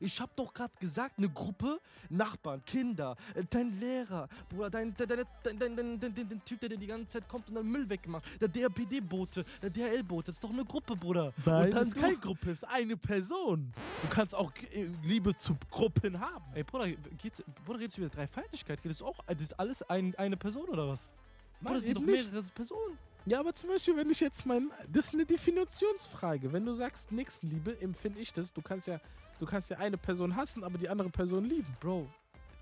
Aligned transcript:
Ich 0.00 0.20
habe 0.20 0.32
doch 0.34 0.52
gerade 0.52 0.72
gesagt, 0.80 1.18
eine 1.18 1.28
Gruppe, 1.28 1.78
Nachbarn, 2.08 2.64
Kinder, 2.64 3.16
äh, 3.34 3.44
dein 3.48 3.78
Lehrer, 3.78 4.28
Bruder, 4.48 4.70
dein, 4.70 4.94
dein, 4.96 5.24
dein, 5.58 6.00
dein, 6.00 6.44
Typ, 6.44 6.60
der 6.60 6.70
die 6.70 6.86
ganze 6.86 7.06
Zeit 7.08 7.28
kommt 7.28 7.48
und 7.48 7.54
dann 7.54 7.66
Müll 7.66 7.88
wegmacht, 7.88 8.24
der 8.40 8.48
DRPD-Bote, 8.48 9.44
der 9.62 9.70
DHL-Bote, 9.70 10.26
das 10.26 10.36
ist 10.36 10.44
doch 10.44 10.50
eine 10.50 10.64
Gruppe, 10.64 10.96
Bruder. 10.96 11.32
Nein, 11.44 11.66
und 11.66 11.74
dann 11.74 11.88
ist 11.88 11.94
keine 11.94 12.16
Gruppe, 12.16 12.50
ist 12.50 12.64
eine 12.64 12.96
Person. 12.96 13.72
Du 14.02 14.08
kannst 14.08 14.34
auch 14.34 14.50
äh, 14.72 14.86
Liebe 15.02 15.36
zu 15.36 15.56
Gruppen 15.70 16.18
haben. 16.18 16.44
Ey, 16.54 16.64
Bruder, 16.64 16.88
geht's, 17.18 17.42
Bruder 17.64 17.80
redest 17.80 17.98
du 17.98 18.02
wieder 18.02 18.10
Dreifaltigkeit? 18.10 18.82
Geht 18.82 18.98
du 18.98 19.04
auch, 19.04 19.18
äh, 19.26 19.34
das 19.34 19.46
ist 19.46 19.52
alles 19.60 19.82
ein, 19.82 20.14
eine 20.16 20.36
Person 20.36 20.68
oder 20.68 20.88
was? 20.88 21.12
Mann, 21.60 21.72
Bruder, 21.72 21.74
das 21.74 21.82
sind 21.82 21.96
doch 21.96 22.02
mehrere 22.02 22.36
nicht. 22.36 22.54
Personen. 22.54 22.98
Ja, 23.26 23.40
aber 23.40 23.54
zum 23.54 23.68
Beispiel, 23.68 23.96
wenn 23.96 24.10
ich 24.10 24.20
jetzt 24.20 24.46
mein. 24.46 24.70
Das 24.90 25.08
ist 25.08 25.14
eine 25.14 25.26
Definitionsfrage. 25.26 26.52
Wenn 26.52 26.64
du 26.64 26.74
sagst 26.74 27.12
Nächstenliebe, 27.12 27.80
empfinde 27.80 28.18
ich 28.18 28.32
das. 28.32 28.52
Du 28.52 28.62
kannst 28.62 28.86
ja 28.86 28.98
du 29.40 29.46
kannst 29.46 29.70
ja 29.70 29.78
eine 29.78 29.96
Person 29.96 30.36
hassen, 30.36 30.62
aber 30.62 30.78
die 30.78 30.88
andere 30.88 31.10
Person 31.10 31.44
lieben. 31.44 31.76
Bro, 31.80 32.08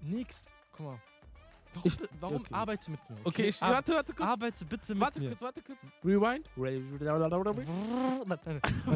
nix. 0.00 0.46
Guck 0.72 0.86
mal. 0.86 0.98
Warum, 1.74 1.82
Ich- 1.86 1.98
warum 2.20 2.36
okay. 2.36 2.54
arbeite 2.54 2.90
mit 2.90 3.10
mir? 3.10 3.16
Okay, 3.24 3.48
ich, 3.48 3.62
Ar- 3.62 3.72
warte, 3.74 3.92
warte 3.94 4.14
kurz. 4.14 4.28
Arbeite 4.28 4.64
bitte 4.64 4.94
mit 4.94 5.02
warte 5.02 5.20
mir. 5.20 5.28
kurz, 5.28 5.42
warte 5.42 5.62
kurz. 5.62 5.86
Rewind. 6.02 6.48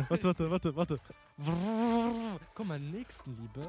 Warte, 0.09 0.25
warte, 0.25 0.51
warte, 0.51 0.77
warte. 0.77 1.01
Guck 2.55 2.67
mal, 2.67 2.81
Nächstenliebe. 2.81 3.61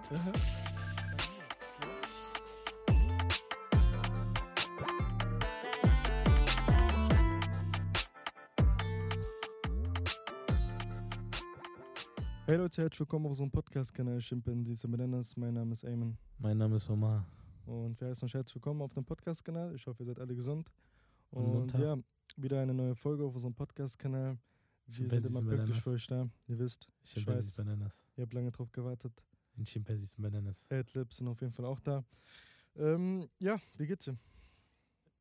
Hey 12.45 12.57
Leute, 12.57 12.81
herzlich 12.81 12.99
willkommen 12.99 13.25
auf 13.25 13.31
unserem 13.31 13.51
Podcast-Kanal 13.51 14.19
Chimpanzees 14.19 14.83
und 14.83 14.91
Bananas. 14.91 15.35
Mein 15.37 15.53
Name 15.53 15.71
ist 15.73 15.83
Eamon. 15.83 16.17
Mein 16.39 16.57
Name 16.57 16.75
ist 16.75 16.89
Omar. 16.89 17.25
Und 17.65 17.99
wir 18.01 18.09
heißen 18.09 18.25
euch 18.25 18.33
herzlich 18.33 18.55
willkommen 18.55 18.81
auf 18.81 18.93
dem 18.93 19.05
Podcast-Kanal. 19.05 19.73
Ich 19.75 19.87
hoffe, 19.87 20.03
ihr 20.03 20.07
seid 20.07 20.19
alle 20.19 20.35
gesund. 20.35 20.69
Und 21.31 21.73
Und, 21.73 21.79
ja, 21.79 21.97
wieder 22.35 22.61
eine 22.61 22.73
neue 22.73 22.95
Folge 22.95 23.23
auf 23.23 23.35
unserem 23.35 23.53
Podcast-Kanal. 23.53 24.37
Wir 24.87 25.09
sind 25.09 25.25
immer 25.25 25.41
glücklich 25.41 25.81
für 25.81 25.91
euch 25.91 26.05
da. 26.07 26.29
Ihr 26.47 26.59
wisst, 26.59 26.89
ich 27.15 27.25
weiß, 27.25 27.55
Bananas. 27.55 28.03
ihr 28.17 28.23
habt 28.23 28.33
lange 28.33 28.51
drauf 28.51 28.71
gewartet. 28.71 29.13
In 29.55 29.63
Chimpanzees 29.63 30.15
Bananas. 30.15 30.67
Adlibs 30.69 31.17
sind 31.17 31.27
auf 31.29 31.39
jeden 31.39 31.53
Fall 31.53 31.65
auch 31.65 31.79
da. 31.79 32.03
Ähm, 32.75 33.29
ja, 33.39 33.57
wie 33.77 33.87
geht's 33.87 34.03
dir? 34.05 34.17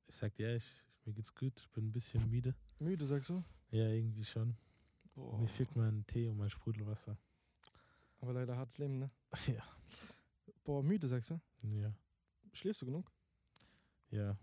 Ich 0.08 0.16
sag 0.16 0.34
dir 0.34 0.48
ehrlich, 0.48 0.66
mir 1.04 1.12
geht's 1.12 1.32
gut. 1.32 1.52
Ich 1.60 1.70
bin 1.70 1.86
ein 1.86 1.92
bisschen 1.92 2.28
müde. 2.28 2.54
Müde, 2.80 3.06
sagst 3.06 3.28
du? 3.28 3.44
Ja, 3.70 3.86
irgendwie 3.88 4.24
schon. 4.24 4.56
Boah. 5.14 5.38
Mir 5.38 5.48
fehlt 5.48 5.74
mein 5.76 6.06
Tee 6.06 6.28
und 6.28 6.38
mein 6.38 6.50
Sprudelwasser. 6.50 7.16
Aber 8.20 8.32
leider 8.32 8.56
hartes 8.56 8.78
Leben, 8.78 8.98
ne? 8.98 9.10
Ja. 9.46 9.62
Boah, 10.64 10.82
müde, 10.82 11.08
sagst 11.08 11.30
du? 11.30 11.40
Ja. 11.62 11.92
Schläfst 12.52 12.82
du 12.82 12.86
genug? 12.86 13.10
Ja. 14.10 14.36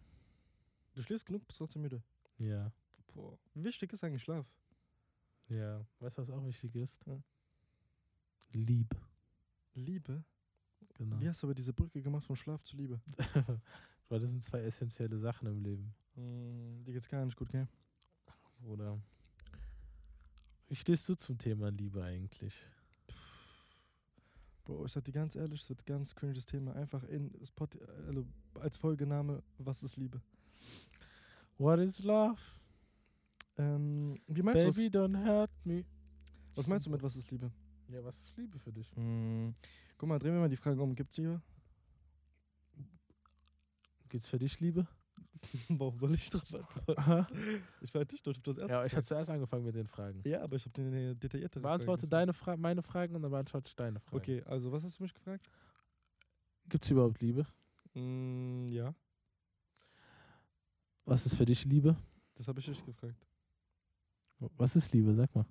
Du 0.94 1.02
schläfst 1.02 1.26
genug, 1.26 1.46
bist 1.48 1.60
trotzdem 1.60 1.82
müde. 1.84 2.04
Ja. 2.38 2.72
Boah. 3.14 3.38
Wie 3.54 3.64
wichtig 3.64 3.94
ist 3.94 4.04
eigentlich 4.04 4.24
Schlaf? 4.24 4.46
Ja. 5.48 5.86
Weißt 6.00 6.18
du, 6.18 6.22
was 6.22 6.30
auch 6.30 6.46
wichtig 6.46 6.76
ist? 6.76 7.00
Ja. 7.06 7.22
Liebe. 8.52 8.98
Liebe? 9.76 10.24
Genau. 10.96 11.20
Wie 11.22 11.30
hast 11.30 11.42
du 11.42 11.48
aber 11.48 11.56
diese 11.56 11.74
Brücke 11.74 12.02
gemacht 12.02 12.26
von 12.26 12.36
Schlaf 12.36 12.64
zu 12.64 12.76
Liebe? 12.76 13.00
Weil 14.10 14.20
das 14.20 14.32
sind 14.32 14.44
zwei 14.44 14.62
essentielle 14.62 15.18
Sachen 15.20 15.48
im 15.48 15.62
Leben. 15.62 15.94
Hm, 16.16 16.84
dir 16.84 16.94
geht's 16.94 17.08
gar 17.08 17.24
nicht 17.24 17.38
gut, 17.38 17.50
gell? 17.50 17.68
Oder? 18.66 19.00
Wie 20.70 20.76
stehst 20.76 21.10
du 21.10 21.16
zum 21.16 21.36
Thema 21.36 21.72
Liebe 21.72 22.04
eigentlich? 22.04 22.68
Bro, 24.66 24.86
ich 24.86 24.92
sag 24.92 25.04
dir 25.04 25.12
ganz 25.12 25.36
ehrlich, 25.36 25.62
es 25.62 25.70
wird 25.70 25.82
ein 25.82 25.86
ganz 25.86 26.14
cringes 26.14 26.46
Thema. 26.46 26.76
Einfach 26.76 27.04
in 27.06 27.34
Spot, 27.44 27.68
also 28.06 28.24
als 28.54 28.78
Folgename, 28.78 29.42
was 29.58 29.82
ist 29.82 29.98
Liebe? 29.98 30.22
What 31.58 31.80
is 31.80 32.04
love? 32.04 32.40
Ähm, 33.58 34.22
wie 34.28 34.44
meinst 34.44 34.64
du, 34.64 34.72
Baby, 34.72 34.96
don't 34.96 35.26
hurt 35.26 35.50
me. 35.66 35.86
was, 36.54 36.68
meinst 36.68 36.86
du 36.86 36.92
mit 36.92 37.02
was 37.02 37.16
ist 37.16 37.32
Liebe? 37.32 37.52
Ja, 37.88 38.04
was 38.04 38.20
ist 38.20 38.38
Liebe 38.38 38.60
für 38.60 38.72
dich? 38.72 38.96
Hm, 38.96 39.56
guck 39.98 40.08
mal, 40.08 40.20
drehen 40.20 40.34
wir 40.34 40.40
mal 40.40 40.50
die 40.50 40.56
Frage 40.56 40.80
um, 40.84 40.94
gibt's 40.94 41.18
Liebe? 41.18 41.42
Geht's 44.08 44.28
für 44.28 44.38
dich 44.38 44.60
Liebe? 44.60 44.88
Warum 45.70 45.98
soll 46.00 46.14
ich 46.14 46.30
drauf 46.30 46.54
antworten? 46.54 47.64
Ich 47.82 47.94
war 47.94 48.02
nicht, 48.02 48.26
du 48.26 48.32
hast 48.32 48.46
das 48.48 48.58
erste 48.58 48.74
ja, 48.74 48.86
ich 48.86 48.92
habe 48.94 49.02
gefragt. 49.02 49.06
zuerst 49.06 49.30
angefangen 49.30 49.66
mit 49.66 49.76
den 49.76 49.88
Fragen. 49.88 50.22
Ja, 50.26 50.42
aber 50.42 50.56
ich 50.58 50.66
habe 50.66 50.82
eine 50.82 51.16
detaillierte 51.16 51.60
Beantworte 51.60 52.08
deine 52.08 52.34
Fra 52.34 52.58
meine 52.58 52.82
Fragen 52.82 53.16
und 53.16 53.22
dann 53.22 53.32
beantworte 53.32 53.68
ich 53.70 53.76
deine 53.76 54.00
Fragen. 54.00 54.18
Okay, 54.18 54.44
also 54.46 54.72
was 54.72 54.84
hast 54.84 55.00
du 55.00 55.04
mich 55.04 55.14
gefragt? 55.14 55.50
Gibt's 56.68 56.90
überhaupt 56.90 57.20
Liebe? 57.22 57.46
Hm, 57.94 58.68
ja, 58.70 58.94
Was 61.06 61.26
ist 61.26 61.36
für 61.36 61.46
dich 61.46 61.66
Liebe? 61.66 61.96
das 62.36 62.48
habe 62.48 62.60
ich 62.60 62.66
dich 62.68 62.86
gefragt. 62.86 63.26
Was 64.40 64.76
ist 64.76 64.94
Liebe? 64.94 65.14
Sag 65.16 65.34
mal. 65.36 65.46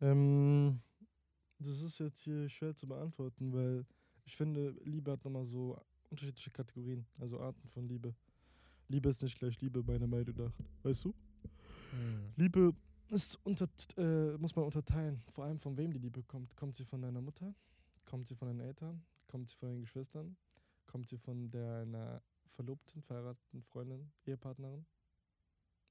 Ähm, 0.00 0.80
das 1.58 1.80
ist 1.80 1.98
jetzt 1.98 2.20
hier 2.20 2.48
schwer 2.48 2.74
zu 2.74 2.86
beantworten, 2.86 3.52
weil 3.52 3.86
ich 4.26 4.36
finde, 4.36 4.70
Liebe 4.84 5.10
hat 5.12 5.24
nochmal 5.24 5.44
so 5.46 5.80
unterschiedliche 6.10 6.50
Kategorien, 6.50 7.06
also 7.20 7.40
Arten 7.40 7.66
von 7.68 7.88
Liebe. 7.88 8.14
Liebe 8.88 9.08
ist 9.08 9.22
nicht 9.22 9.38
gleich 9.38 9.60
Liebe, 9.60 9.82
meiner 9.82 10.06
Meinung 10.06 10.34
nach. 10.36 10.52
Weißt 10.82 11.04
du? 11.04 11.14
Liebe 12.36 12.74
ist 13.08 13.36
unter, 13.44 13.68
äh, 13.96 14.36
muss 14.38 14.54
man 14.56 14.64
unterteilen. 14.64 15.22
Vor 15.32 15.44
allem 15.44 15.58
von 15.58 15.76
wem 15.76 15.92
die 15.92 15.98
Liebe 15.98 16.22
kommt. 16.22 16.56
Kommt 16.56 16.74
sie 16.74 16.84
von 16.84 17.00
deiner 17.00 17.20
Mutter? 17.20 17.54
Kommt 18.04 18.26
sie 18.26 18.34
von 18.34 18.48
deinen 18.48 18.60
Eltern? 18.60 19.02
Kommt 19.26 19.48
sie 19.48 19.56
von 19.56 19.68
deinen 19.68 19.80
Geschwistern? 19.80 20.36
Kommt 20.86 21.08
sie 21.08 21.18
von 21.18 21.50
deiner 21.50 22.22
Verlobten, 22.54 23.02
verheirateten 23.02 23.62
Freundin, 23.62 24.12
Ehepartnerin? 24.26 24.84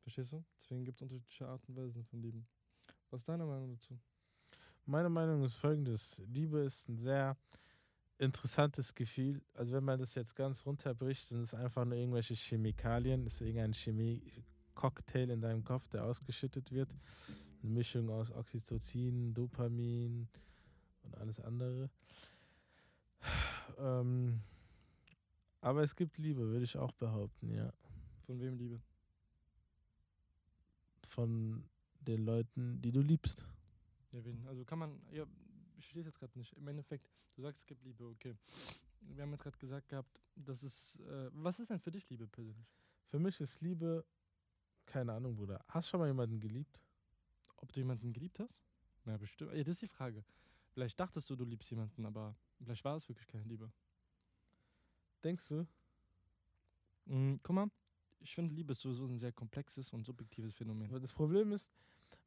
Verstehst 0.02 0.34
du? 0.34 0.44
Deswegen 0.58 0.84
gibt 0.84 0.98
es 0.98 1.02
unterschiedliche 1.02 1.48
Arten 1.48 1.72
und 1.72 1.78
Weisen 1.78 2.04
von 2.04 2.22
Lieben. 2.22 2.46
Was 3.10 3.22
ist 3.22 3.30
deine 3.30 3.46
Meinung 3.46 3.70
dazu? 3.70 3.98
Meine 4.86 5.10
Meinung 5.10 5.44
ist 5.44 5.56
folgendes. 5.56 6.22
Liebe 6.28 6.60
ist 6.60 6.90
ein 6.90 6.98
sehr 6.98 7.38
interessantes 8.24 8.96
Gefühl. 8.96 9.42
Also 9.54 9.74
wenn 9.74 9.84
man 9.84 10.00
das 10.00 10.16
jetzt 10.16 10.36
ganz 10.36 10.66
runterbricht, 10.66 11.28
sind 11.28 11.42
es 11.42 11.54
einfach 11.54 11.86
nur 11.86 11.98
irgendwelche 11.98 12.34
Chemikalien. 12.34 13.26
Ist 13.26 13.42
irgendein 13.42 13.74
Chemie-Cocktail 13.74 15.30
in 15.30 15.42
deinem 15.42 15.64
Kopf, 15.64 15.88
der 15.90 16.06
ausgeschüttet 16.06 16.72
wird. 16.72 16.96
Eine 17.62 17.72
Mischung 17.72 18.10
aus 18.10 18.32
Oxytocin, 18.32 19.34
Dopamin 19.34 20.28
und 21.04 21.18
alles 21.18 21.40
andere. 21.40 21.90
Ähm, 23.80 24.42
aber 25.62 25.82
es 25.82 25.96
gibt 25.96 26.18
Liebe, 26.18 26.42
würde 26.50 26.66
ich 26.66 26.78
auch 26.78 26.92
behaupten, 26.92 27.50
ja. 27.50 27.72
Von 28.26 28.42
wem 28.42 28.58
Liebe? 28.58 28.82
Von 31.08 31.64
den 32.02 32.26
Leuten, 32.26 32.82
die 32.82 32.92
du 32.92 33.00
liebst. 33.00 33.46
Ja, 34.12 34.24
wen? 34.26 34.46
Also 34.48 34.66
kann 34.66 34.80
man, 34.80 35.02
ja, 35.12 35.26
ich 35.78 35.86
verstehe 35.86 36.02
es 36.02 36.08
jetzt 36.08 36.20
gerade 36.20 36.38
nicht. 36.38 36.54
Im 36.54 36.68
Endeffekt, 36.68 37.10
du 37.36 37.42
sagst, 37.42 37.60
es 37.60 37.66
gibt 37.66 37.84
Liebe, 37.84 38.06
okay. 38.06 38.36
Wir 39.02 39.24
haben 39.24 39.32
jetzt 39.32 39.44
gerade 39.44 39.58
gesagt 39.58 39.90
gehabt, 39.90 40.20
das 40.36 40.64
ist, 40.64 41.00
äh, 41.02 41.30
was 41.34 41.60
ist 41.60 41.70
denn 41.70 41.80
für 41.80 41.92
dich 41.92 42.10
Liebe 42.10 42.28
persönlich? 42.28 42.68
Für 43.08 43.20
mich 43.20 43.40
ist 43.42 43.62
Liebe, 43.62 44.06
keine 44.86 45.14
Ahnung, 45.14 45.36
Bruder. 45.36 45.64
Hast 45.68 45.88
du 45.88 45.92
schon 45.92 46.00
mal 46.00 46.08
jemanden 46.08 46.40
geliebt? 46.40 46.80
Ob 47.58 47.72
du 47.72 47.80
jemanden 47.80 48.14
geliebt 48.14 48.40
hast? 48.40 48.62
Ja, 49.06 49.18
bestimmt. 49.18 49.54
Ja, 49.54 49.64
das 49.64 49.76
ist 49.76 49.82
die 49.82 49.88
Frage. 49.88 50.24
Vielleicht 50.72 51.00
dachtest 51.00 51.30
du, 51.30 51.36
du 51.36 51.46
liebst 51.46 51.70
jemanden, 51.70 52.06
aber 52.06 52.36
vielleicht 52.62 52.84
war 52.84 52.96
es 52.96 53.08
wirklich 53.08 53.28
keine 53.28 53.44
Liebe. 53.44 53.72
Denkst 55.24 55.48
du? 55.50 55.68
Mhm, 57.06 57.40
guck 57.44 57.56
mal, 57.56 57.70
ich 58.20 58.34
finde, 58.34 58.56
Liebe 58.56 58.72
ist 58.72 58.82
sowieso 58.82 59.06
ein 59.06 59.18
sehr 59.20 59.32
komplexes 59.32 59.92
und 59.92 60.06
subjektives 60.06 60.54
Phänomen. 60.54 60.90
Das 61.02 61.12
Problem 61.12 61.52
ist, 61.52 61.74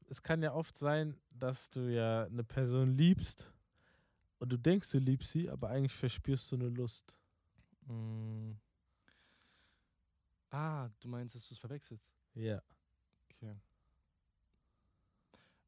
es 0.08 0.22
kann 0.22 0.42
ja 0.42 0.52
oft 0.52 0.76
sein, 0.76 1.16
dass 1.30 1.68
du 1.68 1.92
ja 1.92 2.24
eine 2.24 2.44
Person 2.44 2.96
liebst 2.96 3.52
und 4.38 4.50
du 4.50 4.56
denkst, 4.56 4.90
du 4.90 4.98
liebst 4.98 5.30
sie, 5.32 5.50
aber 5.50 5.70
eigentlich 5.70 5.92
verspürst 5.92 6.50
du 6.52 6.56
eine 6.56 6.68
Lust. 6.68 7.16
Mhm. 7.86 8.58
Ah, 10.50 10.88
du 11.00 11.08
meinst, 11.08 11.34
dass 11.34 11.46
du 11.48 11.54
es 11.54 11.60
verwechselst? 11.60 12.10
Ja. 12.34 12.62
Okay. 13.30 13.54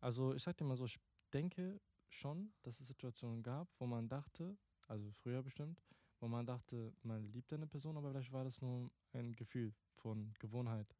Also 0.00 0.34
ich 0.34 0.42
sag 0.42 0.56
dir 0.56 0.64
mal 0.64 0.76
so, 0.76 0.86
ich 0.86 0.98
denke 1.32 1.80
schon, 2.08 2.52
dass 2.62 2.80
es 2.80 2.86
Situationen 2.86 3.42
gab, 3.42 3.68
wo 3.78 3.86
man 3.86 4.08
dachte, 4.08 4.56
also 4.86 5.10
früher 5.22 5.42
bestimmt, 5.42 5.82
wo 6.20 6.28
man 6.28 6.46
dachte, 6.46 6.92
man 7.02 7.30
liebt 7.32 7.52
eine 7.52 7.66
Person, 7.66 7.96
aber 7.96 8.10
vielleicht 8.10 8.32
war 8.32 8.44
das 8.44 8.60
nur 8.60 8.90
ein 9.12 9.34
Gefühl 9.34 9.74
von 9.96 10.32
Gewohnheit. 10.38 10.94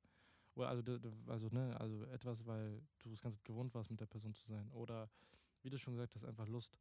Oder 0.58 0.70
also, 0.70 0.82
also, 1.28 1.48
ne, 1.50 1.76
also 1.78 2.04
etwas, 2.06 2.44
weil 2.44 2.82
du 2.98 3.12
es 3.12 3.22
ganz 3.22 3.42
gewohnt 3.44 3.72
warst, 3.74 3.90
mit 3.90 4.00
der 4.00 4.06
Person 4.06 4.34
zu 4.34 4.44
sein. 4.48 4.68
Oder 4.72 5.08
wie 5.62 5.70
du 5.70 5.78
schon 5.78 5.94
gesagt 5.94 6.14
hast, 6.16 6.24
einfach 6.24 6.48
Lust. 6.48 6.78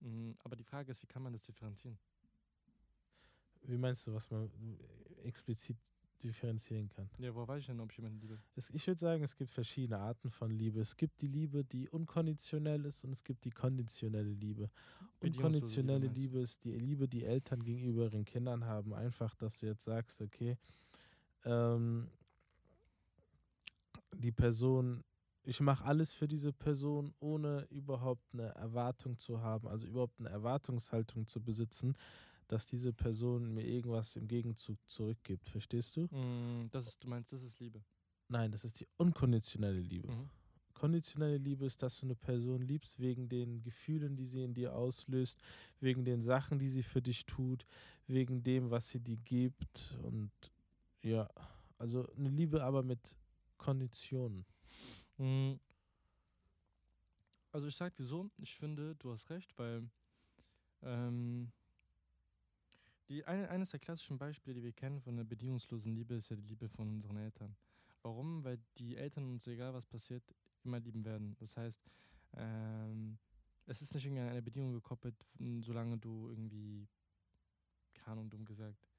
Mhm, 0.00 0.36
aber 0.44 0.56
die 0.56 0.64
Frage 0.64 0.92
ist, 0.92 1.02
wie 1.02 1.06
kann 1.06 1.22
man 1.22 1.32
das 1.32 1.42
differenzieren? 1.42 1.98
Wie 3.62 3.78
meinst 3.78 4.06
du, 4.06 4.12
was 4.12 4.30
man 4.30 4.50
explizit 5.22 5.78
differenzieren 6.22 6.88
kann. 6.88 7.08
Ja, 7.18 7.34
woher 7.34 7.48
weiß 7.48 7.60
ich 7.60 7.66
denn, 7.66 7.80
ob 7.80 7.90
ich 7.90 7.98
jemanden 7.98 8.18
liebe? 8.18 8.38
Es, 8.56 8.70
ich 8.70 8.86
würde 8.86 8.98
sagen, 8.98 9.22
es 9.22 9.36
gibt 9.36 9.50
verschiedene 9.50 9.98
Arten 9.98 10.30
von 10.30 10.50
Liebe. 10.50 10.80
Es 10.80 10.96
gibt 10.96 11.20
die 11.20 11.26
Liebe, 11.26 11.64
die 11.64 11.88
unkonditionell 11.88 12.84
ist 12.86 13.04
und 13.04 13.12
es 13.12 13.22
gibt 13.22 13.44
die 13.44 13.50
konditionelle 13.50 14.32
Liebe. 14.32 14.70
Unkonditionelle? 15.20 16.06
Liebe 16.08 16.38
ist 16.38 16.64
die 16.64 16.72
Liebe, 16.72 17.08
die 17.08 17.24
Eltern 17.24 17.62
gegenüber 17.62 18.04
ihren 18.04 18.24
Kindern 18.24 18.64
haben. 18.64 18.94
Einfach, 18.94 19.34
dass 19.34 19.60
du 19.60 19.66
jetzt 19.66 19.84
sagst, 19.84 20.22
okay, 20.22 20.56
ähm, 21.44 22.10
die 24.14 24.32
Person, 24.32 25.02
ich 25.42 25.60
mache 25.60 25.84
alles 25.84 26.12
für 26.12 26.28
diese 26.28 26.52
Person, 26.52 27.14
ohne 27.20 27.66
überhaupt 27.70 28.24
eine 28.32 28.54
Erwartung 28.54 29.18
zu 29.18 29.40
haben, 29.40 29.68
also 29.68 29.86
überhaupt 29.86 30.18
eine 30.18 30.30
Erwartungshaltung 30.30 31.26
zu 31.26 31.40
besitzen, 31.40 31.94
dass 32.48 32.66
diese 32.66 32.92
Person 32.92 33.52
mir 33.54 33.64
irgendwas 33.64 34.16
im 34.16 34.28
Gegenzug 34.28 34.78
zurückgibt. 34.88 35.48
Verstehst 35.48 35.96
du? 35.96 36.02
Mm, 36.02 36.68
das 36.70 36.86
ist, 36.86 37.02
du 37.02 37.08
meinst, 37.08 37.32
das 37.32 37.42
ist 37.42 37.58
Liebe. 37.60 37.82
Nein, 38.28 38.50
das 38.50 38.64
ist 38.64 38.80
die 38.80 38.86
unkonditionelle 38.96 39.80
Liebe. 39.80 40.08
Mhm. 40.08 40.30
Konditionelle 40.74 41.38
Liebe 41.38 41.66
ist, 41.66 41.82
dass 41.82 42.00
du 42.00 42.06
eine 42.06 42.16
Person 42.16 42.62
liebst 42.62 42.98
wegen 42.98 43.28
den 43.28 43.62
Gefühlen, 43.62 44.16
die 44.16 44.26
sie 44.26 44.42
in 44.42 44.54
dir 44.54 44.74
auslöst, 44.74 45.40
wegen 45.80 46.04
den 46.04 46.22
Sachen, 46.22 46.58
die 46.58 46.68
sie 46.68 46.82
für 46.82 47.00
dich 47.00 47.26
tut, 47.26 47.64
wegen 48.06 48.42
dem, 48.42 48.70
was 48.70 48.88
sie 48.88 49.00
dir 49.00 49.16
gibt. 49.16 49.96
Und 50.02 50.32
ja, 51.02 51.30
also 51.78 52.06
eine 52.16 52.28
Liebe 52.28 52.62
aber 52.62 52.82
mit 52.82 53.16
Konditionen. 53.64 54.44
Mm. 55.16 55.54
Also 57.50 57.66
ich 57.66 57.76
sag 57.76 57.94
dir 57.94 58.04
so, 58.04 58.30
ich 58.36 58.56
finde, 58.56 58.94
du 58.96 59.10
hast 59.10 59.30
recht, 59.30 59.56
weil 59.58 59.88
ähm, 60.82 61.50
die, 63.08 63.24
eine, 63.24 63.48
eines 63.48 63.70
der 63.70 63.80
klassischen 63.80 64.18
Beispiele, 64.18 64.56
die 64.56 64.64
wir 64.64 64.72
kennen 64.72 65.00
von 65.00 65.16
der 65.16 65.24
bedingungslosen 65.24 65.94
Liebe, 65.94 66.14
ist 66.14 66.28
ja 66.28 66.36
die 66.36 66.42
Liebe 66.42 66.68
von 66.68 66.88
unseren 66.88 67.16
Eltern. 67.16 67.56
Warum? 68.02 68.44
Weil 68.44 68.58
die 68.76 68.96
Eltern 68.96 69.24
uns, 69.30 69.46
egal 69.46 69.72
was 69.72 69.86
passiert, 69.86 70.22
immer 70.62 70.80
lieben 70.80 71.04
werden. 71.06 71.34
Das 71.38 71.56
heißt, 71.56 71.80
ähm, 72.34 73.16
es 73.64 73.80
ist 73.80 73.94
nicht 73.94 74.04
irgendwie 74.04 74.22
an 74.22 74.28
eine 74.28 74.42
Bedingung 74.42 74.74
gekoppelt, 74.74 75.16
solange 75.60 75.96
du 75.96 76.28
irgendwie, 76.28 76.86
keine 77.94 78.12
Ahnung, 78.12 78.28
dumm 78.28 78.44
gesagt. 78.44 78.93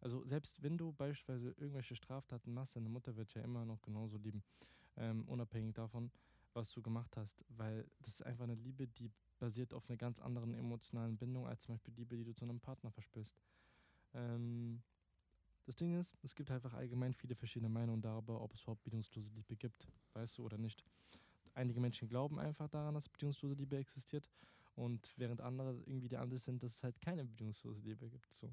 Also 0.00 0.24
selbst 0.24 0.62
wenn 0.62 0.78
du 0.78 0.92
beispielsweise 0.92 1.50
irgendwelche 1.58 1.94
Straftaten 1.94 2.52
machst, 2.52 2.76
deine 2.76 2.88
Mutter 2.88 3.16
wird 3.16 3.34
ja 3.34 3.42
immer 3.42 3.64
noch 3.64 3.82
genauso 3.82 4.16
lieben 4.16 4.42
ähm, 4.96 5.26
unabhängig 5.28 5.74
davon, 5.74 6.10
was 6.52 6.70
du 6.72 6.82
gemacht 6.82 7.16
hast, 7.16 7.44
weil 7.48 7.86
das 8.00 8.14
ist 8.14 8.22
einfach 8.26 8.44
eine 8.44 8.54
Liebe, 8.54 8.88
die 8.88 9.10
basiert 9.38 9.72
auf 9.72 9.88
einer 9.88 9.96
ganz 9.96 10.20
anderen 10.20 10.54
emotionalen 10.54 11.16
Bindung 11.16 11.46
als 11.46 11.62
zum 11.62 11.74
Beispiel 11.74 11.94
Liebe, 11.94 12.16
die 12.16 12.24
du 12.24 12.34
zu 12.34 12.44
einem 12.44 12.60
Partner 12.60 12.90
verspürst. 12.90 13.40
Ähm, 14.14 14.82
das 15.66 15.76
Ding 15.76 15.98
ist, 15.98 16.16
es 16.22 16.34
gibt 16.34 16.50
einfach 16.50 16.74
allgemein 16.74 17.14
viele 17.14 17.34
verschiedene 17.34 17.68
Meinungen 17.68 18.02
darüber, 18.02 18.40
ob 18.40 18.54
es 18.54 18.62
überhaupt 18.62 18.82
bedingungslose 18.82 19.30
Liebe 19.32 19.56
gibt, 19.56 19.88
weißt 20.14 20.38
du, 20.38 20.44
oder 20.44 20.58
nicht. 20.58 20.84
Einige 21.54 21.80
Menschen 21.80 22.08
glauben 22.08 22.38
einfach 22.38 22.68
daran, 22.68 22.94
dass 22.94 23.08
bedingungslose 23.08 23.54
Liebe 23.54 23.76
existiert 23.76 24.28
und 24.74 25.12
während 25.16 25.40
andere 25.40 25.82
irgendwie 25.86 26.08
der 26.08 26.20
Ansicht 26.20 26.44
sind, 26.44 26.62
dass 26.62 26.76
es 26.76 26.84
halt 26.84 27.00
keine 27.00 27.24
bedingungslose 27.24 27.80
Liebe 27.82 28.08
gibt. 28.08 28.32
So. 28.32 28.52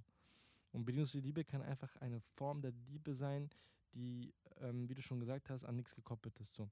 Und 0.78 0.86
bedingungslose 0.86 1.26
Liebe 1.26 1.44
kann 1.44 1.64
einfach 1.64 1.96
eine 1.98 2.22
Form 2.22 2.62
der 2.62 2.72
Liebe 2.72 3.16
sein, 3.16 3.50
die, 3.96 4.32
ähm, 4.60 4.88
wie 4.88 4.94
du 4.94 5.02
schon 5.02 5.20
gesagt 5.20 5.50
hast, 5.50 5.64
an 5.64 5.76
nichts 5.76 5.96
gekoppelt 5.96 6.40
ist. 6.40 6.54
So. 6.54 6.70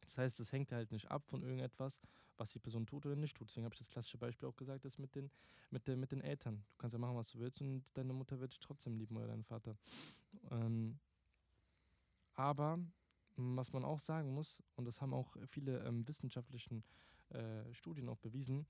Das 0.00 0.16
heißt, 0.16 0.40
es 0.40 0.50
hängt 0.50 0.72
halt 0.72 0.90
nicht 0.90 1.10
ab 1.10 1.28
von 1.28 1.42
irgendetwas, 1.42 2.00
was 2.38 2.50
die 2.52 2.58
Person 2.58 2.86
tut 2.86 3.04
oder 3.04 3.16
nicht 3.16 3.36
tut. 3.36 3.48
Deswegen 3.50 3.66
habe 3.66 3.74
ich 3.74 3.80
das 3.80 3.90
klassische 3.90 4.16
Beispiel 4.16 4.48
auch 4.48 4.56
gesagt, 4.56 4.86
das 4.86 4.96
mit 4.96 5.14
den, 5.14 5.30
mit, 5.68 5.86
den, 5.86 6.00
mit 6.00 6.10
den 6.10 6.22
Eltern. 6.22 6.64
Du 6.70 6.78
kannst 6.78 6.94
ja 6.94 6.98
machen, 6.98 7.16
was 7.16 7.30
du 7.32 7.38
willst 7.38 7.60
und 7.60 7.84
deine 7.92 8.14
Mutter 8.14 8.40
wird 8.40 8.52
dich 8.52 8.60
trotzdem 8.60 8.96
lieben 8.96 9.18
oder 9.18 9.26
dein 9.26 9.44
Vater. 9.44 9.76
Ähm, 10.50 10.98
aber 12.32 12.78
m, 13.36 13.56
was 13.58 13.74
man 13.74 13.84
auch 13.84 14.00
sagen 14.00 14.32
muss, 14.32 14.62
und 14.76 14.86
das 14.86 15.02
haben 15.02 15.12
auch 15.12 15.36
viele 15.48 15.84
ähm, 15.84 16.08
wissenschaftlichen 16.08 16.82
äh, 17.28 17.74
Studien 17.74 18.08
auch 18.08 18.18
bewiesen, 18.18 18.66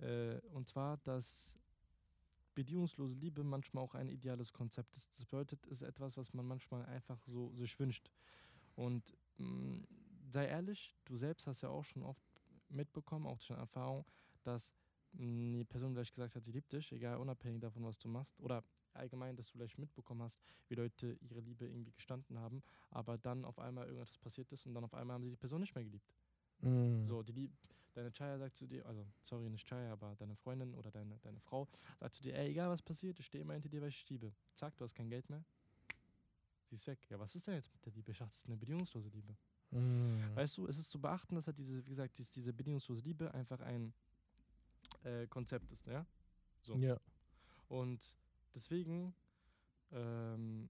äh, 0.00 0.38
und 0.50 0.68
zwar, 0.68 0.98
dass 0.98 1.61
bedingungslose 2.54 3.14
Liebe 3.16 3.44
manchmal 3.44 3.84
auch 3.84 3.94
ein 3.94 4.08
ideales 4.08 4.52
Konzept 4.52 4.96
ist. 4.96 5.10
Das 5.18 5.26
bedeutet, 5.26 5.66
es 5.66 5.82
ist 5.82 5.88
etwas, 5.88 6.16
was 6.16 6.32
man 6.34 6.46
manchmal 6.46 6.84
einfach 6.86 7.22
so 7.26 7.54
sich 7.54 7.78
wünscht. 7.78 8.10
Und 8.74 9.16
mh, 9.38 9.84
sei 10.28 10.46
ehrlich, 10.46 10.96
du 11.04 11.16
selbst 11.16 11.46
hast 11.46 11.62
ja 11.62 11.68
auch 11.68 11.84
schon 11.84 12.02
oft 12.02 12.24
mitbekommen, 12.68 13.26
auch 13.26 13.40
schon 13.40 13.56
Erfahrung, 13.56 14.04
dass 14.42 14.72
mh, 15.12 15.58
die 15.58 15.64
Person 15.64 15.94
vielleicht 15.94 16.14
gesagt 16.14 16.34
hat, 16.36 16.44
sie 16.44 16.52
liebt 16.52 16.72
dich, 16.72 16.92
egal 16.92 17.18
unabhängig 17.18 17.60
davon, 17.60 17.84
was 17.84 17.98
du 17.98 18.08
machst. 18.08 18.38
Oder 18.40 18.64
allgemein, 18.94 19.36
dass 19.36 19.46
du 19.46 19.52
vielleicht 19.52 19.78
mitbekommen 19.78 20.22
hast, 20.22 20.40
wie 20.68 20.74
Leute 20.74 21.16
ihre 21.20 21.40
Liebe 21.40 21.66
irgendwie 21.66 21.92
gestanden 21.92 22.38
haben, 22.38 22.62
aber 22.90 23.18
dann 23.18 23.44
auf 23.44 23.58
einmal 23.58 23.86
irgendetwas 23.86 24.18
passiert 24.18 24.52
ist 24.52 24.66
und 24.66 24.74
dann 24.74 24.84
auf 24.84 24.94
einmal 24.94 25.14
haben 25.14 25.24
sie 25.24 25.30
die 25.30 25.36
Person 25.36 25.60
nicht 25.60 25.74
mehr 25.74 25.84
geliebt. 25.84 26.14
Mm. 26.60 27.06
So, 27.06 27.22
die, 27.22 27.50
deine 27.94 28.10
Chaya 28.12 28.38
sagt 28.38 28.56
zu 28.56 28.66
dir, 28.66 28.84
also 28.86 29.06
sorry, 29.22 29.48
nicht 29.48 29.68
Chaya, 29.68 29.92
aber 29.92 30.14
deine 30.16 30.36
Freundin 30.36 30.74
oder 30.74 30.90
deine, 30.90 31.18
deine 31.18 31.40
Frau 31.40 31.68
sagt 32.00 32.14
zu 32.14 32.22
dir, 32.22 32.34
ey, 32.34 32.50
egal 32.50 32.70
was 32.70 32.82
passiert, 32.82 33.18
ich 33.18 33.26
stehe 33.26 33.42
immer 33.42 33.54
hinter 33.54 33.68
dir, 33.68 33.80
weil 33.82 33.88
ich 33.88 34.08
liebe. 34.08 34.32
Zack, 34.54 34.76
du 34.76 34.84
hast 34.84 34.94
kein 34.94 35.08
Geld 35.08 35.28
mehr. 35.28 35.44
Sie 36.68 36.76
ist 36.76 36.86
weg. 36.86 36.98
Ja, 37.10 37.18
was 37.18 37.34
ist 37.34 37.46
denn 37.46 37.54
jetzt 37.54 37.72
mit 37.72 37.84
der 37.84 37.92
Liebe? 37.92 38.12
Ich 38.12 38.18
dachte, 38.18 38.30
das 38.30 38.38
ist 38.38 38.46
eine 38.46 38.56
bedingungslose 38.56 39.08
Liebe. 39.10 39.36
Mm. 39.70 40.34
Weißt 40.34 40.56
du, 40.56 40.66
es 40.66 40.78
ist 40.78 40.90
zu 40.90 41.00
beachten, 41.00 41.34
dass 41.34 41.46
halt 41.46 41.58
diese, 41.58 41.84
wie 41.84 41.90
gesagt, 41.90 42.16
dies, 42.18 42.30
diese 42.30 42.52
bedingungslose 42.52 43.02
Liebe 43.02 43.32
einfach 43.34 43.60
ein 43.60 43.92
äh, 45.04 45.26
Konzept 45.26 45.70
ist, 45.72 45.86
ja? 45.86 46.06
So. 46.62 46.76
Ja. 46.76 46.98
Und 47.68 48.00
deswegen, 48.54 49.14
ähm, 49.90 50.68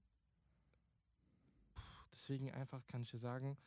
deswegen 2.11 2.51
einfach 2.51 2.85
kann 2.87 3.01
ich 3.01 3.11
dir 3.11 3.19
sagen, 3.19 3.57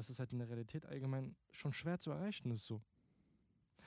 dass 0.00 0.08
es 0.08 0.18
halt 0.18 0.32
in 0.32 0.38
der 0.38 0.48
Realität 0.48 0.86
allgemein 0.86 1.36
schon 1.50 1.74
schwer 1.74 2.00
zu 2.00 2.10
erreichen 2.10 2.50
ist 2.52 2.64
so. 2.64 2.80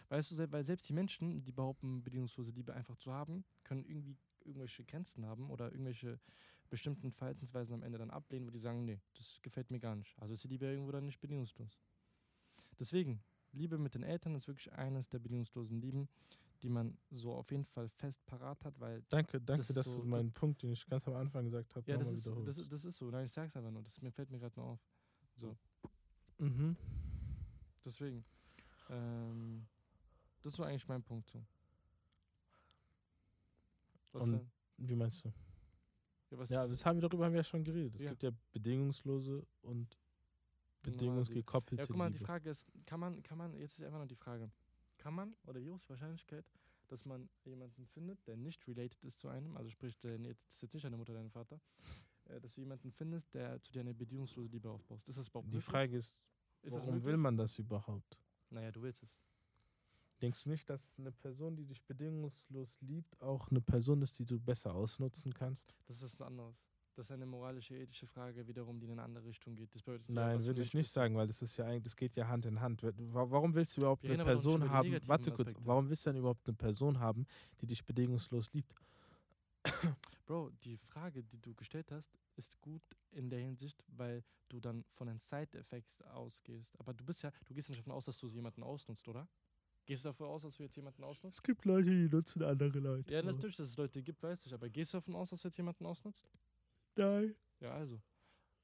Weißt 0.09 0.29
du, 0.29 0.51
weil 0.51 0.63
selbst 0.63 0.87
die 0.87 0.93
Menschen, 0.93 1.43
die 1.43 1.51
behaupten, 1.51 2.03
bedingungslose 2.03 2.51
Liebe 2.51 2.71
einfach 2.75 2.95
zu 2.97 3.11
haben, 3.11 3.43
können 3.63 3.83
irgendwie 3.83 4.15
irgendwelche 4.43 4.83
Grenzen 4.83 5.25
haben 5.25 5.49
oder 5.49 5.71
irgendwelche 5.71 6.19
bestimmten 6.69 7.11
Verhaltensweisen 7.11 7.73
am 7.73 7.81
Ende 7.81 7.97
dann 7.97 8.11
ablehnen, 8.11 8.45
wo 8.45 8.51
die 8.51 8.59
sagen, 8.59 8.85
nee, 8.85 8.99
das 9.17 9.39
gefällt 9.41 9.71
mir 9.71 9.79
gar 9.79 9.95
nicht. 9.95 10.15
Also 10.21 10.35
ist 10.35 10.43
die 10.43 10.49
Liebe 10.49 10.67
irgendwo 10.67 10.91
dann 10.91 11.07
nicht 11.07 11.19
bedingungslos. 11.19 11.79
Deswegen, 12.79 13.23
Liebe 13.51 13.79
mit 13.79 13.95
den 13.95 14.03
Eltern 14.03 14.35
ist 14.35 14.47
wirklich 14.47 14.71
eines 14.73 15.09
der 15.09 15.17
bedingungslosen 15.17 15.81
Lieben, 15.81 16.07
die 16.61 16.69
man 16.69 16.95
so 17.09 17.33
auf 17.33 17.49
jeden 17.49 17.65
Fall 17.65 17.89
fest 17.89 18.23
parat 18.27 18.63
hat, 18.65 18.79
weil 18.79 19.01
Danke, 19.09 19.41
danke, 19.41 19.61
ist 19.63 19.75
dass 19.75 19.87
so- 19.87 20.01
du 20.01 20.07
meinen 20.07 20.31
Punkt, 20.31 20.61
den 20.61 20.73
ich 20.73 20.85
ganz 20.85 21.07
am 21.07 21.15
Anfang 21.15 21.45
gesagt 21.45 21.75
habe, 21.75 21.89
ja, 21.89 21.97
das 21.97 22.05
nochmal 22.07 22.19
ist, 22.19 22.25
wiederholst. 22.27 22.47
das, 22.49 22.57
ist- 22.59 22.71
das 22.71 22.85
ist 22.85 22.97
so. 22.97 23.09
Nein, 23.09 23.25
ich 23.25 23.31
sag's 23.31 23.55
einfach 23.55 23.71
nur. 23.71 23.81
Das 23.81 23.99
mir 23.99 24.11
fällt 24.11 24.29
mir 24.29 24.37
gerade 24.37 24.59
nur 24.59 24.67
auf. 24.69 24.79
So, 25.35 25.57
mhm. 26.43 26.77
deswegen. 27.85 28.23
Ähm, 28.89 29.65
das 30.41 30.53
so 30.55 30.63
eigentlich 30.63 30.87
mein 30.87 31.01
Punkt 31.03 31.29
so. 31.29 31.43
Was 34.11 34.23
Und 34.23 34.31
denn? 34.33 34.51
Wie 34.77 34.95
meinst 34.95 35.23
du? 35.23 35.29
Ja, 36.31 36.43
Ja, 36.49 36.67
das 36.67 36.85
haben 36.85 36.97
wir 36.97 37.07
darüber 37.07 37.25
haben 37.25 37.33
wir 37.33 37.39
ja 37.39 37.43
schon 37.43 37.63
geredet. 37.63 37.95
Es 37.95 38.01
Ja. 38.01 38.09
gibt 38.09 38.23
ja 38.23 38.31
bedingungslose 38.51 39.45
und 39.61 39.97
bedingungsgekoppelte 40.81 41.81
Ja, 41.83 41.87
guck 41.87 41.95
mal, 41.95 42.09
die 42.09 42.13
Liebe. 42.17 42.25
Frage 42.25 42.49
ist, 42.49 42.65
kann 42.85 42.99
man, 42.99 43.21
kann 43.23 43.37
man, 43.37 43.53
jetzt 43.55 43.79
ist 43.79 43.85
einfach 43.85 43.99
noch 43.99 44.07
die 44.07 44.15
Frage, 44.15 44.51
kann 44.97 45.13
man 45.13 45.35
oder 45.45 45.61
wie 45.61 45.69
hoch 45.69 45.77
ist 45.77 45.85
die 45.85 45.89
Wahrscheinlichkeit, 45.91 46.45
dass 46.87 47.05
man 47.05 47.29
jemanden 47.45 47.85
findet, 47.87 48.25
der 48.27 48.35
nicht 48.35 48.67
related 48.67 49.03
ist 49.03 49.19
zu 49.19 49.29
einem, 49.29 49.55
also 49.55 49.69
sprich, 49.69 49.97
der 49.99 50.17
jetzt, 50.19 50.45
das 50.47 50.55
ist 50.55 50.61
jetzt 50.63 50.73
nicht 50.73 50.83
deine 50.85 50.97
Mutter, 50.97 51.13
dein 51.13 51.29
Vater, 51.29 51.61
äh, 52.25 52.39
dass 52.41 52.53
du 52.55 52.61
jemanden 52.61 52.91
findest, 52.91 53.33
der 53.33 53.61
zu 53.61 53.71
dir 53.71 53.79
eine 53.81 53.93
bedingungslose 53.93 54.49
Liebe 54.49 54.69
aufbaust. 54.69 55.07
Ist 55.07 55.17
das 55.17 55.29
überhaupt 55.29 55.47
Die 55.51 55.55
möglich? 55.55 55.65
Frage 55.65 55.97
ist, 55.97 56.19
ist 56.63 56.73
warum 56.73 57.03
will 57.03 57.17
man 57.17 57.37
das 57.37 57.57
überhaupt? 57.59 58.17
Naja, 58.49 58.71
du 58.71 58.81
willst 58.81 59.03
es. 59.03 59.09
Denkst 60.21 60.43
du 60.43 60.49
nicht, 60.49 60.69
dass 60.69 60.97
eine 60.97 61.11
Person, 61.11 61.55
die 61.55 61.65
dich 61.65 61.81
bedingungslos 61.83 62.79
liebt, 62.81 63.19
auch 63.21 63.49
eine 63.51 63.59
Person 63.61 64.01
ist, 64.01 64.17
die 64.19 64.25
du 64.25 64.39
besser 64.39 64.73
ausnutzen 64.73 65.33
kannst? 65.33 65.73
Das 65.87 65.97
ist 66.01 66.03
was 66.19 66.21
anderes. 66.21 66.55
Das 66.95 67.07
ist 67.07 67.11
eine 67.11 67.25
moralische, 67.25 67.75
ethische 67.75 68.05
Frage 68.05 68.47
wiederum, 68.47 68.79
die 68.79 68.85
in 68.85 68.91
eine 68.93 69.01
andere 69.01 69.25
Richtung 69.25 69.55
geht. 69.55 69.73
Das 69.73 69.81
bedeutet 69.81 70.07
ja, 70.09 70.15
Nein, 70.15 70.45
würde 70.45 70.61
ich 70.61 70.73
nicht 70.75 70.91
sagen, 70.91 71.15
weil 71.15 71.25
das 71.25 71.41
ist 71.41 71.57
ja 71.57 71.65
eigentlich, 71.65 71.83
das 71.83 71.95
geht 71.95 72.15
ja 72.15 72.27
Hand 72.27 72.45
in 72.45 72.61
Hand. 72.61 72.83
Wa- 72.83 72.93
wa- 72.95 73.31
Warum 73.31 73.53
willst 73.55 73.75
du 73.75 73.81
überhaupt 73.81 74.03
Wir 74.03 74.13
eine 74.13 74.23
Person 74.23 74.69
haben? 74.69 74.91
Warte 75.07 75.31
kurz, 75.31 75.47
Aspekte. 75.47 75.67
warum 75.67 75.89
willst 75.89 76.05
du 76.05 76.11
denn 76.11 76.19
überhaupt 76.19 76.47
eine 76.47 76.55
Person 76.55 76.99
haben, 76.99 77.25
die 77.59 77.65
dich 77.67 77.83
bedingungslos 77.83 78.53
liebt? 78.53 78.73
Bro, 80.25 80.51
die 80.63 80.77
Frage, 80.77 81.23
die 81.23 81.39
du 81.39 81.53
gestellt 81.53 81.91
hast, 81.91 82.17
ist 82.35 82.59
gut 82.61 82.83
in 83.11 83.29
der 83.29 83.39
Hinsicht, 83.39 83.83
weil 83.87 84.23
du 84.49 84.59
dann 84.59 84.85
von 84.93 85.07
den 85.07 85.19
Side-Effects 85.19 86.01
ausgehst. 86.03 86.79
Aber 86.79 86.93
du 86.93 87.03
bist 87.03 87.23
ja, 87.23 87.31
du 87.45 87.53
gehst 87.53 87.69
nicht 87.69 87.79
davon 87.79 87.93
aus, 87.93 88.05
dass 88.05 88.19
du 88.19 88.27
jemanden 88.27 88.63
ausnutzt, 88.63 89.07
oder? 89.07 89.27
Gehst 89.85 90.05
du 90.05 90.09
davon 90.09 90.27
aus, 90.27 90.43
dass 90.43 90.55
du 90.55 90.63
jetzt 90.63 90.75
jemanden 90.75 91.03
ausnutzt? 91.03 91.39
Es 91.39 91.43
gibt 91.43 91.65
Leute, 91.65 91.89
die 91.89 92.07
nutzen 92.07 92.41
andere 92.43 92.79
Leute. 92.79 93.13
Ja, 93.13 93.21
natürlich, 93.21 93.57
dass 93.57 93.69
es 93.69 93.75
Leute 93.75 94.01
gibt, 94.01 94.23
weiß 94.23 94.45
ich. 94.45 94.53
Aber 94.53 94.69
gehst 94.69 94.93
du 94.93 94.97
davon 94.97 95.15
aus, 95.15 95.31
dass 95.31 95.41
du 95.41 95.49
jetzt 95.49 95.57
jemanden 95.57 95.85
ausnutzt? 95.85 96.29
Nein. 96.95 97.35
Ja, 97.59 97.71
also. 97.71 97.99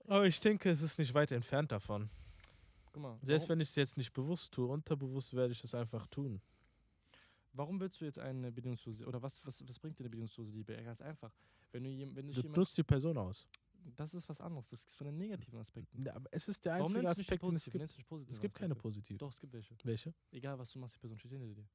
Aber 0.05 0.25
ich 0.25 0.39
denke, 0.39 0.69
es 0.69 0.81
ist 0.81 0.97
nicht 0.97 1.13
weit 1.13 1.31
entfernt 1.31 1.71
davon. 1.73 2.09
Guck 2.93 3.01
mal. 3.01 3.19
Selbst 3.21 3.43
warum, 3.43 3.49
wenn 3.49 3.61
ich 3.61 3.69
es 3.69 3.75
jetzt 3.75 3.97
nicht 3.97 4.13
bewusst 4.13 4.53
tue, 4.53 4.67
unterbewusst 4.67 5.33
werde 5.33 5.51
ich 5.51 5.63
es 5.63 5.75
einfach 5.75 6.07
tun. 6.07 6.41
Warum 7.53 7.79
willst 7.79 7.99
du 7.99 8.05
jetzt 8.05 8.19
eine 8.19 8.51
bedingungslose 8.51 9.05
oder 9.05 9.21
was, 9.21 9.43
was, 9.45 9.67
was 9.67 9.79
bringt 9.79 9.97
dir 9.97 10.03
eine 10.03 10.09
bedingungslose 10.09 10.51
Liebe? 10.51 10.73
Ja, 10.73 10.81
ganz 10.83 11.01
einfach. 11.01 11.33
Wenn 11.71 11.83
du 11.83 11.89
wenn 12.15 12.27
Du 12.27 12.33
jemand, 12.33 12.57
nutzt 12.57 12.77
die 12.77 12.83
Person 12.83 13.17
aus. 13.17 13.47
das 13.95 14.13
ist 14.13 14.27
was 14.29 14.39
anderes. 14.41 14.69
Das 14.69 14.85
ist 14.85 14.95
von 14.95 15.05
den 15.05 15.17
negativen 15.17 15.59
Aspekten. 15.59 16.01
Ja, 16.03 16.15
aber 16.15 16.29
es 16.31 16.47
ist 16.47 16.63
der 16.65 16.73
Warum 16.73 16.85
einzige 16.95 16.99
du 17.01 17.01
die 17.01 17.07
Aspekt, 17.21 17.43
den 17.43 17.55
es 17.55 17.63
positiven? 17.63 17.79
gibt. 17.87 17.97
Du 17.97 18.03
positiven 18.03 18.33
Es 18.35 18.41
gibt 18.41 18.55
keine 18.55 18.71
Aspekte? 18.73 18.81
positive. 18.81 19.17
Doch, 19.17 19.31
es 19.33 19.39
gibt 19.39 19.53
welche. 19.53 19.75
Welche? 19.83 20.13
Egal, 20.31 20.57
was 20.59 20.71
du 20.71 20.79
machst, 20.79 20.95
die 20.95 20.99
Person 20.99 21.17
steht 21.17 21.31
hinter 21.31 21.47
dir. 21.47 21.67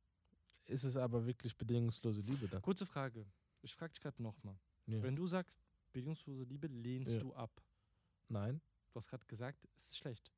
Ist 0.66 0.84
es 0.84 0.96
aber 0.96 1.26
wirklich 1.26 1.56
bedingungslose 1.56 2.20
Liebe 2.22 2.48
dann? 2.48 2.62
Kurze 2.62 2.86
Frage. 2.86 3.26
Ich 3.62 3.74
frage 3.74 3.92
dich 3.92 4.00
gerade 4.02 4.22
nochmal. 4.22 4.56
Ja. 4.86 5.02
Wenn 5.02 5.16
du 5.16 5.26
sagst, 5.26 5.60
bedingungslose 5.92 6.44
Liebe 6.44 6.68
lehnst 6.68 7.14
Ja. 7.14 7.20
du 7.20 7.34
ab. 7.34 7.62
Nein. 8.28 8.60
Du 8.92 8.96
hast 8.96 9.08
gerade 9.08 9.24
gesagt, 9.26 9.66
es 9.76 9.84
ist 9.88 9.96
schlecht. 9.98 10.30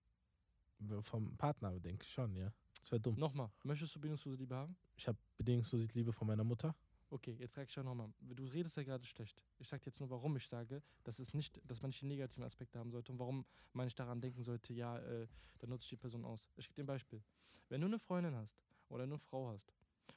Vom 1.02 1.37
Partner 1.37 1.78
denke 1.81 2.05
ich 2.05 2.11
schon, 2.12 2.35
ja. 2.37 2.52
Das 2.87 2.93
wäre 2.93 3.00
dumm. 3.00 3.19
Nochmal, 3.19 3.50
möchtest 3.64 3.97
du 3.97 3.99
bedingungslose 3.99 4.37
Liebe 4.37 4.55
haben? 4.55 4.76
Ich 4.95 5.09
habe 5.09 5.19
bedingungslose 5.38 5.88
Liebe 5.95 6.12
von 6.12 6.28
meiner 6.28 6.45
Mutter. 6.45 6.73
Okay, 7.11 7.35
jetzt 7.40 7.55
frage 7.55 7.66
ich 7.69 7.75
ja 7.75 7.83
nochmal. 7.83 8.12
Du 8.21 8.45
redest 8.47 8.76
ja 8.76 8.85
gerade 8.85 9.05
schlecht. 9.05 9.43
Ich 9.59 9.69
sage 9.69 9.83
jetzt 9.87 9.99
nur, 9.99 10.09
warum 10.09 10.37
ich 10.37 10.47
sage, 10.47 10.81
dass, 11.02 11.19
es 11.19 11.35
nicht, 11.35 11.61
dass 11.64 11.83
man 11.83 11.88
nicht 11.88 12.02
die 12.02 12.07
negativen 12.07 12.45
Aspekte 12.45 12.78
haben 12.78 12.93
sollte 12.93 13.11
und 13.11 13.19
warum 13.19 13.45
man 13.73 13.87
nicht 13.87 13.99
daran 13.99 14.21
denken 14.21 14.45
sollte, 14.45 14.73
ja, 14.73 15.00
äh, 15.00 15.26
dann 15.59 15.71
nutze 15.71 15.83
ich 15.83 15.88
die 15.88 15.97
Person 15.97 16.25
aus. 16.25 16.49
Ich 16.55 16.69
gebe 16.69 16.76
dir 16.76 16.85
ein 16.85 16.87
Beispiel. 16.87 17.21
Wenn 17.69 17.81
du 17.81 17.88
eine 17.88 17.99
Freundin 17.99 18.37
hast 18.37 18.62
oder 18.88 19.02
eine 19.02 19.19
Frau 19.19 19.49
hast 19.49 19.75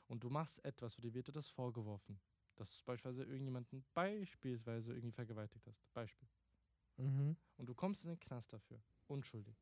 und 0.08 0.24
du 0.24 0.30
machst 0.30 0.64
etwas 0.64 0.96
und 0.96 1.04
dir 1.04 1.16
wird 1.16 1.28
dir 1.28 1.32
das 1.32 1.50
vorgeworfen, 1.50 2.20
dass 2.56 2.78
du 2.78 2.86
beispielsweise 2.86 3.24
irgendjemanden 3.24 3.84
beispielsweise 3.96 4.94
irgendwie 4.94 5.12
vergewaltigt 5.12 5.66
hast. 5.66 5.82
Beispiel. 5.96 6.28
Mhm. 6.98 7.36
und 7.58 7.66
du 7.66 7.74
kommst 7.74 8.04
in 8.04 8.12
den 8.12 8.20
Knast 8.20 8.54
dafür. 8.54 8.80
Unschuldig. 9.08 9.56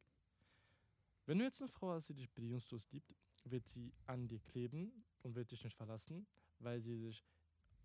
Wenn 1.28 1.40
du 1.40 1.44
jetzt 1.44 1.62
eine 1.62 1.70
Frau 1.70 1.92
hast, 1.92 2.08
die 2.08 2.14
dich 2.14 2.32
bedingungslos 2.32 2.90
liebt, 2.92 3.14
wird 3.44 3.68
sie 3.68 3.94
an 4.06 4.30
dir 4.30 4.40
kleben 4.40 5.04
und 5.24 5.36
wird 5.36 5.52
dich 5.52 5.62
nicht 5.64 5.76
verlassen, 5.76 6.26
weil 6.60 6.82
sie 6.82 6.96
sich, 6.96 7.26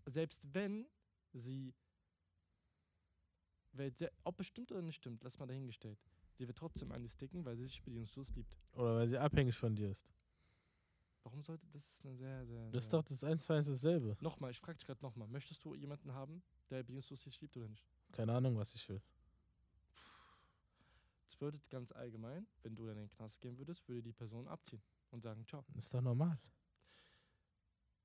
selbst 0.07 0.55
wenn 0.55 0.87
sie, 1.33 1.75
weil 3.73 3.93
ob 4.23 4.39
es 4.39 4.47
stimmt 4.47 4.71
oder 4.71 4.81
nicht 4.81 4.97
stimmt, 4.97 5.25
lass 5.25 5.41
mal 5.41 5.47
dahingestellt, 5.47 5.99
sie 6.35 6.47
wird 6.47 6.57
trotzdem 6.57 6.93
an 6.93 7.03
dir 7.03 7.09
sticken, 7.09 7.45
weil 7.45 7.57
sie 7.57 7.65
sich 7.65 7.83
bedingungslos 7.83 8.33
liebt. 8.37 8.57
Oder 8.75 8.95
weil 8.95 9.09
sie 9.09 9.19
abhängig 9.19 9.57
von 9.57 9.75
dir 9.75 9.91
ist. 9.91 10.09
Warum 11.25 11.43
sollte, 11.43 11.67
das 11.73 11.85
ist 11.89 12.05
eine 12.05 12.17
sehr, 12.17 12.47
sehr, 12.47 12.71
Das 12.71 12.85
ist 12.85 12.93
doch 12.93 13.03
das 13.03 13.25
eins 13.25 13.45
zu 13.45 13.53
eins 13.53 13.67
dasselbe. 13.67 14.17
Nochmal, 14.21 14.53
ich 14.53 14.61
frage 14.61 14.79
dich 14.79 14.87
gerade 14.87 15.03
nochmal, 15.03 15.27
möchtest 15.27 15.65
du 15.65 15.75
jemanden 15.75 16.15
haben, 16.15 16.45
der 16.71 16.79
bedingungslos 16.79 17.25
dich 17.25 17.41
liebt 17.41 17.57
oder 17.57 17.69
nicht? 17.69 17.85
Keine 18.13 18.33
Ahnung, 18.35 18.57
was 18.57 18.73
ich 18.75 18.89
will. 18.89 19.03
Das 21.33 21.39
bedeutet 21.39 21.71
ganz 21.71 21.93
allgemein, 21.93 22.47
wenn 22.63 22.75
du 22.77 22.85
dann 22.87 22.99
in 22.99 23.05
den 23.05 23.11
Knast 23.11 23.41
gehen 23.41 23.57
würdest, 23.57 23.89
würde 23.89 24.03
die 24.03 24.13
Person 24.13 24.47
abziehen 24.47 24.83
und 25.13 25.23
sagen, 25.23 25.47
ciao. 25.47 25.65
Das 25.73 25.87
ist 25.87 25.95
doch 25.95 26.03
normal. 26.03 26.39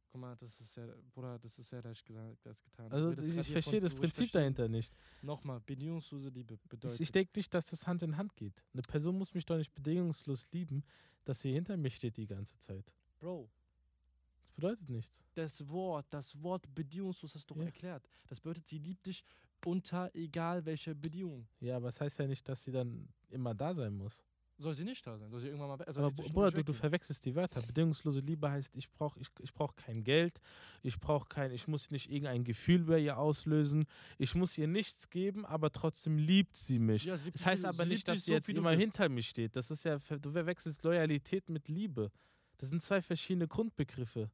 Guck 0.10 0.22
mal, 0.22 0.38
das 0.38 0.62
ist 0.62 0.77
ja, 0.77 0.88
Bruder, 1.13 1.38
das 1.38 1.60
ist 1.60 1.69
ja 1.72 1.81
leicht 1.81 2.05
gesagt 2.05 2.48
als 2.48 2.63
getan. 2.63 2.89
Also 2.89 3.13
das 3.13 3.27
ich, 3.27 3.36
ich 3.38 3.51
verstehe 3.51 3.81
das 3.81 3.91
ich 3.91 4.00
Prinzip 4.00 4.29
verstehe- 4.29 4.39
dahinter 4.39 4.69
nicht. 4.69 4.93
Nochmal, 5.22 5.60
bedingungslose 5.60 6.29
Liebe 6.29 6.53
Ich, 6.53 6.69
bedeutet. 6.69 7.00
ich 7.01 7.12
denke 7.12 7.31
nicht, 7.36 7.53
dass 7.53 7.65
das 7.65 7.86
Hand 7.86 8.01
in 8.01 8.15
Hand 8.15 8.34
geht. 8.38 8.63
Eine 8.72 8.84
Person 8.84 9.17
muss 9.17 9.34
mich 9.34 9.46
doch 9.46 9.57
nicht 9.57 9.74
bedingungslos 9.75 10.50
lieben, 10.53 10.86
dass 11.25 11.41
sie 11.41 11.51
hinter 11.51 11.75
mir 11.75 11.91
steht 11.91 12.15
die 12.15 12.27
ganze 12.27 12.57
Zeit. 12.60 12.93
Bro, 13.19 13.50
Das 14.39 14.50
bedeutet 14.51 14.88
nichts. 14.89 15.19
das 15.34 15.67
Wort, 15.67 16.05
das 16.12 16.41
Wort 16.41 16.74
bedingungslos 16.74 17.36
hast 17.36 17.50
du 17.50 17.55
Ja. 17.55 17.65
erklärt. 17.65 18.07
Das 18.29 18.39
bedeutet, 18.39 18.65
sie 18.67 18.77
liebt 18.79 19.05
dich 19.05 19.25
unter 19.67 20.09
egal 20.15 20.65
welcher 20.65 20.95
Bedingung. 20.95 21.47
Ja, 21.59 21.75
aber 21.77 21.89
es 21.89 22.00
heißt 22.00 22.19
ja 22.19 22.27
nicht, 22.27 22.47
dass 22.47 22.63
sie 22.63 22.71
dann 22.71 23.07
immer 23.29 23.53
da 23.53 23.74
sein 23.74 23.93
muss. 23.93 24.24
Soll 24.59 24.74
sie 24.74 24.83
nicht 24.86 25.05
da 25.05 25.15
sein? 25.19 25.29
Soll 25.29 25.39
sie 25.41 25.47
irgendwann 25.47 25.67
mal. 25.67 25.77
Soll 25.77 26.03
Aber 26.03 26.09
Br- 26.09 26.15
zwischendurch 26.15 26.33
Bruder, 26.33 26.51
du, 26.51 26.63
du 26.63 26.74
verwechselst 26.74 27.24
die 27.25 27.36
Wörter. 27.36 27.62
Bedingungslose 27.62 28.21
Liebe 28.21 28.50
heißt, 28.50 28.75
ich 28.75 28.89
brauche 28.89 29.19
ich, 29.19 29.27
ich 29.39 29.53
brauch 29.53 29.75
kein 29.75 30.03
Geld, 30.03 30.39
ich 30.81 31.00
brauche 31.00 31.27
kein, 31.27 31.51
ich 31.51 31.67
muss 31.67 31.91
nicht 31.91 32.09
irgendein 32.09 32.43
Gefühl 32.43 32.86
bei 32.86 32.97
ihr 32.97 33.19
auslösen, 33.19 33.86
ich 34.17 34.33
muss 34.33 34.57
ihr 34.57 34.67
nichts 34.67 35.12
geben, 35.12 35.45
aber 35.45 35.71
trotzdem 35.71 36.17
liebt 36.17 36.55
sie 36.55 36.79
mich. 36.79 37.03
Ja, 37.05 37.17
sie 37.17 37.31
Das 37.31 37.45
heißt 37.45 37.65
aber 37.65 37.86
nicht, 37.86 38.07
dass 38.07 38.19
sie 38.25 38.31
so, 38.31 38.33
jetzt 38.33 38.50
immer 38.50 38.71
hinter 38.71 39.09
mir 39.09 39.21
steht. 39.21 39.55
Das 39.55 39.69
ist 39.69 39.83
ja, 39.86 40.00
du 40.00 40.31
verwechselst 40.31 40.81
Loyalität 40.83 41.50
mit 41.50 41.67
Liebe. 41.67 42.12
Das 42.57 42.69
sind 42.69 42.81
zwei 42.81 43.03
verschiedene 43.03 43.47
Grundbegriffe. 43.47 44.31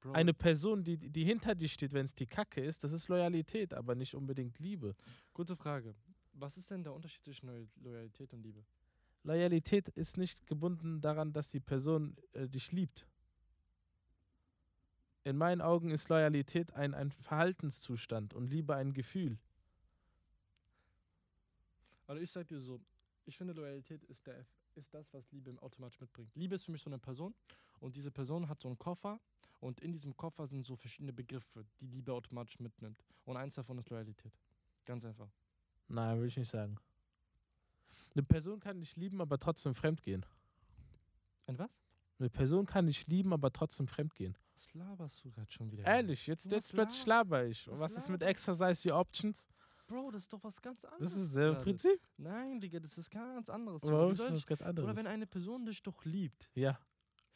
Bro, 0.00 0.12
Eine 0.12 0.32
Person, 0.32 0.84
die, 0.84 0.96
die 0.96 1.24
hinter 1.24 1.54
dir 1.54 1.68
steht, 1.68 1.92
wenn 1.92 2.04
es 2.06 2.14
die 2.14 2.26
Kacke 2.26 2.60
ist, 2.60 2.84
das 2.84 2.92
ist 2.92 3.08
Loyalität, 3.08 3.74
aber 3.74 3.94
nicht 3.94 4.14
unbedingt 4.14 4.58
Liebe. 4.58 4.94
Gute 5.34 5.56
Frage. 5.56 5.94
Was 6.34 6.56
ist 6.56 6.70
denn 6.70 6.84
der 6.84 6.92
Unterschied 6.92 7.24
zwischen 7.24 7.46
Loyal- 7.48 7.68
Loyalität 7.82 8.32
und 8.32 8.42
Liebe? 8.42 8.64
Loyalität 9.24 9.88
ist 9.88 10.16
nicht 10.16 10.46
gebunden 10.46 11.00
daran, 11.00 11.32
dass 11.32 11.50
die 11.50 11.60
Person 11.60 12.16
äh, 12.32 12.48
dich 12.48 12.70
liebt. 12.70 13.06
In 15.24 15.36
meinen 15.36 15.60
Augen 15.60 15.90
ist 15.90 16.08
Loyalität 16.08 16.72
ein, 16.74 16.94
ein 16.94 17.10
Verhaltenszustand 17.10 18.34
und 18.34 18.46
Liebe 18.46 18.76
ein 18.76 18.92
Gefühl. 18.92 19.36
Also 22.06 22.22
ich 22.22 22.30
sag 22.30 22.46
dir 22.46 22.60
so, 22.60 22.80
ich 23.26 23.36
finde 23.36 23.52
Loyalität 23.52 24.02
ist, 24.04 24.26
der, 24.26 24.46
ist 24.78 24.92
das, 24.94 25.12
was 25.12 25.30
Liebe 25.30 25.54
automatisch 25.60 26.00
mitbringt. 26.00 26.34
Liebe 26.34 26.54
ist 26.54 26.64
für 26.64 26.72
mich 26.72 26.82
so 26.82 26.88
eine 26.90 26.98
Person 26.98 27.34
und 27.80 27.94
diese 27.96 28.10
Person 28.10 28.48
hat 28.48 28.60
so 28.60 28.68
einen 28.68 28.78
Koffer 28.78 29.20
und 29.60 29.80
in 29.80 29.92
diesem 29.92 30.16
Koffer 30.16 30.46
sind 30.46 30.64
so 30.64 30.76
verschiedene 30.76 31.12
Begriffe, 31.12 31.66
die 31.80 31.86
Liebe 31.86 32.12
automatisch 32.12 32.58
mitnimmt. 32.60 33.02
Und 33.24 33.36
eins 33.36 33.56
davon 33.56 33.78
ist 33.78 33.90
Loyalität. 33.90 34.32
Ganz 34.84 35.04
einfach. 35.04 35.28
Nein, 35.88 36.16
würde 36.16 36.28
ich 36.28 36.36
nicht 36.36 36.50
sagen. 36.50 36.76
Eine 38.14 38.22
Person 38.22 38.60
kann 38.60 38.80
dich 38.80 38.96
lieben, 38.96 39.20
aber 39.20 39.38
trotzdem 39.38 39.74
fremdgehen. 39.74 40.24
Ein 41.46 41.58
was? 41.58 41.70
Eine 42.18 42.30
Person 42.30 42.66
kann 42.66 42.86
dich 42.86 43.06
lieben, 43.06 43.32
aber 43.32 43.52
trotzdem 43.52 43.86
fremdgehen. 43.86 44.36
Was 44.54 44.72
laberst 44.74 45.24
du 45.24 45.30
gerade 45.30 45.50
schon 45.52 45.70
wieder? 45.70 45.84
Ehrlich, 45.84 46.26
jetzt, 46.26 46.46
Was 46.46 46.52
jetzt 46.52 46.72
plötzlich 46.72 47.06
laber- 47.06 47.36
laber 47.38 47.46
ich. 47.48 47.68
was 47.68 47.78
Was 47.80 47.96
ist 47.96 48.08
mit 48.08 48.22
Exercise 48.22 48.88
Your 48.90 48.98
Options? 48.98 49.46
Bro, 49.88 50.10
das 50.12 50.22
ist 50.22 50.32
doch 50.32 50.44
was 50.44 50.60
ganz 50.60 50.84
anderes. 50.84 51.14
Das 51.14 51.16
ist 51.16 51.34
gerade. 51.34 51.60
Prinzip. 51.62 52.00
Nein, 52.18 52.60
Digga, 52.60 52.78
das 52.78 52.96
ist 52.96 53.10
ganz 53.10 53.48
anderes. 53.48 53.82
Oder 53.82 53.98
warum 53.98 54.12
ist 54.12 54.20
das 54.20 54.32
was 54.32 54.46
ganz 54.46 54.60
Oder 54.60 54.68
anderes? 54.68 54.96
wenn 54.96 55.06
eine 55.06 55.26
Person 55.26 55.64
dich 55.66 55.82
doch 55.82 56.04
liebt. 56.04 56.48
Ja. 56.54 56.78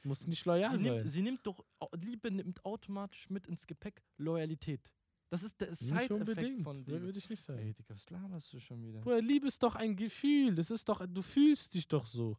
Muss 0.04 0.26
nicht 0.26 0.44
loyal 0.44 0.70
sie, 0.70 0.84
sein. 0.84 0.94
nimmt, 0.96 1.10
sie 1.10 1.22
nimmt 1.22 1.46
doch, 1.46 1.64
Liebe 1.94 2.30
nimmt 2.30 2.64
automatisch 2.64 3.30
mit 3.30 3.46
ins 3.46 3.66
Gepäck 3.66 4.02
Loyalität. 4.18 4.90
Das 5.30 5.42
ist 5.42 5.58
der 5.60 5.74
Side-Effekt 5.74 6.62
von 6.62 6.84
Liebe. 6.84 7.00
würde 7.00 7.18
ich 7.18 7.30
nicht 7.30 7.42
sagen. 7.42 7.60
Ey, 7.60 7.72
Digga, 7.72 7.94
was 7.94 8.10
laberst 8.10 8.52
du 8.52 8.60
schon 8.60 8.84
wieder? 8.84 9.00
Bruder, 9.00 9.22
Liebe 9.22 9.46
ist 9.46 9.62
doch 9.62 9.74
ein 9.76 9.96
Gefühl. 9.96 10.54
Das 10.54 10.70
ist 10.70 10.86
doch, 10.88 11.06
du 11.06 11.22
fühlst 11.22 11.74
dich 11.74 11.88
doch 11.88 12.04
so. 12.04 12.36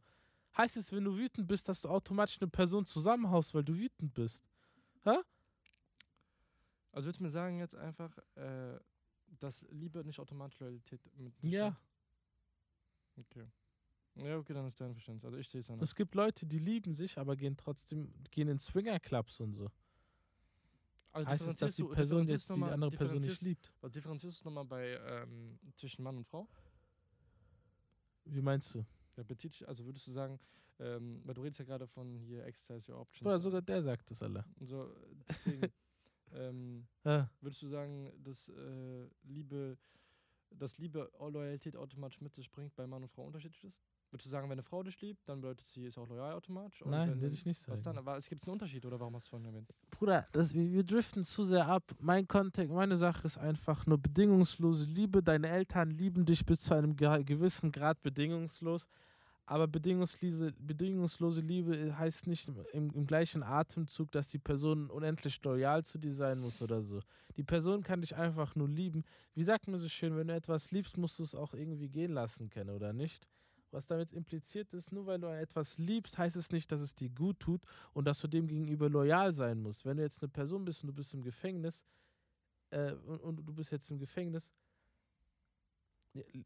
Heißt 0.56 0.78
es, 0.78 0.92
wenn 0.92 1.04
du 1.04 1.18
wütend 1.18 1.48
bist, 1.48 1.68
dass 1.68 1.82
du 1.82 1.90
automatisch 1.90 2.38
eine 2.40 2.52
Person 2.52 2.86
zusammenhaust, 2.86 3.56
weil 3.56 3.64
du 3.64 3.76
wütend 3.76 4.14
bist? 4.14 4.46
Also 6.94 7.08
willst 7.08 7.20
du 7.20 7.24
mir 7.24 7.32
sagen 7.32 7.58
jetzt 7.58 7.76
einfach, 7.76 8.16
äh, 8.36 8.80
dass 9.40 9.66
Liebe 9.70 10.04
nicht 10.04 10.20
automatisch 10.20 10.60
Loyalität 10.60 11.02
mit 11.18 11.34
Ja. 11.44 11.78
Okay. 13.18 13.48
Ja, 14.16 14.38
okay, 14.38 14.54
dann 14.54 14.68
ist 14.68 14.80
dein 14.80 14.94
Verständnis. 14.94 15.26
Also 15.26 15.38
ich 15.38 15.50
sehe 15.50 15.62
es 15.62 15.70
anders. 15.70 15.90
Es 15.90 15.96
gibt 15.96 16.14
Leute, 16.14 16.46
die 16.46 16.60
lieben 16.60 16.94
sich, 16.94 17.18
aber 17.18 17.36
gehen 17.36 17.58
trotzdem, 17.58 18.14
gehen 18.30 18.48
in 18.48 18.60
Swingerclubs 18.60 19.40
und 19.40 19.54
so. 19.54 19.72
Also 21.12 21.30
heißt 21.30 21.48
es, 21.48 21.56
dass 21.56 21.76
die 21.76 21.84
Person 21.84 22.28
jetzt 22.28 22.56
die 22.56 22.64
andere 22.64 22.92
Person 22.92 23.22
nicht 23.22 23.42
liebt? 23.42 23.72
Was 23.82 23.92
differenzierst 23.92 24.42
du 24.42 24.46
nochmal 24.50 24.66
bei 24.66 25.00
ähm, 25.06 25.60
zwischen 25.76 26.04
Mann 26.04 26.18
und 26.18 26.26
Frau? 26.26 26.48
Wie 28.26 28.42
meinst 28.42 28.74
du? 28.74 28.86
Da 29.16 29.24
bezieht 29.24 29.52
sich, 29.52 29.68
also 29.68 29.86
würdest 29.86 30.08
du 30.08 30.12
sagen, 30.12 30.40
ähm, 30.80 31.22
weil 31.24 31.36
du 31.36 31.42
redest 31.42 31.60
ja 31.60 31.66
gerade 31.66 31.88
von 31.88 32.20
hier 32.20 32.44
Exercise 32.46 32.92
Your 32.92 33.02
Options. 33.02 33.24
Bruder, 33.24 33.40
sogar 33.40 33.62
der 33.62 33.84
sagt 33.84 34.10
das 34.10 34.24
alle. 34.24 34.44
Und 34.60 34.66
so, 34.66 34.96
deswegen, 35.30 35.62
ähm, 36.36 36.88
Ja. 37.04 37.30
würdest 37.42 37.62
du 37.62 37.68
sagen, 37.68 38.12
dass 38.24 38.50
äh, 38.50 39.08
Liebe, 39.24 39.78
dass 40.52 40.78
Liebe 40.78 41.10
Loyalität 41.20 41.76
automatisch 41.76 42.22
mit 42.22 42.34
sich 42.36 42.52
bringt, 42.52 42.76
bei 42.76 42.86
Mann 42.88 43.04
und 43.04 43.10
Frau 43.10 43.26
unterschiedlich 43.26 43.64
ist? 43.64 43.82
Würdest 44.12 44.28
du 44.28 44.30
sagen, 44.30 44.46
wenn 44.48 44.54
eine 44.54 44.62
Frau 44.64 44.84
dich 44.84 45.02
liebt, 45.02 45.28
dann 45.28 45.42
bedeutet 45.42 45.66
sie 45.66 45.86
ist 45.86 45.98
auch 45.98 46.08
loyal 46.08 46.34
automatisch? 46.34 46.84
Und 46.84 46.92
Nein, 46.92 47.20
würde 47.20 47.34
ich 47.34 47.46
nicht 47.48 47.60
Was 47.68 47.82
dann? 47.82 47.96
sagen. 47.96 47.98
Aber 47.98 48.18
es 48.18 48.30
gibt 48.30 48.46
einen 48.46 48.54
Unterschied, 48.54 48.86
oder 48.86 49.00
warum 49.00 49.16
hast 49.16 49.26
du 49.26 49.32
vorhin 49.32 49.48
erwähnt? 49.48 49.68
Bruder, 49.90 50.28
das, 50.34 50.54
wir, 50.54 50.72
wir 50.72 50.84
driften 50.84 51.24
zu 51.24 51.44
sehr 51.44 51.68
ab. 51.68 51.84
Mein 52.00 52.28
Kontext, 52.28 52.72
meine 52.72 52.96
Sache 52.96 53.26
ist 53.26 53.40
einfach 53.40 53.88
nur 53.88 53.98
bedingungslose 53.98 54.86
Liebe. 54.86 55.24
Deine 55.24 55.50
Eltern 55.50 55.90
lieben 55.90 56.26
dich 56.26 56.46
bis 56.46 56.60
zu 56.62 56.76
einem 56.76 56.96
ge- 56.96 57.24
gewissen 57.24 57.72
Grad 57.72 58.04
bedingungslos. 58.04 58.86
Aber 59.46 59.68
bedingungslose, 59.68 60.54
bedingungslose 60.58 61.42
Liebe 61.42 61.98
heißt 61.98 62.28
nicht 62.28 62.48
im, 62.72 62.92
im, 62.92 63.06
gleichen 63.06 63.44
Atemzug, 63.44 64.10
dass 64.12 64.30
die 64.30 64.40
Person 64.40 64.90
unendlich 64.90 65.44
loyal 65.44 65.84
zu 65.84 65.98
dir 65.98 66.14
sein 66.14 66.40
muss 66.40 66.62
oder 66.62 66.82
so. 66.82 67.02
Die 67.36 67.44
Person 67.44 67.84
kann 67.84 68.02
dich 68.02 68.16
einfach 68.16 68.56
nur 68.56 68.70
lieben. 68.70 69.04
Wie 69.34 69.44
sagt 69.44 69.68
man 69.68 69.80
so 69.80 69.90
schön, 69.90 70.16
wenn 70.16 70.28
du 70.28 70.34
etwas 70.34 70.72
liebst, 70.72 70.98
musst 70.98 71.20
du 71.20 71.24
es 71.24 71.36
auch 71.36 71.54
irgendwie 71.54 71.90
gehen 71.90 72.14
lassen 72.14 72.50
können, 72.50 72.70
oder 72.70 72.94
nicht? 72.94 73.28
Was 73.72 73.88
damit 73.88 74.14
impliziert 74.14 74.74
ist, 74.74 74.94
nur 74.94 75.08
weil 75.08 75.20
du 75.20 75.28
etwas 75.28 75.78
liebst, 75.78 76.18
heißt 76.18 76.38
es 76.38 76.52
nicht, 76.52 76.72
dass 76.72 76.80
es 76.80 76.96
dir 76.96 77.10
gut 77.10 77.40
tut 77.40 77.62
und 77.94 78.06
dass 78.06 78.20
du 78.20 78.28
dem 78.28 78.48
gegenüber 78.48 78.90
loyal 78.90 79.34
sein 79.34 79.60
musst. 79.60 79.84
Wenn 79.84 79.98
du 79.98 80.04
jetzt 80.04 80.22
eine 80.22 80.30
Person 80.30 80.64
bist 80.64 80.84
und 80.84 80.88
du 80.88 80.94
bist 80.94 81.14
im 81.14 81.22
Gefängnis 81.22 81.84
äh, 82.70 82.94
und, 82.94 83.20
und 83.20 83.36
du 83.38 83.54
bist 83.54 83.72
jetzt 83.72 83.90
im 83.92 83.98
Gefängnis, 83.98 84.54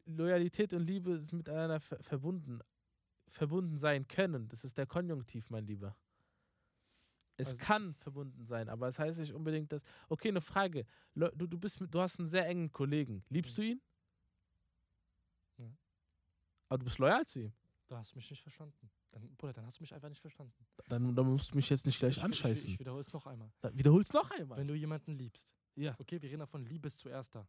Loyalität 0.06 0.72
und 0.72 0.86
Liebe 0.86 1.18
sind 1.18 1.38
miteinander 1.38 1.78
ver 1.78 2.02
verbunden, 2.02 2.60
verbunden 3.30 3.76
sein 3.76 4.06
können. 4.08 4.48
Das 4.48 4.64
ist 4.64 4.78
der 4.78 4.86
Konjunktiv, 4.86 5.50
mein 5.50 5.66
Lieber. 5.66 5.96
Es 7.36 7.48
Also- 7.48 7.58
kann 7.58 7.94
verbunden 7.94 8.44
sein, 8.44 8.68
aber 8.68 8.88
es 8.88 8.98
heißt 8.98 9.18
nicht 9.20 9.32
unbedingt, 9.32 9.70
dass. 9.72 9.82
Okay, 10.08 10.28
eine 10.28 10.40
Frage. 10.40 10.84
Du, 11.14 11.46
du, 11.46 11.58
bist 11.58 11.80
mit, 11.80 11.94
du 11.94 12.00
hast 12.00 12.18
einen 12.18 12.28
sehr 12.28 12.46
engen 12.46 12.72
Kollegen. 12.72 13.24
Liebst 13.28 13.56
du 13.58 13.62
ihn? 13.62 13.80
Ja. 15.56 15.70
Aber 16.68 16.78
du 16.78 16.84
bist 16.84 16.98
loyal 16.98 17.24
zu 17.24 17.40
ihm. 17.40 17.52
Du 17.86 17.96
hast 17.96 18.14
mich 18.14 18.28
nicht 18.28 18.42
verstanden. 18.42 18.90
Dann, 19.12 19.34
Bruder, 19.36 19.52
dann 19.54 19.66
hast 19.66 19.78
du 19.78 19.82
mich 19.82 19.94
einfach 19.94 20.08
nicht 20.08 20.20
verstanden. 20.20 20.52
Dann, 20.88 21.14
dann 21.14 21.26
musst 21.26 21.52
du 21.52 21.56
mich 21.56 21.70
jetzt 21.70 21.86
nicht 21.86 21.98
gleich 21.98 22.12
ich, 22.12 22.18
ich, 22.18 22.24
anscheißen. 22.24 22.66
ich, 22.66 22.74
ich 22.74 22.80
wiederhole 22.80 23.00
es 23.00 23.12
noch 23.12 23.26
einmal. 23.26 23.50
Dann 23.60 23.78
wiederhol's 23.78 24.12
noch 24.12 24.30
einmal. 24.32 24.58
Wenn 24.58 24.68
du 24.68 24.74
jemanden 24.74 25.12
liebst, 25.12 25.54
ja. 25.76 25.94
okay, 25.98 26.20
wir 26.20 26.28
reden 26.28 26.40
davon, 26.40 26.66
Liebe 26.66 26.88
ist 26.88 26.98
zuerst 26.98 27.34
da. 27.34 27.46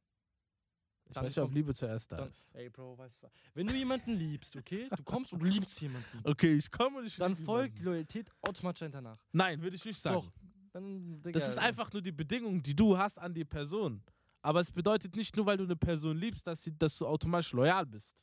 Ich 1.10 1.16
dann 1.16 1.26
weiß 1.26 1.36
nicht, 1.36 1.44
ob 1.44 1.52
Liebe 1.54 1.74
zuerst 1.74 2.12
da 2.12 2.18
Dann, 2.18 2.30
ist. 2.30 2.48
ey, 2.54 2.70
Bro, 2.70 2.98
weißt 2.98 3.18
du 3.18 3.26
was? 3.26 3.32
Wenn 3.56 3.66
du 3.66 3.74
jemanden 3.74 4.14
liebst, 4.16 4.56
okay, 4.56 4.88
du 4.96 5.04
kommst 5.04 5.34
und 5.34 5.40
du 5.40 5.46
liebst 5.48 5.82
jemanden, 5.82 6.20
Okay, 6.24 6.54
ich 6.54 6.70
komme 6.70 7.00
und 7.00 7.06
ich 7.08 7.16
dann 7.16 7.36
folgt 7.36 7.70
jemanden. 7.74 7.84
Loyalität 7.86 8.32
automatisch 8.42 8.88
danach. 8.92 9.18
Nein, 9.32 9.60
würde 9.62 9.76
ich 9.76 9.84
nicht 9.86 10.00
sagen. 10.00 10.18
Doch. 10.22 10.32
Dann, 10.72 11.20
Digga, 11.24 11.40
Das 11.40 11.50
ist 11.50 11.58
einfach 11.58 11.92
nur 11.92 12.04
die 12.04 12.12
Bedingung, 12.12 12.62
die 12.62 12.76
du 12.76 12.96
hast 12.96 13.18
an 13.18 13.34
die 13.34 13.44
Person. 13.44 14.04
Aber 14.44 14.60
es 14.60 14.72
bedeutet 14.72 15.16
nicht 15.16 15.36
nur, 15.36 15.48
weil 15.48 15.58
du 15.58 15.64
eine 15.64 15.76
Person 15.76 16.16
liebst, 16.16 16.46
dass, 16.46 16.64
sie, 16.64 16.78
dass 16.78 16.96
du 17.00 17.08
automatisch 17.08 17.52
loyal 17.54 17.88
bist. 17.88 18.16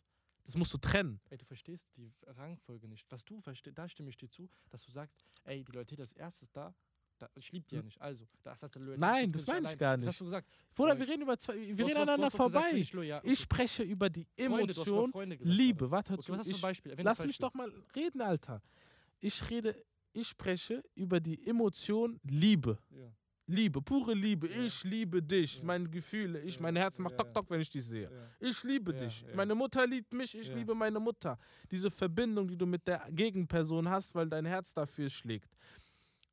Das 0.45 0.57
musst 0.57 0.73
du 0.73 0.79
trennen. 0.79 1.21
Ey, 1.29 1.39
du 1.39 1.45
verstehst 1.45 1.89
die 1.97 2.13
Rangfolge 2.25 2.87
nicht. 2.87 3.05
Was 3.11 3.25
du 3.25 3.41
verstehst, 3.41 3.77
da 3.77 3.89
stimme 3.89 4.11
ich 4.11 4.17
dir 4.17 4.31
zu, 4.31 4.49
dass 4.71 4.85
du 4.85 4.93
sagst, 4.93 5.17
ey, 5.43 5.65
die 5.65 5.73
Loyalität 5.73 5.99
ist 5.99 6.13
erstes 6.13 6.53
da. 6.53 6.73
Da 7.19 7.29
ich 7.35 7.51
liebe 7.53 7.67
die 7.69 7.77
ja 7.77 7.83
nicht. 7.83 8.01
Also, 8.01 8.27
das 8.43 8.63
heißt, 8.63 8.75
die 8.75 8.79
Loyalität 8.79 9.01
Nein, 9.01 9.33
das 9.33 9.43
nicht 9.43 9.49
meine 9.49 9.61
ich 9.61 9.67
allein. 9.69 9.79
gar 9.79 9.97
Das 9.97 10.07
hast 10.07 10.13
nicht. 10.15 10.21
du 10.21 10.25
gesagt. 10.27 10.49
Bruder, 10.75 10.99
wir 10.99 11.09
reden 11.09 11.23
über 11.23 11.39
zwei, 11.39 11.55
wir 11.55 11.61
Du 11.63 11.71
reden 11.71 11.85
hast 11.87 11.95
du 11.95 12.01
aneinander 12.03 12.27
hast 12.27 12.33
gesagt, 12.33 12.53
vorbei. 12.53 12.71
bin 12.73 12.81
ich 12.83 12.93
loyal. 12.93 13.21
Ich 13.25 13.39
spreche 13.39 13.83
über 13.83 14.11
die 14.11 14.25
du 14.25 14.29
hast 14.45 14.47
Emotion 14.47 15.11
Freunde 15.13 15.37
gesagt 15.39 15.57
Liebe. 15.57 15.91
Warte, 15.91 16.13
Okay, 16.15 16.23
was 16.33 16.39
hast 16.39 16.47
du 16.47 16.51
ich, 16.51 16.57
für 16.57 16.63
Beispiel? 16.63 16.93
Erwähne 16.93 17.05
lass 17.09 17.19
das 17.19 17.27
mich 17.27 17.39
Beispiel. 17.39 17.49
doch 17.49 17.55
mal 17.55 17.85
reden, 17.95 18.21
Alter. 18.21 18.63
Ich 19.21 19.51
rede, 19.51 19.75
ich 20.13 20.29
spreche 20.29 20.83
über 20.95 21.21
die 21.21 21.47
Emotion 21.47 22.21
Liebe. 22.25 22.79
Ja. 22.91 23.11
Liebe, 23.49 23.81
pure 23.81 24.13
Liebe. 24.13 24.49
Ja. 24.51 24.65
Ich 24.65 24.83
liebe 24.83 25.23
dich, 25.23 25.59
Ja. 25.59 25.65
meine 25.65 25.89
Gefühle. 25.89 26.41
Ich, 26.41 26.57
Ja, 26.57 26.63
mein 26.63 26.75
Herz 26.75 26.99
macht 26.99 27.13
ja, 27.13 27.19
tok 27.19 27.27
ja. 27.29 27.33
tok, 27.33 27.51
wenn 27.51 27.61
ich 27.61 27.71
dich 27.71 27.85
sehe. 27.85 28.11
Ja. 28.13 28.31
Ich 28.41 28.63
liebe 28.65 28.93
Ja, 28.93 29.05
dich. 29.05 29.23
ja. 29.23 29.37
Meine 29.37 29.55
Mutter 29.55 29.87
liebt 29.87 30.13
mich, 30.13 30.37
ich 30.37 30.49
Ja. 30.49 30.55
liebe 30.57 30.75
meine 30.75 30.99
Mutter. 30.99 31.39
Diese 31.71 31.89
Verbindung, 31.89 32.49
die 32.49 32.57
du 32.57 32.67
mit 32.67 32.87
der 32.89 33.07
Gegenperson 33.09 33.89
hast, 33.89 34.15
weil 34.17 34.29
dein 34.29 34.47
Herz 34.47 34.75
dafür 34.75 35.09
schlägt. 35.09 35.49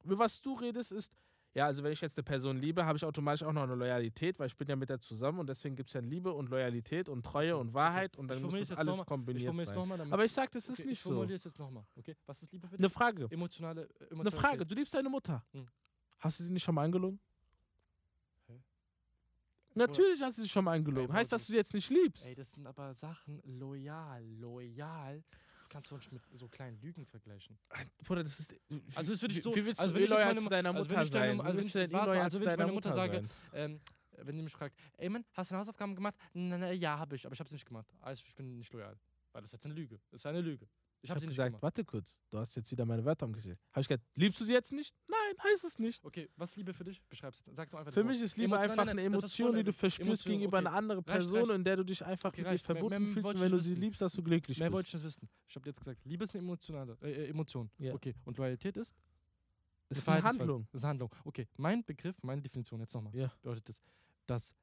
Über 0.04 0.20
was 0.20 0.42
du 0.42 0.54
redest, 0.54 0.92
ist, 0.92 1.14
ja, 1.56 1.68
also 1.68 1.84
wenn 1.84 1.92
ich 1.92 2.02
jetzt 2.02 2.18
eine 2.18 2.24
Person 2.24 2.58
liebe, 2.58 2.84
habe 2.86 2.98
ich 2.98 3.06
automatisch 3.06 3.44
auch 3.44 3.54
noch 3.54 3.64
eine 3.64 3.76
Loyalität, 3.76 4.40
weil 4.40 4.48
ich 4.48 4.58
bin 4.58 4.68
ja 4.68 4.76
mit 4.76 4.90
der 4.90 5.00
zusammen 5.00 5.40
und 5.40 5.48
deswegen 5.48 5.76
gibt 5.76 5.90
es 5.90 5.94
ja 5.94 6.02
Liebe 6.02 6.34
und 6.34 6.50
Loyalität 6.50 7.10
und 7.10 7.24
Treue 7.24 7.56
und. 7.58 7.74
Wahrheit 7.74 8.18
und 8.18 8.26
Ich 8.32 8.40
dann 8.40 8.44
muss 8.50 8.60
das 8.68 8.72
alles 8.78 8.98
mal- 8.98 9.04
Ich 9.04 9.08
kombiniert 9.08 9.54
es 9.60 9.70
sein. 9.70 9.90
damit. 9.90 10.12
Aber 10.12 10.26
ich 10.26 10.34
sag, 10.34 10.52
das 10.52 10.68
ist 10.68 10.80
okay, 10.80 10.88
nicht 10.90 10.98
ich 10.98 11.04
so. 11.04 11.10
formuliere 11.12 11.36
es 11.36 11.44
jetzt 11.44 11.60
nochmal. 11.60 11.86
Okay, 11.96 12.16
was 12.26 12.42
ist 12.42 12.52
Liebe 12.52 12.68
für 12.68 12.76
dich? 12.76 12.80
Eine 12.84 12.90
Frage. 12.90 13.28
Emotionale, 13.30 13.88
äh, 14.00 14.16
Eine. 14.20 14.32
Frage. 14.32 14.66
Du 14.66 14.74
liebst 14.76 14.94
deine 14.96 15.10
Mutter. 15.10 15.46
Hm. 15.52 15.68
Hast 16.20 16.40
du 16.40 16.44
sie 16.44 16.52
nicht 16.52 16.64
schon 16.64 16.74
mal 16.76 16.86
angelogen? 16.86 17.20
Natürlich 19.76 20.22
hast 20.22 20.38
du 20.38 20.44
sie 20.44 20.50
schon 20.50 20.66
mal 20.66 20.74
angelogen. 20.76 21.12
Heißt, 21.12 21.32
dass 21.32 21.48
du 21.48 21.52
sie 21.52 21.58
jetzt 21.58 21.74
nicht 21.74 21.90
liebst. 21.90 22.28
Ey, 22.28 22.36
das 22.36 22.52
sind 22.52 22.68
aber 22.68 22.94
Sachen 22.94 23.42
loyal. 23.44 24.24
Loyal. 24.24 25.24
Kannst 25.74 25.90
du 25.90 25.96
nicht 25.98 26.12
mit 26.12 26.22
so 26.34 26.48
kleinen 26.48 26.80
Lügen 26.82 27.04
vergleichen. 27.08 27.58
Bruder, 28.06 28.22
das 28.24 28.40
ist. 28.40 28.56
Also 28.94 29.12
es 29.14 29.22
würde 29.24 29.34
ich 29.34 29.42
so- 29.42 29.56
Wie 29.56 29.66
willst 29.66 29.82
also 29.82 29.92
du 29.92 29.98
wenn 29.98 30.04
ich 30.04 30.10
loyal 30.12 30.26
meine- 30.28 30.42
zu 30.42 30.50
deiner 30.50 30.70
also 30.70 30.80
Mutter 30.82 30.96
wenn 30.96 31.02
ich 31.06 31.12
deine- 31.12 31.26
sein? 31.38 31.42
also 31.42 31.58
wenn 31.58 31.66
ich 31.66 31.72
du 31.74 31.80
jetzt- 31.80 31.88
denn 31.90 31.94
warte, 31.98 32.10
loyal 32.12 32.24
also 32.24 32.40
wenn 32.42 32.48
ich 32.50 32.58
meine 32.58 32.72
Mutter 32.72 32.90
Mutter 32.90 33.02
sage? 33.02 33.26
Ähm, 33.54 33.82
wenn 34.18 34.36
die 34.36 34.42
mich 34.44 34.54
fragt, 34.54 34.80
ey 34.98 35.10
Mann, 35.10 35.26
hast 35.34 35.50
du 35.50 35.54
deine 35.54 35.62
Hausaufgaben 35.62 35.96
gemacht? 35.96 36.16
Nein, 36.34 36.60
nein, 36.60 36.80
ja, 36.80 37.00
habe 37.00 37.16
ich, 37.16 37.26
aber 37.26 37.34
ich 37.34 37.40
habe 37.40 37.50
sie 37.50 37.56
nicht 37.56 37.66
gemacht. 37.66 37.88
Also 38.02 38.24
ich 38.28 38.36
bin 38.36 38.60
nicht 38.60 38.72
loyal. 38.72 38.96
Weil 39.32 39.42
das 39.42 39.50
ist 39.50 39.54
jetzt 39.54 39.66
eine 39.66 39.74
Lüge. 39.74 40.00
Das 40.12 40.22
ist 40.22 40.26
eine 40.28 40.42
Lüge. 40.42 40.68
Ich 41.06 41.10
habe 41.10 41.20
nicht 41.20 41.30
gesagt, 41.30 41.50
gemacht. 41.52 41.64
warte 41.64 41.84
kurz, 41.84 42.18
du 42.30 42.38
hast 42.38 42.56
jetzt 42.56 42.72
wieder 42.72 42.86
meine 42.86 43.04
Wörter 43.04 43.26
umgestellt. 43.26 43.60
Habe 43.74 43.82
ich 43.82 43.88
gesagt, 43.90 44.06
liebst 44.16 44.40
du 44.40 44.46
sie 44.46 44.54
jetzt 44.54 44.72
nicht? 44.72 44.96
Nein, 45.08 45.36
heißt 45.44 45.66
es 45.66 45.78
nicht. 45.78 46.04
Okay, 46.06 46.30
was 46.38 46.52
ist 46.52 46.56
Liebe 46.56 46.74
für 46.74 46.86
dich? 46.86 47.02
Beschreib's 47.10 47.40
jetzt. 47.46 47.54
Sag 47.56 47.70
doch 47.70 47.80
einfach 47.80 47.94
Für 47.94 48.06
mich 48.06 48.22
ist 48.22 48.38
Liebe 48.38 48.56
Emotion- 48.56 48.64
einfach 48.72 48.86
nein, 48.86 48.90
eine 48.98 49.02
nein, 49.10 49.14
Emotion, 49.20 49.54
die 49.56 49.64
du 49.66 49.74
verspürst 49.74 50.08
Emotion, 50.26 50.32
gegenüber 50.32 50.58
okay. 50.60 50.68
einer 50.68 50.76
anderen 50.78 51.04
Reicht, 51.04 51.08
Person, 51.20 51.40
reicht. 51.40 51.52
in 51.56 51.64
der 51.66 51.76
du 51.76 51.84
dich 51.84 52.06
einfach 52.06 52.30
Okay, 52.30 52.38
mit 52.42 52.46
dir 52.48 52.52
reicht. 52.52 52.68
Mehr- 52.70 52.76
verbunden 52.78 53.04
mehr 53.04 53.14
fühlst 53.16 53.34
und 53.36 53.42
wenn 53.42 53.52
du 53.52 53.60
sie 53.60 53.72
wissen. 53.72 53.82
liebst, 53.82 54.02
dass 54.02 54.14
du 54.14 54.24
glücklich 54.24 54.58
Mehr 54.60 54.70
bist. 54.70 54.76
wollte 54.78 54.88
ich 54.88 54.94
nicht 54.94 55.04
wissen. 55.04 55.30
Ich 55.48 55.56
habe 55.58 55.70
jetzt 55.70 55.80
gesagt, 55.80 56.06
Liebe 56.06 56.24
ist 56.24 56.34
eine 56.34 56.42
emotionale 56.44 56.98
äh, 57.02 57.12
äh, 57.12 57.28
Emotion. 57.30 57.70
Ja. 57.80 57.94
Okay. 57.94 58.16
Und 58.24 58.38
Loyalität 58.38 58.78
ist? 58.78 58.96
Es 59.90 59.98
ist 59.98 60.08
Eine. 60.10 60.24
Handlung. 60.24 60.66
Ist 60.72 60.84
eine 60.86 60.90
Handlung. 60.92 61.12
Okay. 61.26 61.48
Mein 61.58 61.84
Begriff, 61.84 62.16
meine 62.24 62.42
Definition 62.42 62.80
jetzt 62.80 62.94
nochmal. 62.94 63.14
Ja. 63.14 63.28
Bedeutet 63.42 63.68
das, 63.70 63.82
dass 64.26 64.56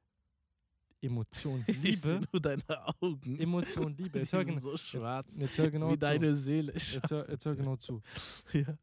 Emotion, 1.01 1.63
Ich 1.83 2.01
sehe 2.01 2.13
Liebe, 2.15 2.27
nur 2.31 2.41
deine 2.41 2.63
Augen. 3.01 3.39
Emotion, 3.39 3.95
Liebe. 3.97 4.09
Die 4.13 4.19
Jetzt 4.19 4.33
hör, 4.33 4.45
genau, 4.45 4.59
so 4.59 4.77
schwarz. 4.77 5.35
jetzt, 5.37 5.57
hör 5.57 5.71
genau 5.71 5.89
wie 5.89 5.93
zu. 5.93 5.99
deine 5.99 6.35
Seele. 6.35 6.73
Ich 6.75 6.93
Jetzt 6.93 7.11
hör, 7.11 7.29
jetzt 7.29 7.45
hör 7.45 7.55
genau 7.55 7.75
zu. 7.77 8.01
Ja. 8.53 8.77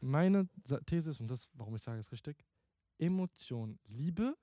Meine 0.00 0.48
These 0.86 1.10
ist, 1.10 1.20
und 1.20 1.30
das, 1.30 1.48
warum 1.54 1.74
ich 1.74 1.82
sage 1.82 2.00
es 2.00 2.12
richtig, 2.12 2.36
Emotion, 2.98 3.78
Liebe, 3.86 4.36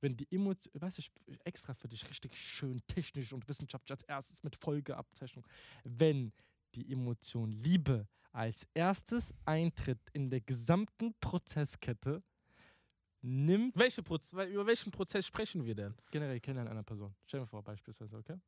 wenn 0.00 0.16
die 0.16 0.28
Emotion, 0.30 0.72
weißt 0.80 0.98
du, 0.98 1.00
ich 1.00 1.12
extra 1.44 1.74
für 1.74 1.88
dich 1.88 2.08
richtig 2.08 2.36
schön 2.36 2.80
technisch 2.86 3.32
und 3.32 3.48
wissenschaftlich 3.48 3.90
als 3.98 4.02
erstes 4.04 4.42
mit 4.44 4.54
Folgeabzeichnung, 4.56 5.46
wenn 5.84 6.32
die 6.74 6.92
Emotion 6.92 7.50
Liebe 7.50 8.06
als 8.32 8.66
erstes 8.74 9.34
eintritt 9.44 9.98
in 10.12 10.30
der 10.30 10.40
gesamten 10.40 11.14
Prozesskette, 11.20 12.22
nimmt 13.22 13.76
Welche 13.76 14.02
Proz 14.02 14.32
über 14.32 14.66
welchen 14.66 14.90
Prozess 14.90 15.26
sprechen 15.26 15.64
wir 15.64 15.74
denn? 15.74 15.94
generell 16.10 16.40
Kennenlernen 16.40 16.72
einer 16.72 16.82
Person. 16.82 17.14
Stell 17.26 17.40
dir 17.40 17.46
vor, 17.46 17.62
beispielsweise, 17.62 18.16
okay? 18.16 18.38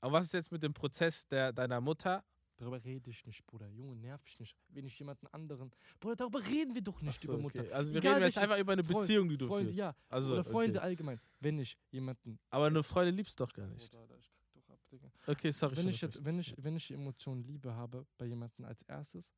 Aber 0.00 0.12
was 0.14 0.26
ist 0.26 0.32
jetzt 0.34 0.52
mit 0.52 0.62
dem 0.62 0.72
Prozess 0.72 1.26
der, 1.28 1.52
deiner 1.52 1.80
Mutter? 1.80 2.24
Darüber 2.56 2.82
rede 2.82 3.08
ich 3.10 3.24
nicht, 3.24 3.46
Bruder. 3.46 3.68
Junge, 3.68 3.94
nerv 3.96 4.20
ich 4.26 4.38
nicht. 4.40 4.56
Wenn 4.68 4.84
ich 4.84 4.98
jemanden 4.98 5.28
anderen. 5.28 5.70
Bruder, 6.00 6.16
darüber 6.16 6.44
reden 6.44 6.74
wir 6.74 6.82
doch 6.82 7.00
nicht 7.02 7.20
so, 7.20 7.32
über 7.32 7.42
Mutter. 7.42 7.60
okay. 7.60 7.72
Also 7.72 7.92
wir 7.92 7.98
Egal 8.00 8.14
reden 8.14 8.26
jetzt 8.26 8.38
einfach 8.38 8.58
über 8.58 8.72
eine 8.72 8.82
Freund- 8.82 8.98
Beziehung, 9.00 9.28
die 9.28 9.38
du 9.38 9.46
Freunde, 9.46 9.66
führst. 9.66 9.78
ja. 9.78 9.94
Also, 10.08 10.32
oder 10.32 10.42
Freunde 10.44 10.78
okay. 10.80 10.88
allgemein. 10.88 11.20
Wenn 11.38 11.58
ich 11.60 11.78
jemanden. 11.90 12.38
Aber 12.50 12.66
eine 12.66 12.82
Freundin 12.82 13.14
liebst 13.14 13.38
doch 13.38 13.52
gar 13.52 13.66
nicht. 13.68 13.92
Bruder, 13.92 14.16
ich 14.18 14.28
kack 14.32 14.50
doch 14.54 14.68
ab, 14.74 14.80
Digga. 14.90 15.08
Okay, 15.28 15.52
sorry. 15.52 15.76
Wenn 15.76 15.88
ich 15.88 16.00
jetzt, 16.00 16.24
wenn 16.24 16.38
ich, 16.40 16.54
wenn 16.58 16.76
ich 16.76 16.86
die 16.88 16.94
Emotion 16.94 17.44
Liebe 17.44 17.72
habe 17.74 18.04
bei 18.18 18.26
jemandem 18.26 18.64
als 18.64 18.82
erstes, 18.82 19.30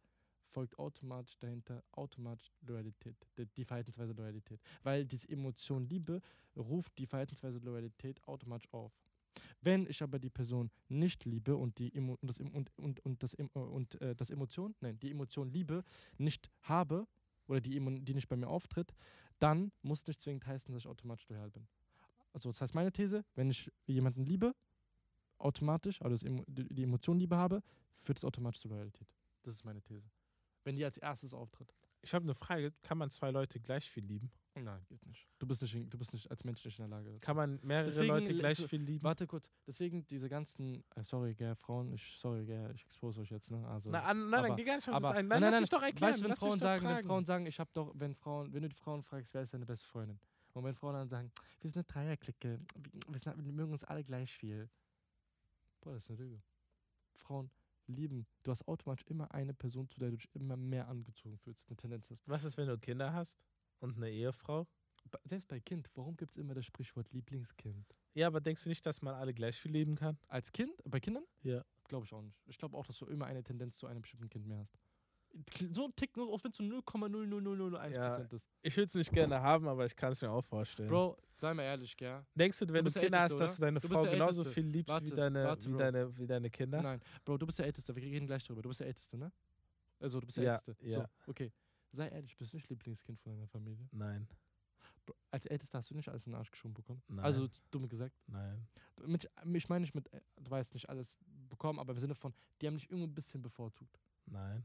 folgt 0.51 0.79
automatisch 0.79 1.37
dahinter 1.39 1.83
automatisch 1.93 2.53
Loyalität, 2.67 3.17
die, 3.57 3.65
Verhaltensweise 3.65 4.13
Loyalität. 4.13 4.61
Weil 4.83 5.07
diese 5.07 5.29
Emotion 5.29 5.89
Liebe 5.89 6.21
ruft 6.57 6.97
die 6.99 7.07
Verhaltensweise 7.07 7.59
Loyalität 7.59 8.23
automatisch 8.27 8.73
auf. 8.73 8.93
Wenn 9.63 9.87
ich 9.87 10.03
aber 10.03 10.19
die 10.19 10.31
Person 10.31 10.71
nicht 10.89 11.25
liebe 11.25 11.57
und 11.57 11.79
die 11.79 11.91
und 11.93 12.19
das 12.23 12.41
und, 12.41 12.71
und, 12.79 13.01
und 13.05 13.23
das 13.23 13.35
und 13.35 14.01
äh, 14.01 14.15
das 14.15 14.31
Emotion, 14.31 14.75
nein, 14.81 14.99
die 15.01 15.11
Emotion 15.11 15.51
Liebe 15.51 15.85
nicht 16.19 16.51
habe 16.63 17.07
oder 17.47 17.61
die, 17.61 17.79
die 18.05 18.15
nicht 18.15 18.29
bei 18.29 18.37
mir 18.37 18.49
auftritt, 18.49 18.95
dann 19.39 19.73
muss 19.83 20.07
nicht 20.07 20.21
zwingend 20.21 20.47
heißen, 20.47 20.73
dass 20.73 20.83
ich 20.83 20.89
automatisch 20.89 21.29
loyal 21.29 21.51
bin. 21.51 21.67
Also 22.33 22.49
das 22.49 22.61
heißt 22.61 22.75
meine 22.75 22.93
These, 22.93 23.25
wenn 23.35 23.51
ich 23.51 23.71
jemanden 23.87 24.25
liebe, 24.25 24.55
automatisch, 25.39 26.01
also 26.03 26.17
die 26.47 26.83
Emotion 26.83 27.19
Liebe 27.19 27.37
habe, 27.37 27.63
führt 28.03 28.19
es 28.19 28.25
automatisch 28.25 28.61
zur 28.61 28.71
Loyalität. 28.73 29.09
Das 29.43 29.55
ist 29.55 29.65
meine 29.65 29.83
These. 29.83 30.09
Wenn 30.65 30.77
die 30.77 30.85
als 30.85 30.99
erstes 30.99 31.33
auftritt. 31.35 31.73
Ich 32.03 32.15
habe 32.15 32.23
eine 32.25 32.35
Frage. 32.35 32.73
Kann 32.83 32.97
man 32.99 33.11
zwei 33.11 33.31
Leute 33.31 33.61
gleich 33.61 33.91
viel 33.91 34.05
lieben? 34.05 34.31
Nein, 34.55 34.83
geht 34.89 35.05
nicht. 35.07 35.27
Du 35.39 35.47
bist 35.47 35.63
nicht, 35.63 35.75
du 35.93 35.97
bist 35.99 36.13
nicht 36.13 36.31
als 36.31 36.45
Mensch 36.45 36.65
nicht 36.65 36.79
in 36.79 36.89
der 36.89 36.99
Lage. 36.99 37.19
Kann 37.21 37.37
man 37.37 37.61
mehrere 37.63 37.87
Deswegen 37.87 38.09
Leute 38.09 38.35
gleich 38.35 38.59
viel 38.67 38.83
lieben? 38.83 39.03
Warte 39.05 39.27
kurz, 39.27 39.49
deswegen 39.67 40.07
diese 40.07 40.29
ganzen, 40.29 40.83
äh, 40.97 41.05
sorry, 41.05 41.35
gell, 41.35 41.55
Frauen, 41.55 41.93
ich, 41.93 42.17
sorry, 42.19 42.45
gell, 42.45 42.71
ich 42.75 42.83
expose 42.85 43.21
euch 43.21 43.31
jetzt, 43.31 43.51
ne? 43.51 43.67
Also, 43.69 43.91
Na, 43.91 44.03
an, 44.03 44.29
nein, 44.29 44.39
aber- 44.39 44.49
nein, 44.49 44.57
geh 44.57 44.65
gar 44.65 44.77
nicht 44.77 44.89
auf 44.89 44.95
das 44.97 45.05
ein. 45.13 45.29
nein, 45.29 45.29
Nein, 45.29 45.41
lass 45.43 45.51
nein, 45.53 45.61
mich 45.63 45.71
doch 45.71 45.83
erklären. 45.83 46.11
weißt 46.13 46.19
du, 46.21 46.23
wenn 46.25 46.31
lass 46.31 46.41
mich 46.41 46.49
Frauen 46.49 46.59
doch 46.59 46.65
sagen, 46.67 46.85
wenn. 46.89 47.05
Frauen 47.05 47.25
sagen, 47.25 47.47
ich 47.47 47.61
habe 47.61 47.71
doch, 47.75 47.93
wenn 47.95 48.15
Frauen, 48.15 48.53
wenn 48.53 48.63
du 48.63 48.69
die 48.69 48.77
Frauen 48.77 49.03
fragst, 49.03 49.33
wer 49.35 49.43
ist 49.43 49.55
deine 49.55 49.67
beste 49.67 49.87
Freundin? 49.87 50.19
Und 50.53 50.65
wenn 50.65 50.75
Frauen 50.75 50.95
dann 50.95 51.09
sagen, 51.09 51.31
wir 51.61 51.71
sind 51.71 51.77
eine 51.77 51.85
Dreierklicke, 51.85 52.61
wir, 53.09 53.19
sind, 53.19 53.45
wir 53.45 53.53
mögen 53.53 53.73
uns 53.73 53.85
alle 53.85 54.03
gleich 54.03 54.33
viel. 54.35 54.69
Boah, 55.81 55.95
das 55.95 56.05
ist 56.05 56.11
eine 56.11 56.19
Lüge. 56.19 56.43
Frauen 57.15 57.51
lieben, 57.91 58.27
du 58.43 58.51
hast 58.51 58.67
automatisch 58.67 59.05
immer 59.09 59.33
eine 59.35 59.55
Person, 59.55 59.89
zu 59.89 59.99
der 60.01 60.11
du 60.11 60.17
dich 60.17 60.29
immer 60.35 60.57
mehr 60.57 60.89
angezogen 60.89 61.39
fühlst, 61.39 61.69
eine 61.69 61.77
Tendenz 61.77 62.11
hast. 62.11 62.27
Was 62.29 62.45
ist, 62.45 62.57
wenn 62.57 62.67
du 62.69 62.79
Kinder 62.79 63.13
hast 63.13 63.39
und 63.81 63.97
eine 63.97 64.11
Ehefrau? 64.11 64.67
Selbst 65.25 65.49
bei 65.49 65.61
Kind, 65.61 65.89
warum 65.95 66.17
gibt 66.17 66.33
es 66.33 66.37
immer 66.37 66.55
das 66.55 66.67
Sprichwort 66.67 67.11
Lieblingskind? 67.13 67.95
Ja, 68.15 68.27
aber 68.27 68.41
denkst 68.41 68.65
du 68.65 68.69
nicht, 68.69 68.85
dass 68.85 69.01
man 69.03 69.15
alle 69.15 69.33
gleich 69.33 69.57
viel 69.59 69.73
lieben 69.73 69.95
kann? 69.95 70.19
Als 70.29 70.53
Kind, 70.53 70.73
bei 70.85 71.01
Kindern? 71.01 71.25
Ja. 71.43 71.65
Glaube 71.85 72.05
ich 72.07 72.13
auch 72.13 72.23
nicht. 72.23 72.37
Ich 72.47 72.59
glaube 72.59 72.77
auch, 72.77 72.87
dass 72.87 72.99
du 72.99 73.07
immer 73.07 73.27
eine 73.27 73.43
Tendenz 73.43 73.79
zu 73.79 73.87
einem 73.87 74.03
bestimmten 74.03 74.29
Kind 74.29 74.47
mehr 74.47 74.59
hast. 74.59 74.79
So 75.73 75.85
ein 75.85 75.95
Tick, 75.95 76.17
nur 76.17 76.29
auch 76.33 76.43
wenn 76.43 76.51
es 76.51 76.57
so 76.57 76.65
0,00001% 76.65 77.91
Ja. 77.93 78.17
ist. 78.17 78.49
Ich 78.63 78.77
würde 78.77 78.87
es 78.87 78.95
nicht 78.95 79.13
gerne 79.13 79.41
haben, 79.41 79.69
aber 79.69 79.87
ich 79.87 79.95
kann 79.97 80.13
es 80.13 80.21
mir 80.23 80.31
auch 80.31 80.45
vorstellen. 80.45 80.89
Bro, 80.89 81.17
sei 81.41 81.55
mal 81.55 81.63
ehrlich, 81.63 81.97
gell? 81.97 82.25
Denkst 82.35 82.59
du, 82.59 82.69
wenn 82.69 82.85
du, 82.85 82.91
der 82.91 83.03
Kinder 83.03 83.21
hast, 83.21 83.33
Älteste, 83.33 83.45
dass 83.45 83.57
du 83.57 83.63
deine 83.63 83.81
Du 83.81 83.89
Frau 83.89 84.03
genauso 84.03 84.45
viel 84.45 84.67
liebst 84.67 84.89
wie, 84.89 84.93
Warte, 84.93 85.15
deine, 85.15 85.45
warte, 85.45 85.73
wie, 85.73 85.77
deine, 85.77 86.19
wie 86.19 86.27
deine 86.27 86.51
Kinder? 86.51 86.83
Nein, 86.83 87.01
Bro, 87.25 87.39
du 87.39 87.47
bist 87.47 87.59
der 87.59 87.67
Älteste. 87.67 87.95
Wir 87.97 88.03
reden 88.03 88.27
gleich 88.27 88.45
darüber. 88.45 88.63
Du 88.63 88.69
bist 88.69 88.81
der 88.81 88.87
Älteste, 88.87 89.17
ne? 89.17 89.33
Also, 89.99 90.21
du 90.21 90.27
bist 90.27 90.39
der 90.39 90.45
Ja, 90.45 90.55
Älteste. 90.55 90.87
ja. 90.87 91.01
So, 91.01 91.31
okay. 91.31 91.53
Sei 91.93 92.09
ehrlich, 92.09 92.37
bist 92.37 92.53
du 92.53 92.57
nicht 92.57 92.69
Lieblingskind 92.69 93.19
von 93.19 93.33
deiner 93.33 93.49
Familie? 93.49 93.89
Nein, 93.91 94.29
Bro, 95.07 95.15
als 95.31 95.47
Ältester 95.47 95.79
hast 95.79 95.91
du 95.91 95.95
nicht 95.95 96.09
alles 96.09 96.27
in 96.27 96.33
den 96.33 96.39
Arsch 96.39 96.51
geschoben 96.51 96.75
bekommen? 96.75 97.03
Nein. 97.09 97.25
Also, 97.25 97.49
dumm 97.71 97.89
gesagt. 97.89 98.15
nein. 98.27 98.67
Mit, 99.07 99.29
ich 99.55 99.69
meine 99.69 99.81
nicht 99.81 99.95
mit, 99.95 100.13
äh, 100.13 100.21
du 100.37 100.51
weißt 100.51 100.75
nicht 100.75 100.89
alles 100.89 101.17
bekommen, 101.49 101.79
aber 101.79 101.93
im 101.93 101.99
Sinne 101.99 102.15
von, 102.15 102.35
die 102.61 102.67
haben 102.67 102.75
dich 102.75 102.89
irgendwo 102.91 103.07
ein 103.07 103.15
bisschen 103.15 103.43
bevorzugt. 103.43 103.99
Nein. 104.27 104.65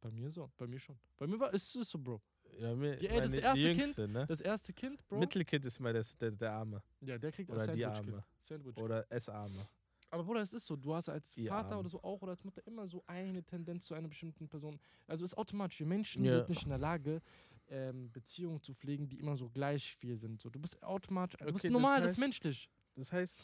Bei 0.00 0.10
mir 0.10 0.30
so, 0.30 0.50
bei 0.56 0.66
mir 0.66 0.78
schon. 0.78 0.98
Bei 1.16 1.26
mir 1.26 1.38
war 1.40 1.52
es 1.52 1.72
so, 1.72 1.98
Bro. 1.98 2.20
Ja, 2.58 2.74
mir, 2.74 2.96
Die- 2.96 3.08
ey, 3.08 3.20
das 3.20 3.30
meine- 3.32 3.42
erste 3.42 3.58
die 3.60 3.66
Kind, 3.68 3.78
Jüngste, 3.80 4.08
ne? 4.08 4.26
Das 4.26 4.40
erste 4.40 4.72
Kind, 4.72 5.06
Bro. 5.08 5.18
Mittelkind 5.18 5.64
ist 5.64 5.80
mal 5.80 5.92
das, 5.92 6.16
der, 6.16 6.30
der 6.30 6.52
Arme. 6.52 6.82
ja, 7.00 7.18
der 7.18 7.32
kriegt 7.32 7.50
Oder 7.50 7.62
ein 7.62 7.74
die 7.76 7.82
Sandwich. 7.82 8.12
Arme. 8.14 8.24
Sandwich. 8.48 8.76
Oder 8.76 9.06
S-Arme. 9.10 9.66
Aber 10.10 10.22
Bruder, 10.22 10.42
es 10.42 10.52
ist 10.52 10.66
so, 10.66 10.76
du 10.76 10.94
hast 10.94 11.08
als 11.08 11.36
Ihr 11.36 11.48
Vater 11.48 11.76
oder 11.78 11.88
so 11.88 12.00
auch 12.02 12.22
oder 12.22 12.32
als 12.32 12.44
Mutter 12.44 12.64
immer 12.66 12.86
so 12.86 13.02
eine 13.06 13.42
Tendenz 13.42 13.86
zu 13.86 13.94
einer 13.94 14.06
bestimmten 14.06 14.46
Person. 14.48 14.78
Also 15.08 15.24
ist 15.24 15.36
automatisch. 15.36 15.80
Wir 15.80 15.86
Menschen 15.86 16.24
Ja. 16.24 16.36
sind 16.38 16.50
nicht 16.50 16.62
in 16.62 16.68
der 16.68 16.78
Lage, 16.78 17.20
ähm, 17.68 18.12
Beziehungen 18.12 18.60
zu 18.60 18.74
pflegen, 18.74 19.08
die 19.08 19.18
immer 19.18 19.36
so 19.36 19.48
gleich 19.48 19.96
viel 19.96 20.16
sind. 20.18 20.40
So, 20.40 20.50
du 20.50 20.60
bist 20.60 20.80
automatisch, 20.84 21.38
du 21.40 21.46
bist 21.46 21.56
Okay, 21.64 21.68
das 21.68 21.72
normal, 21.72 22.00
das 22.00 22.10
ist 22.12 22.16
heißt, 22.18 22.20
menschlich. 22.20 22.70
Das 22.94 23.12
heißt, 23.12 23.38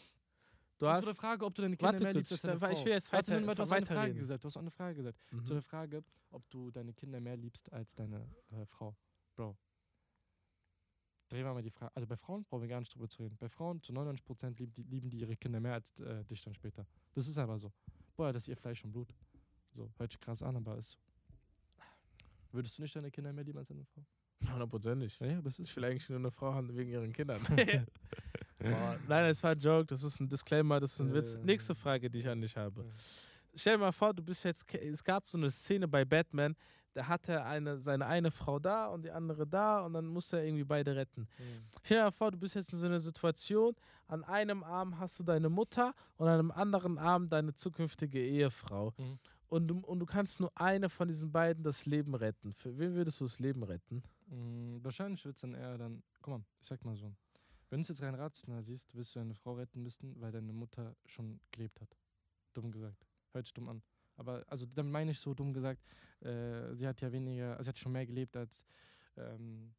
du 0.80 0.88
hast. 0.88 1.00
zu 1.00 1.06
der 1.06 1.14
Frage, 1.14 1.44
ob 1.44 1.54
du 1.54 1.62
deine 1.62 1.76
Kinder 1.76 2.00
mehr 2.00 2.12
liebst 2.14 2.32
als 2.32 2.42
deine 2.42 2.60
weil 2.60 2.72
ich 2.72 2.78
Frau. 2.78 2.84
will 2.86 2.92
jetzt 2.92 3.12
Warte, 3.12 3.30
weiter- 3.30 3.40
Moment, 3.40 3.58
du 3.58 3.62
hast 3.62 3.72
eine 3.72 3.86
Frage 3.86 4.14
gesagt. 4.14 4.44
Du 4.44 4.48
hast 4.48 4.56
auch 4.56 4.60
eine 4.60 4.70
Frage 4.70 4.94
gesagt. 4.96 5.18
Zu 5.28 5.36
Mhm. 5.36 5.44
der 5.46 5.62
Frage, 5.62 6.04
ob 6.30 6.50
du 6.50 6.70
deine 6.70 6.92
Kinder 6.92 7.20
mehr 7.20 7.36
liebst 7.36 7.72
als 7.72 7.94
deine 7.94 8.26
äh, 8.50 8.66
Frau. 8.66 8.96
Bro. 9.36 9.56
Drehen 11.28 11.44
wir 11.44 11.54
mal 11.54 11.62
die 11.62 11.70
Frage. 11.70 11.92
Also 11.94 12.08
bei 12.08 12.16
Frauen 12.16 12.44
brauchen 12.44 12.62
wir 12.62 12.68
gar 12.68 12.80
nicht 12.80 12.92
drüber 12.92 13.08
zu 13.08 13.22
reden. 13.22 13.36
Bei 13.38 13.48
Frauen 13.48 13.80
zu 13.82 13.92
99% 13.92 14.58
lieben 14.58 14.72
die, 14.74 14.82
lieben 14.82 15.10
die 15.10 15.20
ihre 15.20 15.36
Kinder 15.36 15.60
mehr 15.60 15.74
als 15.74 15.98
äh, 16.00 16.24
dich 16.24 16.40
dann 16.42 16.54
später. 16.54 16.84
Das 17.14 17.28
ist 17.28 17.38
aber 17.38 17.56
so. 17.58 17.72
Boah, 18.16 18.32
das 18.32 18.44
ist 18.44 18.48
ihr 18.48 18.56
Fleisch 18.56 18.82
und 18.84 18.90
Blut. 18.90 19.14
So, 19.72 19.88
hört 19.96 20.10
sich 20.10 20.20
krass 20.20 20.42
an, 20.42 20.56
aber 20.56 20.76
ist 20.78 20.90
so. 20.90 20.98
Würdest 22.52 22.76
du 22.78 22.82
nicht 22.82 22.96
deine 22.96 23.12
Kinder 23.12 23.32
mehr 23.32 23.44
lieben 23.44 23.58
als 23.58 23.68
deine 23.68 23.84
Frau? 23.84 24.04
Hundertprozentig. 24.52 25.20
Ja, 25.20 25.26
ja, 25.26 25.42
das 25.42 25.58
Ich 25.60 25.76
will 25.76 25.84
eigentlich 25.84 26.08
nur 26.08 26.18
eine 26.18 26.32
Frau 26.32 26.52
haben 26.52 26.74
wegen 26.76 26.90
ihren 26.90 27.12
Kindern. 27.12 27.40
Boah, 28.62 28.98
Nein, 29.08 29.28
das 29.28 29.42
war 29.42 29.52
ein 29.52 29.58
Joke, 29.58 29.86
das 29.86 30.02
ist 30.02 30.20
ein 30.20 30.28
Disclaimer, 30.28 30.80
das 30.80 30.92
ist 30.94 31.00
ein 31.00 31.12
Witz. 31.14 31.38
Nächste 31.42 31.74
Frage, 31.74 32.10
die 32.10 32.18
ich 32.18 32.28
an 32.28 32.40
dich 32.40 32.56
habe. 32.56 32.84
Stell 33.54 33.74
dir 33.74 33.80
mal 33.80 33.92
vor, 33.92 34.14
du 34.14 34.22
bist 34.22 34.44
jetzt, 34.44 34.72
es 34.74 35.02
gab 35.02 35.28
so 35.28 35.38
eine 35.38 35.50
Szene 35.50 35.88
bei 35.88 36.04
Batman, 36.04 36.54
da 36.92 37.06
hatte 37.06 37.44
eine, 37.44 37.78
seine 37.78 38.06
eine 38.06 38.30
Frau 38.30 38.58
da 38.58 38.86
und 38.86 39.04
die 39.04 39.10
andere 39.10 39.46
da 39.46 39.80
und 39.80 39.92
dann 39.92 40.06
musste 40.06 40.38
er 40.38 40.44
irgendwie 40.44 40.64
beide 40.64 40.94
retten. 40.96 41.28
Stell 41.82 41.98
dir 41.98 42.04
mal 42.04 42.10
vor, 42.10 42.30
du 42.30 42.38
bist 42.38 42.54
jetzt 42.54 42.72
in 42.72 42.80
so 42.80 42.86
einer 42.86 43.00
Situation, 43.00 43.74
an 44.08 44.24
einem 44.24 44.62
Arm 44.62 44.98
hast 44.98 45.18
du 45.18 45.22
deine 45.22 45.48
Mutter 45.48 45.94
und 46.16 46.28
an 46.28 46.38
einem 46.38 46.50
anderen 46.50 46.98
Arm 46.98 47.28
deine 47.28 47.54
zukünftige 47.54 48.20
Ehefrau. 48.20 48.92
Mhm. 48.96 49.18
Und, 49.48 49.66
du, 49.66 49.78
und 49.80 49.98
du 49.98 50.06
kannst 50.06 50.38
nur 50.38 50.52
eine 50.54 50.88
von 50.88 51.08
diesen 51.08 51.32
beiden 51.32 51.64
das 51.64 51.84
Leben 51.84 52.14
retten. 52.14 52.52
Für 52.52 52.78
wen 52.78 52.94
würdest 52.94 53.20
du 53.20 53.24
das 53.24 53.40
Leben 53.40 53.64
retten? 53.64 54.02
Mm, 54.26 54.78
wahrscheinlich 54.82 55.24
wird 55.24 55.34
es 55.34 55.40
dann 55.40 55.54
eher 55.54 55.76
dann, 55.76 56.04
guck 56.22 56.34
mal, 56.34 56.44
ich 56.60 56.68
sag 56.68 56.84
mal 56.84 56.94
so, 56.94 57.12
wenn 57.70 57.78
du 57.78 57.82
es 57.82 57.88
jetzt 57.88 58.02
rein 58.02 58.14
rational 58.14 58.62
siehst, 58.62 58.94
wirst 58.94 59.14
du 59.14 59.20
deine 59.20 59.34
Frau 59.34 59.54
retten 59.54 59.82
müssen, 59.82 60.20
weil 60.20 60.32
deine 60.32 60.52
Mutter 60.52 60.96
schon 61.06 61.40
gelebt 61.52 61.80
hat. 61.80 61.96
Dumm 62.52 62.70
gesagt. 62.70 63.06
Hört 63.32 63.46
sich 63.46 63.54
dumm 63.54 63.68
an. 63.68 63.82
Aber, 64.16 64.44
also 64.48 64.66
damit 64.66 64.92
meine 64.92 65.12
ich 65.12 65.20
so 65.20 65.32
dumm 65.34 65.52
gesagt, 65.52 65.82
äh, 66.20 66.74
sie 66.74 66.86
hat 66.86 67.00
ja 67.00 67.10
weniger, 67.10 67.52
also 67.52 67.64
sie 67.64 67.68
hat 67.70 67.78
schon 67.78 67.92
mehr 67.92 68.06
gelebt 68.06 68.36
als, 68.36 68.66
ähm, 69.16 69.72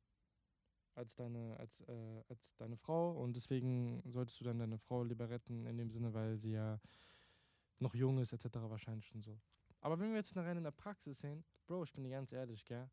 als, 0.96 1.16
deine, 1.16 1.58
als, 1.60 1.82
äh, 1.82 2.24
als 2.28 2.56
deine 2.56 2.78
Frau 2.78 3.12
und 3.22 3.36
deswegen 3.36 4.02
solltest 4.06 4.40
du 4.40 4.46
dann 4.46 4.58
deine 4.58 4.80
Frau 4.80 5.04
lieber 5.04 5.30
retten, 5.30 5.66
in 5.66 5.78
dem 5.78 5.92
Sinne, 5.92 6.14
weil 6.14 6.38
sie 6.38 6.54
ja 6.54 6.80
noch 7.80 7.94
jung 7.94 8.20
ist, 8.20 8.34
etc. 8.34 8.46
wahrscheinlich 8.70 9.06
schon 9.06 9.22
so. 9.22 9.40
Aber 9.82 10.00
wenn 10.00 10.10
wir 10.10 10.18
jetzt 10.18 10.36
rein 10.36 10.58
in 10.58 10.64
der 10.64 10.72
Praxis 10.72 11.20
sehen, 11.20 11.44
Bro, 11.68 11.84
ich 11.84 11.94
bin 11.94 12.04
dir 12.04 12.12
ganz 12.12 12.32
ehrlich, 12.32 12.66
gell? 12.66 12.90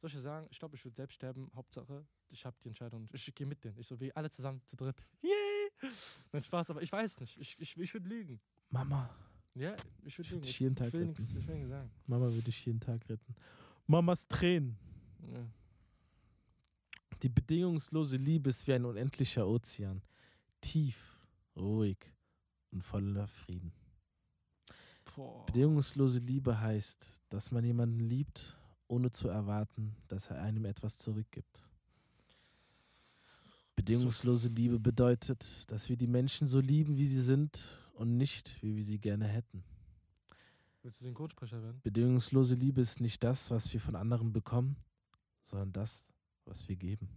Soll 0.00 0.08
ich 0.08 0.14
dir 0.14 0.20
sagen, 0.20 0.46
ich 0.50 0.58
glaube, 0.58 0.76
ich 0.76 0.84
würde 0.84 0.96
selbst 0.96 1.14
sterben. 1.14 1.50
Hauptsache, 1.54 2.04
ich 2.30 2.44
habe 2.46 2.56
die 2.64 2.68
Entscheidung. 2.68 3.06
Ich 3.12 3.34
gehe 3.34 3.46
mit 3.46 3.62
denen. 3.62 3.78
Ich 3.78 3.86
so, 3.86 4.00
wie 4.00 4.14
alle 4.16 4.30
zusammen 4.30 4.62
zu 4.64 4.76
dritt. 4.76 4.96
Yay! 5.22 5.90
Nein, 6.32 6.42
Spaß, 6.42 6.70
aber 6.70 6.82
ich 6.82 6.90
weiß 6.90 7.20
nicht. 7.20 7.36
Ich, 7.38 7.58
ich, 7.60 7.76
ich 7.76 7.94
würde 7.94 8.08
lügen. 8.08 8.40
Mama, 8.70 9.10
Ja, 9.54 9.74
ich 9.74 9.78
würde 9.78 10.08
Ich 10.08 10.18
würd 10.18 10.28
lügen. 10.30 10.42
dich 10.42 10.50
Ich, 10.52 10.60
jeden 10.60 10.76
Tag 10.76 10.88
ich 10.88 10.92
will 10.94 11.00
retten. 11.00 11.10
nichts 11.22 11.34
ich 11.36 11.46
will 11.46 11.54
nichts 11.54 11.70
sagen. 11.70 11.90
Mama 12.06 12.24
würde 12.26 12.42
dich 12.42 12.66
jeden 12.66 12.80
Tag 12.80 13.08
retten. 13.08 13.34
Mamas 13.86 14.26
Tränen. 14.26 14.76
Ja. 15.32 15.46
Die 17.22 17.28
bedingungslose 17.28 18.16
Liebe 18.16 18.48
ist 18.48 18.66
wie 18.66 18.72
ein 18.72 18.84
unendlicher 18.86 19.46
Ozean. 19.46 20.00
Tief, 20.62 21.18
ruhig 21.56 21.98
und 22.70 22.82
voller 22.82 23.26
Frieden. 23.28 23.72
Boah. 25.14 25.44
Bedingungslose 25.46 26.18
Liebe 26.20 26.58
heißt, 26.58 27.20
dass 27.28 27.50
man 27.50 27.64
jemanden 27.64 28.00
liebt, 28.00 28.56
ohne 28.90 29.10
zu 29.10 29.28
erwarten, 29.28 29.94
dass 30.08 30.28
er 30.28 30.42
einem 30.42 30.64
etwas 30.64 30.98
zurückgibt. 30.98 31.64
Bedingungslose 33.76 34.48
Liebe 34.48 34.78
bedeutet, 34.78 35.70
dass 35.70 35.88
wir 35.88 35.96
die 35.96 36.08
Menschen 36.08 36.46
so 36.46 36.60
lieben, 36.60 36.96
wie 36.96 37.06
sie 37.06 37.22
sind 37.22 37.78
und 37.94 38.16
nicht, 38.16 38.62
wie 38.62 38.76
wir 38.76 38.84
sie 38.84 38.98
gerne 38.98 39.26
hätten. 39.26 39.62
Willst 40.82 41.00
du 41.00 41.04
Synchronsprecher 41.04 41.62
werden? 41.62 41.80
Bedingungslose 41.82 42.54
Liebe 42.54 42.80
ist 42.80 43.00
nicht 43.00 43.22
das, 43.22 43.50
was 43.50 43.72
wir 43.72 43.80
von 43.80 43.94
anderen 43.94 44.32
bekommen, 44.32 44.76
sondern 45.40 45.72
das, 45.72 46.12
was 46.44 46.68
wir 46.68 46.76
geben. 46.76 47.08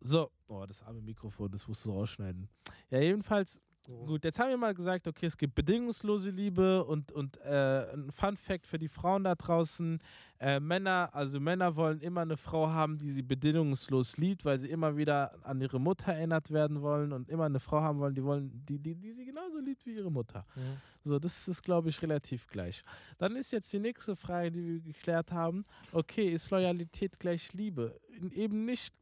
So, 0.00 0.30
oh, 0.46 0.64
das 0.66 0.82
arme 0.82 1.02
Mikrofon, 1.02 1.50
das 1.50 1.68
musst 1.68 1.84
du 1.84 1.92
rausschneiden. 1.92 2.48
Ja, 2.90 3.00
jedenfalls, 3.00 3.60
gut, 3.86 4.24
jetzt 4.24 4.38
haben 4.38 4.50
wir 4.50 4.56
mal 4.56 4.74
gesagt, 4.74 5.06
okay, 5.06 5.26
es 5.26 5.36
gibt 5.36 5.54
bedingungslose 5.54 6.30
Liebe 6.30 6.84
und, 6.84 7.12
und 7.12 7.38
äh, 7.42 7.92
ein 7.92 8.10
Fun 8.10 8.36
Fact 8.36 8.66
für 8.66 8.78
die 8.78 8.88
Frauen 8.88 9.24
da 9.24 9.34
draußen. 9.34 9.98
Äh, 10.38 10.60
Männer, 10.60 11.10
also 11.12 11.40
Männer 11.40 11.76
wollen 11.76 12.00
immer 12.00 12.22
eine 12.22 12.36
Frau 12.36 12.68
haben, 12.68 12.98
die 12.98 13.10
sie 13.10 13.22
bedingungslos 13.22 14.18
liebt, 14.18 14.44
weil 14.44 14.58
sie 14.58 14.68
immer 14.68 14.96
wieder 14.96 15.34
an 15.42 15.60
ihre 15.60 15.80
Mutter 15.80 16.12
erinnert 16.12 16.50
werden 16.50 16.82
wollen 16.82 17.12
und 17.12 17.28
immer 17.28 17.44
eine 17.44 17.60
Frau 17.60 17.80
haben 17.80 17.98
wollen, 17.98 18.14
die 18.14 18.24
wollen, 18.24 18.50
die, 18.66 18.78
die, 18.78 18.94
die 18.94 19.12
sie 19.12 19.24
genauso 19.24 19.58
liebt 19.60 19.86
wie 19.86 19.94
ihre 19.94 20.10
Mutter. 20.10 20.44
Ja. 20.56 20.62
So, 21.04 21.18
das 21.18 21.46
ist, 21.46 21.62
glaube 21.62 21.88
ich, 21.88 22.02
relativ 22.02 22.48
gleich. 22.48 22.82
Dann 23.18 23.36
ist 23.36 23.52
jetzt 23.52 23.72
die 23.72 23.78
nächste 23.78 24.16
Frage, 24.16 24.50
die 24.50 24.66
wir 24.66 24.80
geklärt 24.80 25.32
haben. 25.32 25.64
Okay, 25.92 26.28
ist 26.28 26.50
Loyalität 26.50 27.18
gleich 27.20 27.52
Liebe? 27.52 27.98
Eben 28.34 28.64
nicht 28.64 28.92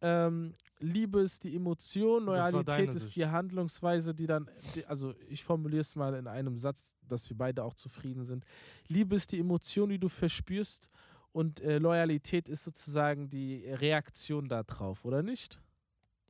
ähm, 0.00 0.54
Liebe 0.78 1.20
ist 1.20 1.42
die 1.44 1.56
Emotion, 1.56 2.24
Loyalität 2.24 2.94
ist 2.94 3.04
Sicht. 3.04 3.16
die 3.16 3.26
Handlungsweise, 3.26 4.14
die 4.14 4.26
dann, 4.26 4.48
die, 4.74 4.86
also 4.86 5.14
ich 5.28 5.42
formuliere 5.42 5.80
es 5.80 5.96
mal 5.96 6.14
in 6.14 6.26
einem 6.28 6.56
Satz, 6.56 6.96
dass 7.08 7.28
wir 7.28 7.36
beide 7.36 7.64
auch 7.64 7.74
zufrieden 7.74 8.22
sind. 8.22 8.44
Liebe 8.86 9.16
ist 9.16 9.32
die 9.32 9.40
Emotion, 9.40 9.88
die 9.88 9.98
du 9.98 10.08
verspürst 10.08 10.88
und 11.32 11.60
äh, 11.60 11.78
Loyalität 11.78 12.48
ist 12.48 12.64
sozusagen 12.64 13.28
die 13.28 13.64
Reaktion 13.66 14.48
darauf, 14.48 15.04
oder 15.04 15.22
nicht? 15.22 15.60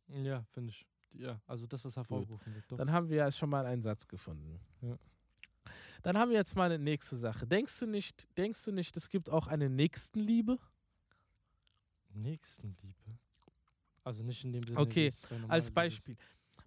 Ja, 0.08 0.44
finde 0.50 0.70
ich. 0.70 0.86
Ja, 1.12 1.40
also 1.46 1.66
das, 1.66 1.84
was 1.84 1.96
hervorgerufen 1.96 2.54
wird. 2.54 2.64
Doch. 2.70 2.78
Dann 2.78 2.92
haben 2.92 3.08
wir 3.08 3.16
ja 3.16 3.30
schon 3.30 3.50
mal 3.50 3.66
einen 3.66 3.82
Satz 3.82 4.06
gefunden. 4.06 4.60
Ja. 4.80 4.98
Dann 6.02 6.16
haben 6.16 6.30
wir 6.30 6.38
jetzt 6.38 6.54
mal 6.56 6.70
eine 6.70 6.78
nächste 6.78 7.16
Sache. 7.16 7.46
Denkst 7.46 7.78
du 7.80 7.86
nicht, 7.86 8.28
denkst 8.36 8.64
du 8.64 8.72
nicht, 8.72 8.96
es 8.96 9.10
gibt 9.10 9.30
auch 9.30 9.46
eine 9.46 9.68
Nächstenliebe? 9.68 10.58
Nächstenliebe. 12.14 13.18
Also 14.08 14.22
nicht 14.22 14.42
in 14.44 14.52
dem 14.52 14.64
Sinne. 14.64 14.78
Okay, 14.78 15.12
Als. 15.48 15.70
Beispiel. 15.70 16.16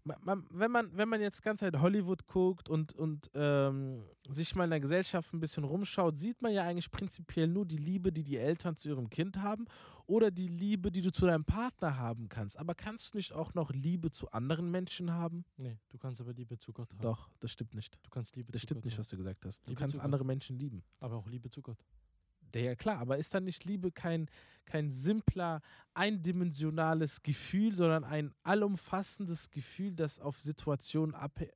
Ma- 0.03 0.17
ma- 0.23 0.43
Wenn 0.49 0.71
man, 0.71 0.95
wenn 0.97 1.09
man 1.09 1.21
jetzt 1.21 1.43
ganz 1.43 1.59
Zeit 1.59 1.75
Hollywood 1.79 2.25
guckt 2.27 2.69
und, 2.69 2.93
und 2.93 3.29
ähm, 3.35 4.03
sich 4.29 4.55
mal 4.55 4.63
in 4.63 4.71
der 4.71 4.79
Gesellschaft 4.79 5.31
ein 5.33 5.39
bisschen 5.39 5.63
rumschaut, 5.63 6.17
sieht 6.17 6.41
man 6.41 6.51
ja 6.53 6.63
eigentlich 6.63 6.89
prinzipiell 6.89 7.47
nur 7.47 7.65
die 7.67 7.77
Liebe, 7.77 8.11
die 8.11 8.23
die 8.23 8.37
Eltern 8.37 8.75
zu 8.75 8.89
ihrem 8.89 9.09
Kind 9.11 9.37
haben 9.37 9.65
oder 10.07 10.31
die 10.31 10.47
Liebe, 10.47 10.91
die 10.91 11.01
du 11.01 11.11
zu 11.11 11.25
deinem 11.27 11.45
Partner 11.45 11.97
haben 11.97 12.29
kannst. 12.29 12.57
Aber 12.57 12.73
kannst 12.73 13.13
du 13.13 13.17
nicht 13.17 13.31
auch 13.33 13.53
noch 13.53 13.71
Liebe 13.71 14.09
zu 14.11 14.31
anderen 14.31 14.71
Menschen 14.71 15.11
haben? 15.11 15.45
Nee, 15.57 15.77
du 15.89 15.97
kannst 15.99 16.19
aber 16.21 16.33
Liebe 16.33 16.57
zu 16.57 16.73
Gott 16.73 16.91
haben. 16.93 17.01
Doch, 17.01 17.29
das 17.39 17.51
stimmt 17.51 17.75
nicht. 17.75 17.95
Du 18.03 18.09
kannst 18.09 18.35
Liebe 18.35 18.51
Das 18.51 18.61
zu 18.61 18.67
stimmt 18.67 18.79
Gott 18.81 18.85
nicht, 18.85 18.93
haben. 18.95 18.99
was 19.01 19.09
du 19.09 19.17
gesagt 19.17 19.45
hast. 19.45 19.65
Du 19.65 19.69
Liebe 19.69 19.79
kannst 19.79 19.93
zu 19.95 19.99
Gott. 19.99 20.05
andere 20.05 20.25
Menschen 20.25 20.57
lieben. 20.57 20.83
Aber 20.99 21.15
auch 21.17 21.27
Liebe 21.27 21.49
zu 21.49 21.61
Gott. 21.61 21.77
Ja, 22.59 22.75
klar, 22.75 22.99
aber 22.99 23.17
ist 23.17 23.33
dann 23.33 23.43
nicht 23.45 23.65
Liebe 23.65 23.91
kein, 23.91 24.27
kein 24.65 24.89
simpler, 24.91 25.61
eindimensionales 25.93 27.23
Gefühl, 27.23 27.75
sondern 27.75 28.03
ein 28.03 28.33
allumfassendes 28.43 29.49
Gefühl, 29.49 29.93
das 29.95 30.19
auf 30.19 30.39
Situationen 30.39 31.15
abhä- 31.15 31.51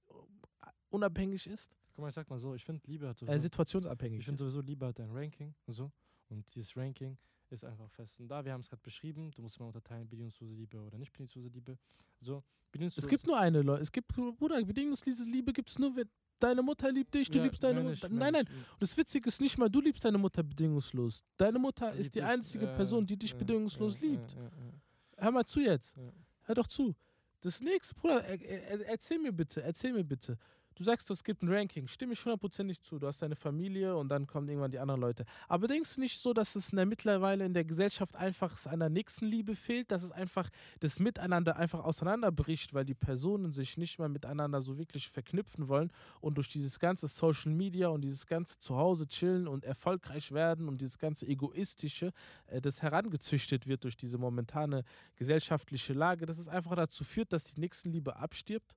unabhängig 0.89 1.47
ist? 1.47 1.71
Guck 1.93 2.03
mal, 2.03 2.09
ich 2.09 2.15
sag 2.15 2.29
mal 2.29 2.39
so, 2.39 2.53
ich 2.55 2.63
finde 2.63 2.81
Liebe 2.87 3.07
hat 3.07 3.15
Äh, 3.21 3.25
sowieso, 3.25 3.39
situationsabhängig 3.41 4.19
ich 4.19 4.25
finde 4.25 4.43
sowieso 4.43 4.61
Liebe 4.61 4.85
hat 4.87 4.99
ein 4.99 5.11
Ranking 5.11 5.53
und 5.65 5.73
so. 5.73 5.91
Und 6.29 6.53
dieses 6.55 6.75
Ranking 6.75 7.17
ist 7.51 7.63
einfach 7.63 7.89
fest. 7.89 8.19
Und 8.19 8.27
da, 8.27 8.43
wir 8.43 8.53
haben 8.53 8.61
es 8.61 8.69
gerade 8.69 8.81
beschrieben, 8.81 9.31
du 9.35 9.41
musst 9.41 9.59
mal 9.59 9.65
unterteilen, 9.65 10.07
bedingungslose 10.07 10.53
Liebe 10.53 10.79
oder 10.81 10.97
nicht 10.97 11.11
bedingungslose 11.11 11.49
Liebe. 11.49 11.77
So, 12.21 12.43
bedingungslose 12.71 13.05
Es 13.05 13.09
gibt 13.09 13.27
nur 13.27 13.39
eine, 13.39 13.61
Leute. 13.61 13.83
Es 13.83 13.91
gibt, 13.91 14.07
Bruder, 14.07 14.63
bedingungslose 14.63 15.23
Liebe 15.25 15.53
gibt 15.53 15.69
es 15.69 15.79
nur, 15.79 15.93
deine 16.39 16.61
Mutter 16.61 16.91
liebt 16.91 17.13
dich, 17.13 17.29
du 17.29 17.37
Ja, 17.37 17.43
liebst 17.43 17.63
deine 17.63 17.81
Mutter. 17.81 18.09
Nein, 18.09 18.33
nein. 18.33 18.47
Und 18.47 18.81
das 18.81 18.95
Witzige 18.97 19.27
ist 19.27 19.41
nicht 19.41 19.57
mal, 19.57 19.69
du 19.69 19.81
liebst 19.81 20.03
deine 20.05 20.17
Mutter 20.17 20.43
bedingungslos. 20.43 21.23
Deine 21.37 21.59
Mutter 21.59 21.93
ist 21.93 22.15
die 22.15 22.21
einzige 22.21 22.65
äh, 22.65 22.75
Person, 22.75 23.05
die 23.05 23.17
dich 23.17 23.33
äh, 23.33 23.37
bedingungslos 23.37 23.97
äh, 23.97 24.05
liebt. 24.05 24.33
äh, 24.33 24.39
äh, 24.39 24.45
äh. 24.45 24.71
Hör 25.17 25.31
mal 25.31 25.45
zu 25.45 25.61
jetzt. 25.61 25.95
Hör 26.43 26.55
doch 26.55 26.67
zu. 26.67 26.95
Das 27.41 27.61
nächste, 27.61 27.95
Bruder, 27.95 28.23
er, 28.23 28.41
er, 28.41 28.87
erzähl 28.87 29.19
mir 29.19 29.31
bitte, 29.31 29.61
erzähl 29.61 29.93
mir 29.93 30.03
bitte. 30.03 30.37
Du 30.75 30.83
sagst, 30.83 31.09
es 31.09 31.23
gibt 31.23 31.41
ein 31.41 31.47
Ranking, 31.47 31.87
stimme 31.87 32.11
ich 32.11 32.25
hundertprozentig 32.25 32.81
zu. 32.81 32.99
Du 32.99 33.07
hast 33.07 33.21
deine 33.21 33.37
Familie 33.37 33.95
und 33.95 34.09
dann 34.09 34.27
kommen 34.27 34.49
irgendwann 34.49 34.71
die 34.71 34.79
anderen 34.79 34.99
Leute. 34.99 35.25
Aber 35.47 35.69
denkst 35.69 35.95
du 35.95 36.01
nicht 36.01 36.19
so, 36.19 36.33
dass 36.33 36.57
es 36.57 36.71
in 36.71 36.75
der, 36.75 36.85
mittlerweile 36.85 37.45
in 37.45 37.53
der 37.53 37.63
Gesellschaft 37.63 38.17
einfach 38.17 38.53
einer 38.65 38.89
Nächstenliebe 38.89 39.55
fehlt, 39.55 39.89
dass 39.89 40.03
es 40.03 40.11
einfach 40.11 40.49
das 40.81 40.99
Miteinander 40.99 41.55
einfach 41.55 41.79
auseinanderbricht, 41.85 42.73
weil 42.73 42.83
die 42.83 42.93
Personen 42.93 43.53
sich 43.53 43.77
nicht 43.77 43.99
mehr 43.99 44.09
miteinander 44.09 44.61
so 44.61 44.77
wirklich 44.77 45.07
verknüpfen 45.09 45.69
wollen 45.69 45.93
und 46.19 46.35
durch 46.35 46.49
dieses 46.49 46.77
ganze 46.77 47.07
Social 47.07 47.53
Media 47.53 47.87
und 47.87 48.01
dieses 48.01 48.27
ganze 48.27 48.59
Zuhause 48.59 49.07
chillen 49.07 49.47
und 49.47 49.63
erfolgreich 49.63 50.33
werden 50.33 50.67
und 50.67 50.81
dieses 50.81 50.99
ganze 50.99 51.25
Egoistische, 51.25 52.11
äh, 52.47 52.59
das 52.59 52.81
herangezüchtet 52.81 53.65
wird 53.65 53.85
durch 53.85 53.95
diese 53.95 54.17
momentane 54.17 54.83
gesellschaftliche 55.15 55.93
Lage, 55.93 56.25
dass 56.25 56.37
es 56.37 56.49
einfach 56.49 56.75
dazu 56.75 57.05
führt, 57.05 57.31
dass 57.31 57.45
die 57.45 57.61
Nächstenliebe 57.61 58.17
abstirbt? 58.17 58.75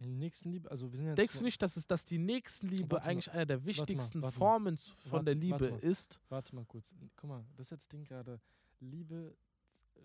Nächstenliebe, 0.00 0.70
also 0.70 0.90
wir 0.92 0.96
sind 0.98 1.06
jetzt 1.06 1.18
Denkst 1.18 1.38
du 1.38 1.44
nicht, 1.44 1.60
dass, 1.62 1.76
es, 1.76 1.86
dass 1.86 2.04
die 2.04 2.18
Nächstenliebe 2.18 2.90
Warte 2.92 3.06
mal, 3.06 3.10
eigentlich 3.12 3.30
einer 3.32 3.46
der 3.46 3.58
mal, 3.58 3.64
wichtigsten 3.66 4.20
warte 4.22 4.34
mal. 4.38 4.38
Formen 4.38 4.76
z- 4.76 4.90
von 4.92 5.12
Warte- 5.12 5.24
der 5.26 5.34
Liebe 5.36 5.60
warte 5.60 5.70
mal. 5.70 5.78
ist? 5.78 6.20
Warte 6.28 6.54
mal 6.54 6.64
kurz. 6.66 6.92
Guck 7.16 7.30
mal, 7.30 7.44
das 7.56 7.66
ist 7.66 7.70
jetzt 7.70 7.92
Ding 7.92 8.04
gerade. 8.04 8.40
Liebe 8.80 9.34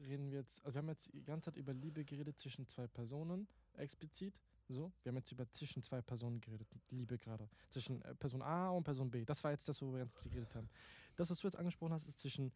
reden 0.07 0.31
wir 0.31 0.39
jetzt, 0.39 0.63
also 0.65 0.75
wir 0.75 0.79
haben 0.79 0.89
jetzt 0.89 1.13
die 1.13 1.23
ganze 1.23 1.45
Zeit 1.51 1.57
über 1.57 1.73
Liebe 1.73 2.05
geredet 2.05 2.37
zwischen 2.39 2.65
zwei 2.67 2.87
Personen, 2.87 3.47
explizit. 3.73 4.33
So, 4.69 4.93
wir 5.03 5.09
haben 5.09 5.17
jetzt 5.17 5.31
über 5.33 5.49
zwischen 5.49 5.83
zwei 5.83 6.01
Personen 6.01 6.39
geredet, 6.39 6.67
Liebe 6.91 7.17
gerade. 7.17 7.49
Zwischen 7.69 8.01
äh, 8.03 8.15
Person 8.15 8.41
A 8.41 8.69
und 8.69 8.83
Person 8.85 9.11
B. 9.11 9.25
Das 9.25 9.43
war 9.43 9.51
jetzt 9.51 9.67
das, 9.67 9.81
worüber 9.81 9.97
wir 9.97 10.05
ganz 10.05 10.17
geredet 10.21 10.55
haben. 10.55 10.69
Das, 11.17 11.29
was 11.29 11.39
du 11.39 11.47
jetzt 11.47 11.57
angesprochen 11.57 11.91
hast, 11.91 12.07
ist 12.07 12.19
zwischen 12.19 12.53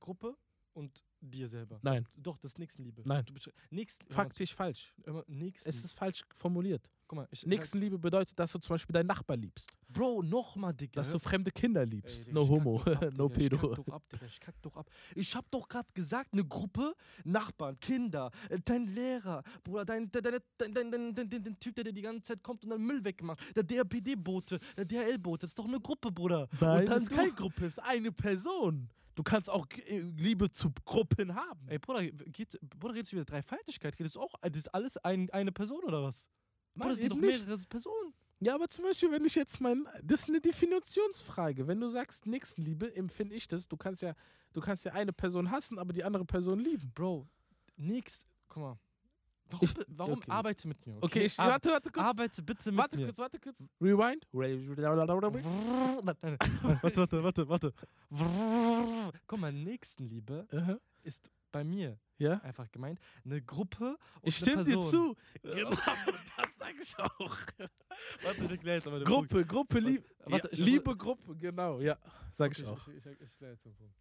Gruppe 0.00 0.34
und 0.74 1.02
dir 1.20 1.48
selber. 1.48 1.78
Nein. 1.82 2.02
Das, 2.02 2.22
doch, 2.22 2.36
das 2.38 2.52
ist 2.52 2.58
Nächstenliebe. 2.58 3.02
Nein. 3.04 3.24
Du 3.24 3.34
Nächsten, 3.70 4.12
Faktisch 4.12 4.54
falsch. 4.54 4.94
Nächsten. 5.26 5.68
Es 5.68 5.84
ist 5.84 5.92
falsch 5.92 6.22
formuliert. 6.34 6.90
Guck 7.06 7.18
mal, 7.18 7.28
ich, 7.30 7.46
Nächstenliebe 7.46 7.98
bedeutet, 7.98 8.38
dass 8.38 8.52
du 8.52 8.58
zum 8.58 8.74
Beispiel 8.74 8.92
deinen 8.92 9.06
Nachbar 9.06 9.36
liebst. 9.36 9.70
Bro, 9.88 10.22
nochmal, 10.22 10.72
Digga. 10.72 10.94
Dass 10.94 11.12
du 11.12 11.18
fremde 11.18 11.50
Kinder 11.50 11.84
liebst. 11.84 12.20
Ey, 12.20 12.24
Digga, 12.24 12.40
no 12.40 12.48
homo, 12.48 12.80
ab, 12.80 13.12
no 13.16 13.28
pedo. 13.28 13.56
Ich 13.56 13.60
kack 13.60 13.84
doch 13.84 13.92
ab, 13.92 14.02
Digga. 14.10 14.26
Ich 14.26 14.40
kack 14.40 14.62
doch 14.62 14.76
ab. 14.76 14.90
Ich 15.14 15.36
hab 15.36 15.50
doch 15.50 15.68
gerade 15.68 15.88
gesagt, 15.94 16.32
eine 16.32 16.44
Gruppe, 16.44 16.94
Nachbarn, 17.24 17.78
Kinder, 17.78 18.30
äh, 18.48 18.58
dein 18.64 18.86
Lehrer, 18.86 19.42
Bruder, 19.62 19.84
dein, 19.84 20.10
dein, 20.10 20.22
dein, 20.22 20.40
dein, 20.56 20.90
dein, 20.90 21.14
dein, 21.14 21.44
dein 21.44 21.58
Typ, 21.60 21.74
der 21.74 21.84
dir 21.84 21.92
die 21.92 22.02
ganze 22.02 22.22
Zeit 22.22 22.42
kommt 22.42 22.64
und 22.64 22.70
dann 22.70 22.82
Müll 22.82 23.04
wegmacht. 23.04 23.40
Der 23.54 23.62
DRPD-Bote, 23.62 24.58
der 24.76 24.84
DHL-Bote. 24.86 25.42
Das 25.42 25.50
ist 25.50 25.58
doch 25.58 25.68
eine 25.68 25.80
Gruppe, 25.80 26.10
Bruder. 26.10 26.48
Nein, 26.60 26.80
und 26.80 26.86
dann 26.88 27.02
ist 27.02 27.10
keine 27.10 27.32
Gruppe, 27.32 27.66
ist 27.66 27.78
eine 27.78 28.10
Person. 28.10 28.88
Du 29.14 29.22
kannst 29.22 29.50
auch 29.50 29.66
äh, 29.86 29.98
Liebe 30.16 30.50
zu 30.50 30.72
Gruppen 30.84 31.34
haben. 31.34 31.68
Ey, 31.68 31.78
Bruder, 31.78 32.04
geht, 32.04 32.58
Bruder, 32.78 32.94
redest 32.94 33.12
du 33.12 33.16
wieder 33.16 33.24
Dreifaltigkeit? 33.26 33.98
Redest 33.98 34.16
du 34.16 34.20
auch, 34.20 34.34
das 34.40 34.56
ist 34.56 34.68
alles 34.68 34.96
ein, 34.98 35.28
eine 35.30 35.52
Person 35.52 35.82
oder 35.84 36.02
was? 36.02 36.28
Bruder, 36.74 36.90
das 36.90 36.98
sind 36.98 37.10
doch 37.10 37.16
eben 37.16 37.26
nicht. 37.26 37.46
mehrere 37.46 37.66
Personen. 37.68 38.14
Ja, 38.40 38.56
aber 38.56 38.68
zum 38.68 38.84
Beispiel, 38.84 39.10
wenn 39.12 39.24
ich 39.24 39.36
jetzt 39.36 39.60
mein, 39.60 39.86
das 40.02 40.22
ist 40.22 40.28
eine 40.28 40.40
Definitionsfrage. 40.40 41.68
Wenn 41.68 41.78
du 41.78 41.88
sagst 41.88 42.26
Nächstenliebe, 42.26 42.94
empfinde 42.96 43.36
ich 43.36 43.46
das. 43.46 43.68
Du 43.68 43.76
kannst 43.76 44.02
ja, 44.02 44.14
du 44.52 44.60
kannst 44.60 44.84
ja 44.84 44.92
eine 44.92 45.12
Person 45.12 45.50
hassen, 45.50 45.78
aber 45.78 45.92
die 45.92 46.02
andere 46.02 46.24
Person 46.24 46.58
lieben. 46.58 46.90
Bro, 46.92 47.28
nix, 47.76 48.24
guck 48.48 48.62
mal. 48.62 48.78
Warum, 49.52 49.64
Ich- 49.64 49.74
warum 49.88 50.18
okay. 50.18 50.30
arbeite 50.30 50.68
mit 50.68 50.86
mir? 50.86 50.96
Okay, 51.00 51.26
ich, 51.26 51.38
Ar- 51.38 51.50
warte, 51.50 51.68
warte 51.70 51.90
kurz. 51.90 52.06
Arbeite 52.06 52.42
bitte 52.42 52.70
mit 52.72 52.78
Warte 52.80 52.96
mir. 52.96 53.06
kurz, 53.06 53.18
warte 53.18 53.38
kurz. 53.38 53.66
Rewind. 53.80 54.26
Warte, 56.02 56.96
warte, 56.96 57.22
warte, 57.22 57.48
warte. 57.48 57.72
Guck 59.26 59.38
mal, 59.38 59.52
Nächstenliebe 59.52 60.46
Aha. 60.52 60.78
ist 61.02 61.30
bei 61.50 61.64
mir 61.64 61.98
Ja? 62.18 62.38
einfach 62.40 62.70
gemeint 62.70 62.98
eine 63.24 63.42
Gruppe 63.42 63.96
und 64.20 64.28
Ich 64.28 64.36
stimme 64.36 64.64
dir 64.64 64.80
zu. 64.80 65.14
Genau, 65.42 65.70
das 65.70 65.78
sag 66.58 66.74
ich 66.80 66.98
auch. 66.98 67.36
Warte, 68.22 68.44
ich 68.44 68.50
erkläre 68.50 68.76
jetzt 68.76 68.86
aber 68.86 68.98
den 69.00 69.04
Punkt. 69.06 69.30
Gruppe, 69.30 69.44
Gruppe, 69.44 69.78
Liebe. 69.80 70.04
Warte, 70.24 70.48
ja, 70.48 70.52
ich 70.52 70.58
Liebe 70.60 70.96
Gruppe, 70.96 71.36
genau, 71.36 71.80
ja. 71.80 71.98
Sag 72.32 72.52
Okay, 72.52 72.62
ich 72.62 72.66
auch. 72.68 72.88
Ich, 72.88 72.96
ich, 72.96 73.06
ich, 73.06 73.12
ich 73.20 73.20
erkläre 73.30 73.52
jetzt 73.52 73.64
den 73.66 73.74
Punkt. 73.74 73.94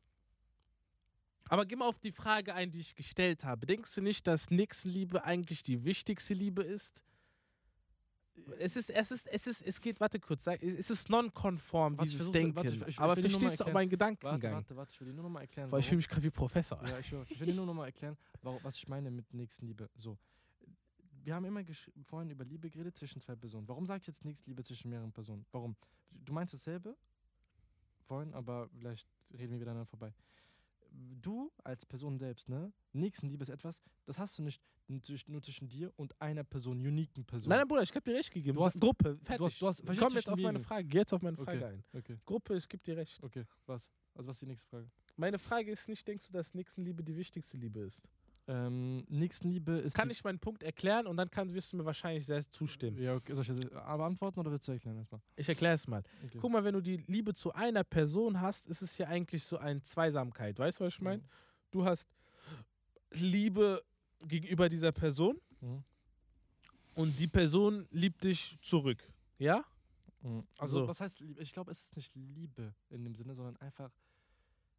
Aber 1.52 1.66
geh 1.66 1.76
mal 1.76 1.86
auf 1.90 2.00
die 2.00 2.14
Frage 2.14 2.56
ein, 2.56 2.72
die 2.72 2.80
ich 2.80 2.96
gestellt 2.96 3.44
habe. 3.44 3.66
Denkst 3.66 3.94
du 3.96 4.02
nicht, 4.02 4.26
dass 4.26 4.50
Nächstenliebe 4.52 5.26
eigentlich 5.26 5.64
die 5.64 5.84
wichtigste 5.84 6.34
Liebe 6.34 6.64
ist? 6.64 7.04
Es 8.58 8.78
ist, 8.78 8.90
es 8.90 9.12
ist, 9.12 9.28
es 9.28 9.48
ist, 9.48 9.62
es 9.62 9.82
geht, 9.82 10.00
warte 10.00 10.18
kurz, 10.18 10.46
sag- 10.46 10.64
es 10.64 10.90
ist 10.90 11.10
non-konform, 11.10 11.98
Warte, 11.98 12.06
ich 12.06 12.12
dieses 12.12 12.28
versuch- 12.28 12.32
Denken. 12.32 12.56
warte, 12.56 12.74
ich- 12.74 12.82
ich- 12.84 12.88
ich 12.88 13.00
Aber 13.00 13.18
will 13.18 13.24
mal 13.24 13.30
verstehst 13.32 13.60
du 13.60 13.64
auch 13.66 13.68
meinen 13.74 13.92
Warte, 13.92 14.16
Gedankengang? 14.16 14.54
warte, 14.54 14.76
warte, 14.78 14.92
ich 14.94 15.00
will 15.02 15.08
dir 15.10 15.14
nur 15.14 15.24
noch 15.24 15.30
mal 15.30 15.42
erklären, 15.42 15.70
Weil 15.70 15.82
ich 15.82 15.86
fühle 15.88 15.98
mich 15.98 16.08
gerade 16.08 16.24
wie 16.24 16.30
Professor. 16.32 16.88
Ja, 16.88 16.98
ich, 17.00 17.08
schwör, 17.08 17.26
ich 17.28 17.38
will 17.38 17.48
dir 17.48 17.54
nur 17.56 17.66
noch 17.66 17.74
mal 17.74 17.86
erklären, 17.88 18.18
warum, 18.42 18.64
was 18.64 18.78
ich 18.78 18.88
meine 18.88 19.12
mit 19.12 19.32
Nächstenliebe. 19.34 19.90
So, 19.96 20.18
wir 21.24 21.36
haben 21.36 21.44
immer 21.44 21.62
vorhin 22.06 22.30
über 22.32 22.46
Liebe 22.46 22.70
geredet 22.70 22.96
zwischen 22.98 23.20
zwei 23.20 23.36
Personen. 23.36 23.68
Warum 23.68 23.86
sage 23.86 24.00
ich 24.00 24.08
jetzt 24.08 24.24
Nächstenliebe 24.24 24.64
zwischen 24.64 24.90
mehreren 24.90 25.12
Personen? 25.12 25.46
Warum? 25.52 25.76
Du 26.10 26.32
meinst 26.32 26.54
dasselbe 26.54 26.96
vorhin, 28.08 28.34
aber 28.34 28.70
vielleicht 28.70 29.06
reden 29.34 29.52
wir 29.52 29.60
wieder 29.60 29.86
vorbei. 29.86 30.14
Du 30.94 31.52
als 31.64 31.86
Person 31.86 32.18
selbst, 32.18 32.50
ne? 32.50 32.72
Nächstenliebe 32.92 33.42
ist 33.44 33.50
etwas, 33.50 33.82
das 34.06 34.18
hast 34.20 34.38
du 34.38 34.44
nicht 34.44 34.62
nur 34.88 35.42
zwischen, 35.42 35.70
dir 35.70 35.94
und 35.96 36.20
einer 36.22 36.44
Person, 36.44 36.86
uniken 36.86 37.24
Person. 37.26 37.50
Nein, 37.50 37.60
nein, 37.60 37.68
Bruder, 37.68 37.84
ich 37.84 37.92
habe 37.92 38.02
dir 38.02 38.16
recht 38.16 38.32
gegeben. 38.32 38.58
Du 38.58 38.66
hast- 38.66 38.80
Gruppe, 38.80 39.18
fertig. 39.24 39.38
du 39.38 39.46
hast- 39.46 39.62
du 39.62 39.68
hast- 39.90 40.00
Komm 40.00 40.14
jetzt 40.16 40.30
auf 40.30 40.38
meine 40.38 40.60
Frage, 40.60 40.86
geh 40.88 40.98
jetzt 40.98 41.14
auf 41.14 41.22
meine 41.22 41.38
Okay. 41.40 41.46
Frage 41.60 41.66
ein. 41.68 41.84
Okay, 41.94 42.18
Gruppe, 42.26 42.58
ich 42.58 42.68
gebe 42.68 42.84
dir 42.84 42.98
recht. 42.98 43.24
okay, 43.24 43.46
was? 43.66 43.90
Also 44.14 44.28
was 44.28 44.36
ist 44.36 44.42
die 44.42 44.48
nächste 44.48 44.68
Frage? 44.68 44.92
Meine 45.16 45.40
Frage 45.40 45.72
ist 45.72 45.88
nicht, 45.88 46.06
denkst 46.06 46.28
du, 46.28 46.34
dass 46.34 46.54
Nächstenliebe 46.54 47.02
die 47.04 47.16
wichtigste 47.16 47.56
Liebe 47.56 47.80
ist? 47.82 48.02
Ähm, 48.54 49.06
Nächstenliebe 49.08 49.72
ist. 49.74 49.96
Kann 49.96 50.10
ich 50.10 50.22
meinen 50.26 50.38
Punkt 50.40 50.62
erklären 50.64 51.08
und 51.08 51.16
dann 51.16 51.30
kann, 51.32 51.54
wirst 51.54 51.72
du 51.72 51.78
mir 51.78 51.86
wahrscheinlich 51.86 52.26
selbst 52.26 52.52
zustimmen. 52.52 52.98
Ja, 52.98 53.16
okay, 53.16 53.34
soll 53.34 53.44
ich 53.44 53.48
das 53.70 53.72
aber 53.74 54.06
antworten 54.06 54.40
oder 54.42 54.52
willst 54.52 54.68
du 54.68 54.74
erklären 54.74 54.98
erstmal? 54.98 55.22
Ich 55.38 55.48
erkläre 55.48 55.76
es 55.76 55.88
mal. 55.88 56.04
Okay. 56.26 56.38
Guck 56.42 56.52
mal, 56.52 56.62
wenn 56.64 56.74
du 56.74 56.82
die 56.82 56.98
Liebe 57.08 57.34
zu 57.34 57.54
einer 57.54 57.86
Person 57.86 58.42
hast, 58.42 58.68
ist 58.68 58.82
es 58.82 58.98
ja 58.98 59.08
eigentlich 59.08 59.46
so 59.46 59.58
eine 59.58 59.82
Zweisamkeit. 59.82 60.60
Weißt 60.60 60.80
du, 60.80 60.84
was 60.84 60.94
ich 60.96 61.02
meine? 61.02 61.24
Du 61.72 61.86
hast 61.86 62.10
Liebe 63.12 63.84
gegenüber 64.28 64.70
dieser 64.70 64.92
Person 64.92 65.40
Mhm. 65.62 65.84
und 66.96 67.20
die 67.20 67.28
Person 67.28 67.88
liebt 67.92 68.24
dich 68.24 68.58
zurück. 68.62 69.02
Ja? 69.38 69.64
Mhm. 70.22 70.44
Also, 70.58 70.80
So. 70.82 70.88
was 70.88 71.00
heißt 71.00 71.20
Liebe? 71.20 71.42
Ich 71.42 71.54
glaube, 71.54 71.72
es 71.72 71.82
ist 71.84 71.96
nicht 71.96 72.14
Liebe 72.16 72.74
in 72.90 73.04
dem 73.04 73.16
Sinne, 73.16 73.34
sondern 73.36 73.58
einfach 73.58 73.92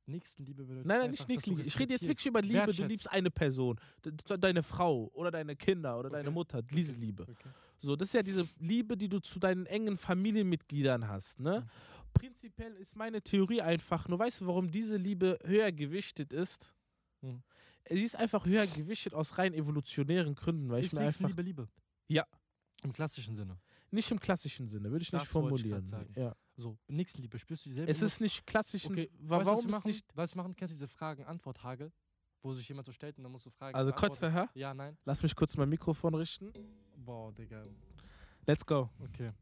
Nächstenliebe 0.07 0.65
bedeutet. 0.65 0.87
Nein, 0.87 0.99
nein, 0.99 1.11
einfach, 1.11 1.19
nicht 1.21 1.29
Nächstenliebe. 1.29 1.69
Ich 1.69 1.79
rede 1.79 1.93
jetzt 1.93 2.07
wirklich 2.09 2.27
über 2.27 2.43
Liebe. 2.43 2.73
Du 2.73 2.85
liebst 2.87 3.11
eine 3.11 3.31
Person. 3.31 3.79
De- 4.05 4.13
de- 4.13 4.39
Deine 4.39 4.63
Frau 4.63 5.11
oder 5.15 5.31
deine 5.31 5.55
Kinder 5.57 5.99
oder 5.99 6.11
deine 6.11 6.29
Okay. 6.29 6.35
Mutter. 6.35 6.63
Diese 6.63 6.93
Liebe. 6.95 7.23
Okay. 7.23 7.49
So, 7.81 7.97
das 7.97 8.09
ist 8.09 8.15
ja 8.15 8.23
diese 8.23 8.49
Liebe, 8.59 8.97
die 8.97 9.09
du 9.09 9.19
zu 9.21 9.39
deinen 9.39 9.67
engen 9.67 9.97
Familienmitgliedern 9.97 11.07
hast. 11.09 11.41
Ne? 11.41 11.61
Mhm. 11.61 12.13
Prinzipiell 12.15 12.75
ist 12.77 12.97
meine 12.97 13.23
Theorie 13.23 13.63
einfach 13.63 14.09
nur, 14.09 14.19
weißt 14.19 14.41
du, 14.43 14.47
warum 14.47 14.71
diese 14.71 14.97
Liebe 14.97 15.39
höher 15.45 15.73
gewichtet 15.73 16.33
ist? 16.33 16.73
Mhm. 17.21 17.43
Sie 17.89 18.05
ist 18.05 18.17
einfach 18.17 18.45
höher 18.47 18.67
gewichtet 18.67 19.15
aus 19.15 19.39
rein 19.39 19.55
evolutionären 19.55 20.35
Gründen, 20.35 20.69
weil 20.69 20.81
ich 20.81 20.87
Ist 20.87 20.93
mir 20.93 21.01
einfach 21.01 21.21
Nächstenliebe 21.21 21.43
Liebe? 21.43 21.69
Ja. 22.09 22.25
Im 22.85 22.93
klassischen 22.93 23.37
Sinne. 23.37 23.59
nicht 23.91 24.11
im 24.11 24.19
klassischen 24.21 24.67
Sinne, 24.69 24.91
würde 24.91 25.03
ich 25.03 25.13
nicht 25.13 25.21
Das 25.23 25.29
ich 25.29 25.33
grad 25.33 25.43
formulieren. 25.43 25.87
sagen. 25.87 26.13
Ja. 26.17 26.35
So, 26.63 26.79
Nächstenliebe, 26.87 27.39
spürst 27.39 27.65
du 27.67 27.71
dieselbe 27.71 27.91
Es 27.91 28.01
ist 28.03 28.21
nicht 28.21 28.47
klassisch. 28.47 28.87
Okay, 28.87 29.11
weißt 29.19 29.47
warum 29.47 29.69
ist 29.69 29.85
nicht. 29.85 30.17
Weißt 30.17 30.35
du, 30.35 30.39
machen? 30.39 30.55
Kennst 30.55 30.73
du 30.73 30.77
diese 30.77 30.89
Fragen-Antwort-Hagel? 30.89 31.93
Wo 32.41 32.55
sich 32.55 32.69
jemand 32.69 32.87
so 32.87 32.93
stellt 32.93 33.17
und 33.19 33.25
dann 33.25 33.33
musst 33.33 33.47
du 33.47 33.51
fragen. 33.51 33.77
Also? 33.77 33.93
Kreuzverhör? 33.93 34.49
Ja, 34.55 34.73
nein. 34.75 34.97
Lass 35.05 35.23
mich 35.23 35.35
kurz 35.35 35.57
mein 35.57 35.69
Mikrofon 35.69 36.15
richten. 36.15 36.53
Boah, 36.97 37.33
Digga. 37.33 37.67
Let's 38.47 38.65
go. 38.65 38.91
Okay. 39.01 39.33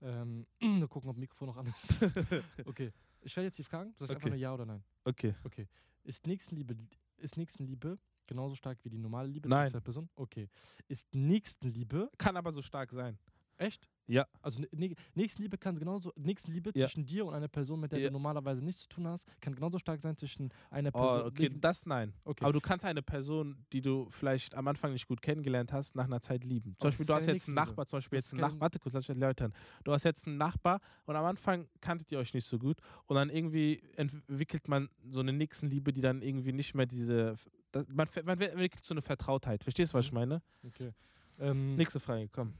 Ähm, 0.00 0.46
nur 0.60 0.88
gucken, 0.88 1.10
ob 1.10 1.16
Mikrofon 1.16 1.48
noch 1.48 1.56
an 1.56 1.66
ist. 1.66 2.14
okay. 2.66 2.92
Ich 3.20 3.32
stelle 3.32 3.46
jetzt 3.48 3.58
die 3.58 3.64
Fragen. 3.64 3.92
Du 3.92 3.98
sagst 3.98 4.10
einfach 4.12 4.22
Okay. 4.22 4.30
nur 4.30 4.38
Ja 4.38 4.54
oder 4.54 4.66
Nein. 4.66 4.82
Okay. 5.04 5.34
Okay. 5.44 5.68
Ist 6.04 6.26
Nächstenliebe, 6.26 6.76
ist 7.18 7.36
Nächstenliebe 7.36 7.98
genauso 8.26 8.54
stark 8.54 8.78
wie 8.84 8.90
die 8.90 8.98
normale 8.98 9.28
Liebe 9.28 9.48
Nein. 9.48 9.66
zwischen 9.68 9.72
zwei 9.72 9.84
Personen? 9.84 10.08
Okay. 10.14 10.48
Ist 10.88 11.12
Nächstenliebe 11.14 12.10
Kann 12.16 12.36
aber 12.36 12.52
so 12.52 12.62
stark 12.62 12.90
sein. 12.92 13.18
Echt? 13.60 13.88
Ja. 14.06 14.26
Also 14.42 14.60
Nä- 14.72 14.96
Nächstenliebe 15.14 15.56
kann 15.56 15.78
genauso, 15.78 16.12
Nächstenliebe 16.16 16.72
Ja. 16.74 16.86
zwischen 16.86 17.06
dir 17.06 17.24
und 17.26 17.34
einer 17.34 17.46
Person, 17.46 17.78
mit 17.78 17.92
der 17.92 18.00
Ja. 18.00 18.06
du 18.08 18.12
normalerweise 18.14 18.64
nichts 18.64 18.82
zu 18.82 18.88
tun 18.88 19.06
hast, 19.06 19.24
kann 19.40 19.54
genauso 19.54 19.78
stark 19.78 20.02
sein 20.02 20.16
zwischen 20.16 20.50
einer 20.70 20.90
Oh, 20.94 20.98
Person. 20.98 21.26
okay, 21.28 21.48
Nee, 21.50 21.58
das 21.60 21.86
nein. 21.86 22.12
okay. 22.24 22.42
Aber 22.44 22.52
du 22.52 22.60
kannst 22.60 22.84
eine 22.84 23.02
Person, 23.02 23.64
die 23.72 23.80
du 23.82 24.08
vielleicht 24.10 24.54
am 24.56 24.66
Anfang 24.66 24.92
nicht 24.92 25.06
gut 25.06 25.22
kennengelernt 25.22 25.72
hast, 25.72 25.94
nach 25.94 26.06
einer 26.06 26.20
Zeit 26.20 26.44
lieben. 26.44 26.74
Zum 26.78 26.90
das 26.90 26.92
Beispiel, 26.98 27.06
du 27.06 27.14
hast 27.14 27.26
jetzt 27.26 27.48
einen. 27.48 27.54
Nachbar, 27.54 27.86
zum 27.86 27.98
Beispiel 27.98 28.16
Das 28.18 28.24
jetzt 28.26 28.32
einen 28.34 28.40
Nachbar, 28.40 28.60
warte 28.62 28.78
kurz, 28.80 28.94
lass 28.94 29.08
mich 29.08 29.16
erläutern. 29.16 29.52
Du 29.84 29.92
hast 29.92 30.02
jetzt 30.02 30.26
einen 30.26 30.38
Nachbar 30.38 30.80
und 31.04 31.14
am 31.14 31.24
Anfang 31.24 31.68
kanntet 31.80 32.10
ihr 32.10 32.18
euch 32.18 32.34
nicht 32.34 32.46
so 32.46 32.58
gut 32.58 32.78
und 33.06 33.14
dann 33.14 33.30
irgendwie 33.30 33.80
entwickelt 33.96 34.66
man 34.66 34.88
so 35.08 35.20
eine 35.20 35.32
Nächstenliebe, 35.32 35.92
die 35.92 36.00
dann 36.00 36.22
irgendwie 36.22 36.52
nicht 36.52 36.74
mehr 36.74 36.86
diese, 36.86 37.36
das, 37.70 37.86
man, 37.88 38.08
man 38.24 38.40
entwickelt 38.40 38.84
so 38.84 38.94
eine 38.94 39.02
Vertrautheit. 39.02 39.62
Verstehst 39.62 39.92
du, 39.94 39.98
was 39.98 40.06
ich 40.06 40.10
Mhm. 40.12 40.18
meine? 40.18 40.42
okay. 40.66 40.90
Ähm, 41.38 41.76
Nächste 41.76 42.00
Frage, 42.00 42.28
komm. 42.32 42.54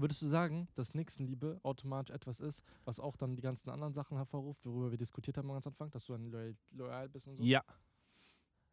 Würdest 0.00 0.22
du 0.22 0.26
sagen, 0.26 0.68
dass 0.74 0.94
Nächstenliebe 0.94 1.60
automatisch 1.62 2.14
etwas 2.14 2.40
ist, 2.40 2.62
was 2.84 2.98
auch 2.98 3.16
dann 3.16 3.36
die 3.36 3.42
ganzen 3.42 3.68
anderen 3.70 3.92
Sachen 3.92 4.16
hervorruft, 4.16 4.64
worüber 4.64 4.90
wir 4.90 4.98
diskutiert 4.98 5.36
haben 5.36 5.48
am 5.50 5.54
ganz 5.54 5.66
Anfang, 5.66 5.90
dass 5.90 6.06
du 6.06 6.12
dann 6.12 6.30
loyal, 6.30 6.56
loyal 6.70 7.08
bist 7.08 7.26
und 7.26 7.36
so? 7.36 7.42
Ja. 7.44 7.62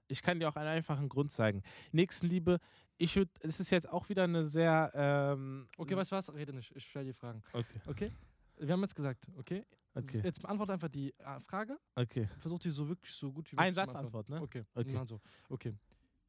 Ich 0.08 0.24
kann 0.24 0.40
dir 0.40 0.50
auch 0.50 0.56
einen 0.56 0.68
einfachen 0.70 1.08
Grund 1.08 1.32
sagen. 1.32 1.62
Nächstenliebe, 1.92 2.60
ich 2.98 3.16
würde, 3.16 3.32
es 3.42 3.60
ist 3.60 3.70
jetzt 3.70 3.88
auch 3.88 4.10
wieder 4.10 4.24
eine 4.24 4.48
sehr. 4.48 4.92
Ähm, 4.96 5.68
Okay, 5.78 5.96
weißt 5.96 6.12
du 6.12 6.16
was? 6.16 6.34
Rede 6.34 6.52
nicht. 6.54 6.76
Ich 6.76 6.86
stelle 6.86 7.06
die 7.06 7.14
Fragen. 7.14 7.44
Okay, 7.54 7.80
Okay? 7.86 8.12
Wir 8.58 8.74
haben 8.74 8.82
jetzt 8.82 8.96
gesagt, 8.96 9.28
okay? 9.38 9.66
okay, 9.94 10.22
Jetzt 10.24 10.42
beantworte 10.42 10.74
einfach 10.74 10.90
die 10.90 11.14
äh, 11.20 11.40
Frage. 11.42 11.78
okay. 11.96 12.28
Versuch 12.40 12.60
sie 12.62 12.72
so 12.72 12.90
wirklich 12.90 13.14
so 13.14 13.32
gut 13.32 13.50
wie 13.52 13.58
Ein 13.58 13.74
möglich 13.74 13.76
zu 13.76 13.82
Satz 13.86 13.94
beantworten. 13.94 14.34
Antwort, 14.34 14.56
ne? 14.58 14.62
Okay, 14.64 14.80
Okay. 14.80 14.90
okay. 14.90 14.98
Also, 14.98 15.22
okay. 15.50 15.76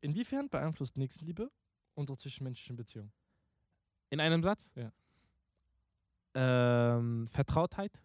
Inwiefern 0.02 0.48
beeinflusst 0.48 0.96
Nächstenliebe 0.96 1.50
unsere 1.94 2.16
zwischenmenschlichen 2.18 2.76
Beziehungen? 2.76 3.12
In 4.10 4.20
einem 4.20 4.42
Satz? 4.42 4.72
Ja. 4.74 4.92
Ähm, 6.34 7.26
Vertrautheit, 7.28 8.02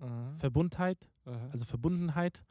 Aha. 0.00 0.34
Verbundheit, 0.38 0.98
Aha. 1.24 1.48
also 1.52 1.64
Verbundenheit 1.64 2.44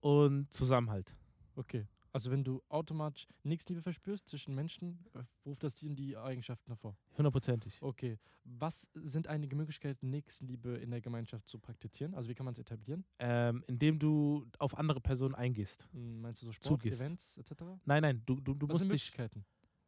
und 0.00 0.52
Zusammenhalt. 0.52 1.14
Okay. 1.56 1.86
Also 2.12 2.30
wenn 2.30 2.44
du 2.44 2.62
automatisch 2.70 3.26
Nächstenliebe 3.42 3.82
verspürst 3.82 4.26
zwischen 4.26 4.54
Menschen, 4.54 5.04
äh, 5.12 5.18
ruft 5.44 5.62
das 5.62 5.74
dir 5.74 5.86
in 5.90 5.96
die 5.96 6.16
Eigenschaften 6.16 6.70
hervor. 6.70 6.96
Hundertprozentig. 7.18 7.82
Okay. 7.82 8.18
Was 8.44 8.88
sind 8.94 9.26
einige 9.26 9.54
Möglichkeiten, 9.54 10.08
Nächstenliebe 10.08 10.76
in 10.78 10.90
der 10.90 11.02
Gemeinschaft 11.02 11.46
zu 11.46 11.58
praktizieren? 11.58 12.14
Also 12.14 12.30
wie 12.30 12.34
kann 12.34 12.44
man 12.46 12.52
es 12.52 12.58
etablieren? 12.58 13.04
Ähm, 13.18 13.62
indem 13.66 13.98
du 13.98 14.46
auf 14.58 14.78
andere 14.78 15.00
Personen 15.00 15.34
eingehst. 15.34 15.86
Hm, 15.92 16.22
Meinst 16.22 16.40
du 16.40 16.46
so 16.46 16.52
Sport, 16.52 16.80
Zugehst. 16.80 17.00
Events 17.00 17.36
etc.? 17.36 17.52
Nein, 17.84 18.00
nein, 18.02 18.22
du, 18.24 18.40
du, 18.40 18.54
du 18.54 18.66
Was 18.68 18.74
musst 18.74 18.82
sind 18.84 18.92
dich. 18.94 19.10
Möglichkeiten? 19.10 19.44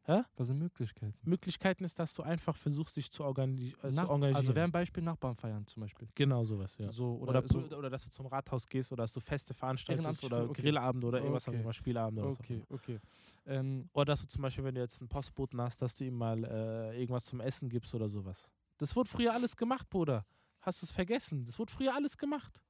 Hä? 0.09 0.23
Was 0.37 0.47
sind 0.47 0.57
Möglichkeiten? 0.57 1.13
Möglichkeiten 1.23 1.83
ist, 1.83 1.99
dass 1.99 2.15
du 2.15 2.23
einfach 2.23 2.55
versuchst, 2.55 2.95
dich 2.97 3.11
zu, 3.11 3.23
organi 3.23 3.75
äh, 3.83 3.91
Nach- 3.91 4.07
zu 4.07 4.11
engagieren. 4.11 4.35
also 4.35 4.55
wäre 4.55 4.63
ein 4.65 4.71
Beispiel 4.71 5.03
Nachbarn 5.03 5.35
feiern 5.35 5.67
zum 5.67 5.81
Beispiel. 5.81 6.07
genau 6.15 6.43
sowas, 6.43 6.75
ja. 6.79 6.91
So, 6.91 7.17
Oder, 7.17 7.29
oder, 7.29 7.47
so, 7.47 7.59
oder, 7.77 7.89
dass 7.91 8.05
du 8.05 8.09
zum 8.09 8.25
Rathaus 8.25 8.67
gehst 8.67 8.91
oder 8.91 9.03
dass 9.03 9.13
du 9.13 9.19
Feste 9.19 9.53
veranstaltest 9.53 10.23
oder 10.23 10.49
okay. 10.49 10.63
Grillabend 10.63 11.05
oder 11.05 11.19
irgendwas 11.19 11.47
auch 11.47 11.53
Okay. 11.53 11.61
immer, 11.61 11.73
Spielabend 11.73 12.17
oder 12.19 12.29
auch 12.29 12.39
okay, 12.39 12.55
immer. 12.55 12.65
okay. 12.71 12.99
Ähm, 13.45 13.87
Oder 13.93 14.05
dass 14.05 14.21
du 14.21 14.27
zum 14.27 14.41
Beispiel, 14.41 14.63
wenn 14.63 14.73
du 14.73 14.81
jetzt 14.81 14.99
einen 14.99 15.09
Postboten 15.09 15.61
hast, 15.61 15.79
dass 15.79 15.93
du 15.93 16.05
ihm 16.05 16.15
mal 16.15 16.43
äh, 16.43 16.99
irgendwas 16.99 17.25
zum 17.25 17.39
Essen 17.39 17.69
gibst 17.69 17.93
oder 17.93 18.07
sowas. 18.09 18.49
Das 18.79 18.95
wurde 18.95 19.09
früher 19.09 19.31
alles 19.31 19.55
gemacht, 19.55 19.87
Bruder. 19.91 20.25
Hast 20.61 20.81
du 20.81 20.87
es 20.87 20.91
vergessen? 20.91 21.45
Das 21.45 21.59
wurde 21.59 21.71
früher 21.71 21.93
alles 21.93 22.17
gemacht. 22.17 22.63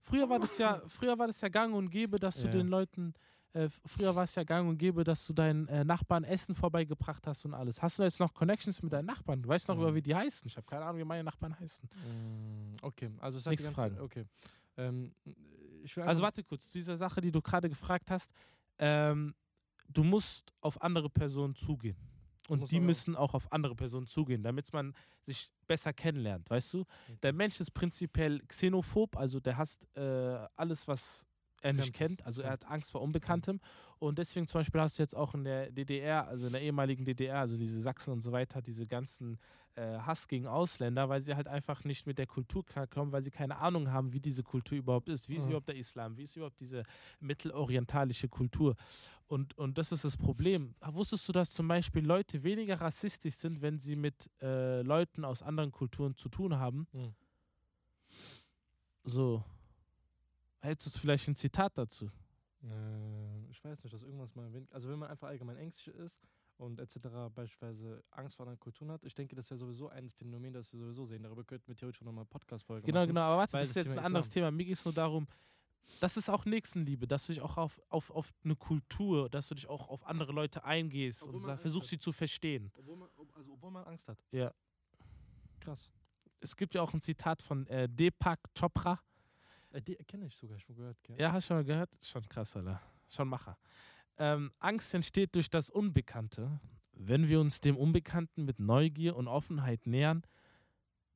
Früher 0.00 0.28
war 0.28 0.40
das 0.40 0.58
ja, 0.58 0.82
früher 0.88 1.16
war 1.16 1.28
das 1.28 1.40
ja 1.40 1.48
gang 1.48 1.74
und 1.74 1.90
gäbe, 1.90 2.18
dass 2.18 2.36
du 2.40 2.46
Ja. 2.46 2.50
den 2.50 2.66
Leuten, 2.66 3.14
äh, 3.64 3.68
früher 3.86 4.14
war 4.14 4.24
es 4.24 4.34
ja 4.34 4.44
gang 4.44 4.68
und 4.68 4.78
gäbe, 4.78 5.04
dass 5.04 5.26
du 5.26 5.32
deinen 5.32 5.66
äh, 5.68 5.84
Nachbarn 5.84 6.24
Essen 6.24 6.54
vorbeigebracht 6.54 7.26
hast 7.26 7.44
und 7.44 7.54
alles. 7.54 7.80
Hast 7.82 7.98
du 7.98 8.02
jetzt 8.02 8.20
noch 8.20 8.32
Connections 8.34 8.82
mit 8.82 8.92
deinen 8.92 9.06
Nachbarn? 9.06 9.42
Du 9.42 9.48
weißt 9.48 9.68
noch 9.68 9.76
Mhm. 9.76 9.82
über 9.82 9.94
wie 9.94 10.02
die 10.02 10.14
heißen. 10.14 10.46
Ich 10.46 10.56
habe 10.56 10.66
keine 10.66 10.84
Ahnung, 10.84 11.00
wie 11.00 11.04
meine 11.04 11.24
Nachbarn 11.24 11.58
heißen. 11.58 11.84
Mm, 11.88 12.76
Okay, 12.82 13.10
also 13.20 13.38
es 13.38 13.46
hat 13.46 13.50
Nächste 13.52 13.68
die 13.70 13.74
ganze, 13.74 13.94
Frage. 13.96 14.02
Okay. 14.04 14.24
Ähm, 14.76 15.12
Also 16.04 16.22
warte 16.22 16.42
kurz, 16.44 16.70
zu 16.70 16.78
dieser 16.78 16.96
Sache, 16.96 17.20
die 17.20 17.30
du 17.32 17.40
gerade 17.40 17.68
gefragt 17.68 18.10
hast. 18.10 18.32
Ähm, 18.78 19.34
du 19.88 20.04
musst 20.04 20.52
auf 20.60 20.80
andere 20.82 21.08
Personen 21.10 21.54
zugehen. 21.54 21.96
Und 22.48 22.70
die 22.70 22.80
müssen 22.80 23.14
auch 23.14 23.34
auf 23.34 23.52
andere 23.52 23.74
Personen 23.74 24.06
zugehen, 24.06 24.42
damit 24.42 24.72
man 24.72 24.94
sich 25.20 25.50
besser 25.66 25.92
kennenlernt, 25.92 26.48
weißt 26.48 26.72
du? 26.72 26.84
Der 27.22 27.34
Mensch 27.34 27.60
ist 27.60 27.72
prinzipiell 27.72 28.40
xenophob, 28.46 29.16
also 29.18 29.38
der 29.38 29.58
hasst 29.58 29.86
äh, 29.96 30.46
alles, 30.56 30.88
was 30.88 31.26
er 31.62 31.72
nicht 31.72 31.92
kennt. 31.92 32.24
Also 32.26 32.42
er 32.42 32.50
hat 32.52 32.64
Angst 32.66 32.90
vor 32.90 33.02
Unbekanntem. 33.02 33.60
Und 33.98 34.18
deswegen 34.18 34.46
zum 34.46 34.60
Beispiel 34.60 34.80
hast 34.80 34.98
du 34.98 35.02
jetzt 35.02 35.14
auch 35.16 35.34
in 35.34 35.44
der 35.44 35.70
DDR, 35.70 36.26
also 36.28 36.46
in 36.46 36.52
der 36.52 36.62
ehemaligen 36.62 37.04
DDR, 37.04 37.40
also 37.40 37.56
diese 37.56 37.80
Sachsen 37.80 38.12
und 38.12 38.20
so 38.20 38.30
weiter, 38.32 38.62
diese 38.62 38.86
ganzen 38.86 39.38
äh, 39.74 39.98
Hass 39.98 40.28
gegen 40.28 40.46
Ausländer, 40.46 41.08
weil 41.08 41.22
sie 41.22 41.34
halt 41.34 41.48
einfach 41.48 41.84
nicht 41.84 42.06
mit 42.06 42.18
der 42.18 42.26
Kultur 42.26 42.64
klarkommen, 42.64 43.12
weil 43.12 43.22
sie 43.22 43.30
keine 43.30 43.56
Ahnung 43.56 43.90
haben, 43.90 44.12
wie 44.12 44.20
diese 44.20 44.42
Kultur 44.42 44.78
überhaupt 44.78 45.08
ist. 45.08 45.28
Wie 45.28 45.36
ist 45.36 45.44
Mhm. 45.44 45.50
überhaupt 45.50 45.68
der 45.68 45.76
Islam? 45.76 46.16
Wie 46.16 46.22
ist 46.24 46.36
überhaupt 46.36 46.60
diese 46.60 46.84
mittelorientalische 47.20 48.28
Kultur? 48.28 48.76
Und, 49.26 49.56
und 49.58 49.76
das 49.78 49.92
ist 49.92 50.04
das 50.04 50.16
Problem. 50.16 50.74
Wusstest 50.80 51.28
du, 51.28 51.32
dass 51.32 51.52
zum 51.52 51.68
Beispiel 51.68 52.04
Leute 52.04 52.42
weniger 52.42 52.80
rassistisch 52.80 53.34
sind, 53.34 53.60
wenn 53.62 53.78
sie 53.78 53.94
mit 53.96 54.30
äh, 54.40 54.82
Leuten 54.82 55.24
aus 55.24 55.42
anderen 55.42 55.70
Kulturen 55.70 56.14
zu 56.16 56.28
tun 56.28 56.56
haben? 56.58 56.86
Mhm. 56.92 57.14
So. 59.04 59.44
Hättest 60.60 60.96
du 60.96 61.00
vielleicht 61.00 61.28
ein 61.28 61.34
Zitat 61.34 61.76
dazu? 61.78 62.10
Äh, 62.62 63.50
ich 63.50 63.62
weiß 63.62 63.82
nicht, 63.84 63.92
dass 63.94 64.02
irgendwas 64.02 64.34
mal 64.34 64.44
erwähnt. 64.44 64.72
Also 64.72 64.88
wenn 64.88 64.98
man 64.98 65.08
einfach 65.10 65.28
allgemein 65.28 65.56
ängstlich 65.56 65.94
ist 65.94 66.20
und 66.56 66.80
etc. 66.80 66.96
beispielsweise 67.34 68.02
Angst 68.10 68.36
vor 68.36 68.44
anderen 68.44 68.58
Kulturen 68.58 68.90
hat, 68.90 69.04
ich 69.04 69.14
denke, 69.14 69.36
das 69.36 69.44
ist 69.46 69.50
ja 69.50 69.56
sowieso 69.56 69.88
ein 69.88 70.08
Phänomen, 70.10 70.52
das 70.52 70.72
wir 70.72 70.80
sowieso 70.80 71.04
sehen. 71.06 71.22
Darüber 71.22 71.44
könnten 71.44 71.68
wir 71.68 71.76
theoretisch 71.76 72.02
nochmal 72.02 72.24
Podcast-Folge 72.24 72.86
Genau, 72.86 73.00
machen. 73.00 73.08
genau. 73.08 73.20
Aber 73.20 73.36
warte, 73.38 73.52
das 73.52 73.68
ist 73.68 73.76
jetzt 73.76 73.92
ein 73.92 73.98
anderes 74.00 74.26
Islam. 74.26 74.34
Thema. 74.42 74.50
Mir 74.50 74.64
geht 74.64 74.74
es 74.76 74.84
nur 74.84 74.94
darum, 74.94 75.28
das 76.00 76.16
ist 76.16 76.28
auch 76.28 76.44
Nächstenliebe, 76.44 77.06
dass 77.06 77.26
du 77.26 77.32
dich 77.32 77.40
auch 77.40 77.56
auf, 77.56 77.80
auf, 77.88 78.10
auf 78.10 78.32
eine 78.44 78.56
Kultur, 78.56 79.30
dass 79.30 79.48
du 79.48 79.54
dich 79.54 79.68
auch 79.68 79.88
auf 79.88 80.04
andere 80.04 80.32
Leute 80.32 80.64
eingehst 80.64 81.22
Obwohl 81.22 81.36
und 81.36 81.40
sag, 81.40 81.60
versuchst 81.60 81.88
sie 81.90 81.98
zu 81.98 82.12
verstehen. 82.12 82.70
Obwohl 82.74 82.96
man, 82.96 83.08
also 83.34 83.52
obwohl 83.52 83.70
man 83.70 83.84
Angst 83.84 84.08
hat. 84.08 84.18
Ja. 84.32 84.52
Krass. 85.60 85.90
Es 86.40 86.56
gibt 86.56 86.74
ja 86.74 86.82
auch 86.82 86.92
ein 86.92 87.00
Zitat 87.00 87.40
von 87.42 87.66
äh, 87.68 87.88
Deepak 87.88 88.40
Chopra. 88.58 89.00
Äh, 89.70 89.82
die 89.82 89.96
kenne 89.96 90.26
ich 90.26 90.36
sogar 90.36 90.58
schon 90.58 90.76
gehört. 90.76 91.02
Gell? 91.02 91.18
Ja, 91.20 91.32
hast 91.32 91.44
du 91.44 91.48
schon 91.48 91.56
mal 91.58 91.64
gehört? 91.64 91.98
Schon 92.02 92.28
krass, 92.28 92.56
Alter. 92.56 92.80
Schon 93.08 93.28
Macher. 93.28 93.58
Ähm, 94.16 94.52
Angst 94.58 94.92
entsteht 94.94 95.34
durch 95.34 95.50
das 95.50 95.70
Unbekannte. 95.70 96.60
Wenn 96.92 97.28
wir 97.28 97.40
uns 97.40 97.60
dem 97.60 97.76
Unbekannten 97.76 98.44
mit 98.44 98.58
Neugier 98.58 99.16
und 99.16 99.28
Offenheit 99.28 99.86
nähern, 99.86 100.22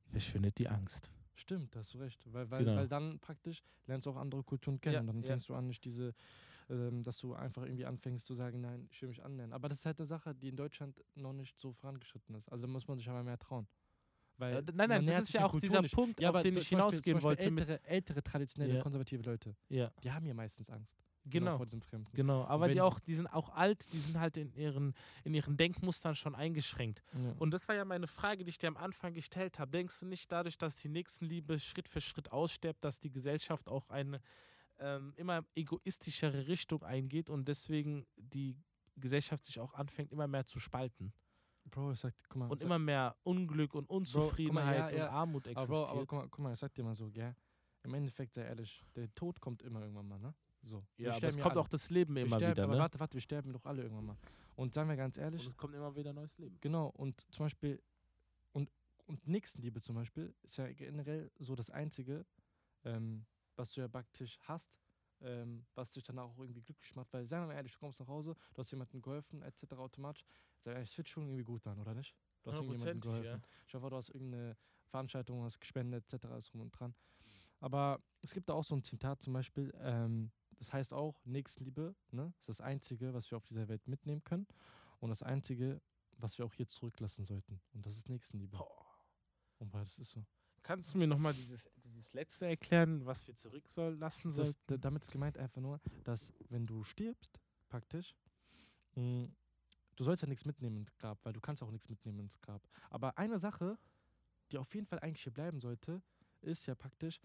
verschwindet 0.05 0.57
die 0.57 0.69
Angst. 0.69 1.11
Stimmt, 1.35 1.75
da 1.75 1.79
hast 1.79 1.93
du 1.93 1.97
recht. 1.97 2.21
Weil, 2.31 2.49
weil, 2.49 2.63
Genau. 2.63 2.77
weil 2.77 2.87
dann 2.87 3.19
praktisch 3.19 3.61
lernst 3.87 4.05
du 4.05 4.11
auch 4.11 4.15
andere 4.15 4.43
Kulturen 4.43 4.79
kennen. 4.79 4.95
Ja, 4.95 5.03
dann 5.03 5.21
ja. 5.21 5.27
fängst 5.27 5.49
du 5.49 5.55
an, 5.55 5.67
nicht 5.67 5.83
diese, 5.83 6.13
ähm, 6.69 7.03
dass 7.03 7.17
du 7.17 7.33
einfach 7.33 7.63
irgendwie 7.63 7.85
anfängst 7.85 8.25
zu 8.25 8.33
sagen, 8.33 8.61
nein, 8.61 8.87
ich 8.91 9.01
will 9.01 9.09
mich 9.09 9.23
annähern. 9.23 9.51
Aber 9.51 9.67
das 9.67 9.79
ist 9.79 9.85
halt 9.85 9.99
eine 9.99 10.05
Sache, 10.05 10.33
die 10.33 10.47
in 10.49 10.55
Deutschland 10.55 11.03
noch 11.15 11.33
nicht 11.33 11.59
so 11.59 11.73
vorangeschritten 11.73 12.35
ist. 12.35 12.47
Also 12.49 12.65
da 12.67 12.71
muss 12.71 12.87
man 12.87 12.97
sich 12.97 13.09
aber 13.09 13.23
mehr 13.23 13.37
trauen. 13.37 13.67
Weil 14.43 14.57
Äh, 14.57 14.63
nein, 14.73 14.89
nein, 14.89 15.05
das 15.07 15.21
ist 15.23 15.33
ja 15.33 15.45
auch 15.45 15.51
Kultur 15.51 15.69
dieser 15.69 15.81
nicht. 15.81 15.95
Punkt, 15.95 16.19
Ja, 16.19 16.31
auf 16.31 16.41
den 16.41 16.57
ich 16.57 16.67
hinausgehen 16.67 17.15
Beispiel 17.19 17.23
wollte. 17.23 17.45
Ältere, 17.45 17.83
ältere 17.85 18.23
traditionelle, 18.23 18.75
Ja. 18.75 18.81
konservative 18.81 19.23
Leute, 19.23 19.55
ja, 19.69 19.91
die 20.03 20.11
haben 20.11 20.25
ja 20.25 20.33
meistens 20.33 20.69
Angst. 20.69 20.95
genau. 21.25 21.55
Vor 21.57 21.65
diesem 21.65 21.81
Fremden. 21.81 22.11
Genau, 22.13 22.43
aber 22.45 22.67
die- 22.67 22.81
auch, 22.81 22.99
die 22.99 23.15
sind 23.15 23.27
auch 23.27 23.49
alt, 23.49 23.91
die 23.93 23.99
sind 23.99 24.19
halt 24.19 24.35
in 24.37 24.53
ihren, 24.55 24.93
in 25.23 25.33
ihren 25.33 25.55
Denkmustern 25.55 26.15
schon 26.15 26.35
eingeschränkt. 26.35 27.01
Ja. 27.13 27.33
Und 27.39 27.51
das 27.51 27.65
war 27.69 27.75
ja 27.75 27.85
meine 27.85 28.07
Frage, 28.07 28.43
die 28.43 28.49
ich 28.49 28.57
dir 28.57 28.67
am 28.67 28.75
Anfang 28.77 29.13
gestellt 29.13 29.57
habe. 29.57 29.71
Denkst 29.71 30.01
du 30.01 30.05
nicht 30.05 30.29
dadurch, 30.31 30.57
dass 30.57 30.75
die 30.75 30.89
Nächstenliebe 30.89 31.59
Schritt 31.59 31.87
für 31.87 32.01
Schritt 32.01 32.31
aussterbt, 32.33 32.83
dass 32.83 32.99
die 32.99 33.09
Gesellschaft 33.11 33.69
auch 33.69 33.89
eine 33.89 34.19
ähm, 34.79 35.13
immer 35.15 35.45
egoistischere 35.55 36.47
Richtung 36.47 36.83
eingeht 36.83 37.29
und 37.29 37.47
deswegen 37.47 38.05
die 38.17 38.57
Gesellschaft 38.97 39.45
sich 39.45 39.59
auch 39.59 39.73
anfängt, 39.75 40.11
immer 40.11 40.27
mehr 40.27 40.45
zu 40.45 40.59
spalten 40.59 41.13
Bro, 41.73 41.93
ich 41.93 41.99
sag, 41.99 42.13
guck 42.29 42.35
mal. 42.37 42.47
und 42.49 42.59
sag- 42.59 42.65
immer 42.65 42.77
mehr 42.77 43.15
Unglück 43.23 43.73
und 43.73 43.89
Unzufriedenheit 43.89 44.91
ja, 44.91 44.97
ja. 44.97 45.07
und 45.07 45.13
Armut 45.13 45.47
aber, 45.47 45.51
existiert? 45.51 45.87
Bro, 45.87 45.91
aber 45.91 46.05
guck, 46.05 46.19
mal, 46.19 46.27
guck 46.29 46.39
mal, 46.39 46.53
ich 46.53 46.59
sag 46.59 46.73
dir 46.75 46.83
mal 46.83 46.93
so, 46.93 47.09
gell? 47.09 47.35
Im 47.81 47.93
Endeffekt, 47.95 48.35
sei 48.35 48.43
ehrlich, 48.43 48.85
der 48.95 49.13
Tod 49.15 49.41
kommt 49.41 49.63
immer 49.63 49.81
irgendwann 49.81 50.07
mal, 50.07 50.19
ne? 50.19 50.33
So. 50.61 50.85
Ja, 50.97 51.15
aber 51.15 51.27
es 51.27 51.37
kommt 51.37 51.53
alle. 51.53 51.61
auch 51.61 51.67
das 51.67 51.89
Leben 51.89 52.15
immer 52.15 52.37
sterben, 52.37 52.51
wieder, 52.51 52.63
aber 52.63 52.73
ne? 52.73 52.79
warte, 52.79 52.99
warte, 52.99 53.15
wir 53.15 53.21
sterben 53.21 53.51
doch 53.51 53.65
alle 53.65 53.81
irgendwann 53.81 54.05
mal. 54.05 54.17
Und 54.55 54.73
sagen 54.73 54.87
wir 54.87 54.95
ganz 54.95 55.17
Und 55.17 55.23
ehrlich, 55.23 55.47
es 55.47 55.57
kommt 55.57 55.73
immer 55.73 55.95
wieder 55.95 56.13
neues 56.13 56.37
Leben. 56.37 56.57
genau, 56.61 56.89
und 56.89 57.25
zum 57.31 57.45
Beispiel, 57.47 57.81
und, 58.51 58.71
und 59.07 59.27
Nächstenliebe 59.27 59.81
zum 59.81 59.95
Beispiel, 59.95 60.33
ist 60.43 60.57
ja 60.57 60.71
generell 60.71 61.31
so 61.39 61.55
das 61.55 61.71
Einzige, 61.71 62.23
ähm, 62.85 63.25
was 63.55 63.73
du 63.73 63.81
ja 63.81 63.87
praktisch 63.87 64.37
hast, 64.43 64.77
ähm, 65.21 65.65
was 65.73 65.89
dich 65.91 66.03
dann 66.03 66.19
auch 66.19 66.37
irgendwie 66.37 66.61
glücklich 66.61 66.95
macht. 66.95 67.11
Weil, 67.11 67.27
sagen 67.27 67.43
wir 67.43 67.47
mal 67.47 67.55
ehrlich, 67.55 67.73
du 67.73 67.79
kommst 67.79 67.99
nach 67.99 68.07
Hause, 68.07 68.35
du 68.53 68.59
hast 68.59 68.69
jemandem 68.71 69.01
geholfen, 69.01 69.41
etc. 69.41 69.73
automatisch. 69.73 70.23
Es 70.65 70.93
fühlt 70.93 71.09
schon 71.09 71.25
irgendwie 71.25 71.43
gut 71.43 71.65
an, 71.67 71.79
oder 71.79 71.93
nicht? 71.93 72.15
Du 72.43 72.51
hast 72.51 72.59
irgendjemandem 72.59 73.01
geholfen. 73.01 73.41
Ich 73.67 73.73
hoffe, 73.73 73.89
du 73.89 73.95
hast 73.95 74.09
irgendeine 74.09 74.57
Veranstaltung, 74.87 75.43
hast 75.43 75.59
gespendet, 75.59 76.11
etc. 76.13 76.25
alles 76.25 76.47
drum 76.47 76.61
und 76.61 76.71
dran. 76.71 76.93
Aber 77.59 78.01
es 78.21 78.33
gibt 78.33 78.49
da 78.49 78.53
auch 78.53 78.65
so 78.65 78.75
ein 78.75 78.83
Zitat 78.83 79.21
zum 79.21 79.33
Beispiel, 79.33 79.73
ähm, 79.79 80.31
das 80.57 80.73
heißt 80.73 80.93
auch, 80.93 81.23
Nächstenliebe 81.25 81.95
ne, 82.11 82.33
ist 82.37 82.49
das 82.49 82.61
Einzige, 82.61 83.13
was 83.13 83.31
wir 83.31 83.37
auf 83.37 83.45
dieser 83.45 83.67
Welt 83.67 83.87
mitnehmen 83.87 84.23
können 84.23 84.47
und 84.99 85.09
das 85.09 85.23
Einzige, 85.23 85.81
was 86.17 86.37
wir 86.37 86.45
auch 86.45 86.53
hier 86.53 86.67
zurücklassen 86.67 87.25
sollten. 87.25 87.61
Und 87.73 87.85
das 87.85 87.97
ist 87.97 88.09
Nächstenliebe. 88.09 88.57
Boah. 88.57 88.85
Und 89.59 89.73
das 89.73 89.97
ist 89.97 90.11
so. 90.11 90.25
Kannst 90.61 90.93
du 90.93 90.97
mir 90.97 91.07
nochmal 91.07 91.33
dieses, 91.33 91.69
dieses 91.75 92.13
letzte 92.13 92.45
erklären, 92.45 93.05
was 93.05 93.27
wir 93.27 93.35
zurück 93.35 93.67
soll, 93.67 93.95
lassen 93.95 94.31
damit 94.79 95.03
ist 95.03 95.11
gemeint 95.11 95.37
einfach 95.37 95.61
nur, 95.61 95.81
dass 96.03 96.31
wenn 96.49 96.65
du 96.65 96.83
stirbst, 96.83 97.39
praktisch, 97.67 98.15
mh, 98.95 99.27
du 99.95 100.03
sollst 100.03 100.23
ja 100.23 100.27
nichts 100.27 100.45
mitnehmen 100.45 100.77
ins 100.77 100.95
Grab, 100.97 101.19
weil 101.23 101.33
du 101.33 101.41
kannst 101.41 101.63
auch 101.63 101.71
nichts 101.71 101.89
mitnehmen 101.89 102.19
ins 102.19 102.39
Grab. 102.39 102.61
Aber 102.89 103.17
eine 103.17 103.39
Sache, 103.39 103.77
die 104.51 104.57
auf 104.57 104.73
jeden 104.75 104.87
Fall 104.87 104.99
eigentlich 104.99 105.23
hier 105.23 105.33
bleiben 105.33 105.59
sollte, 105.59 106.01
ist 106.41 106.65
ja 106.65 106.75
praktisch 106.75 107.19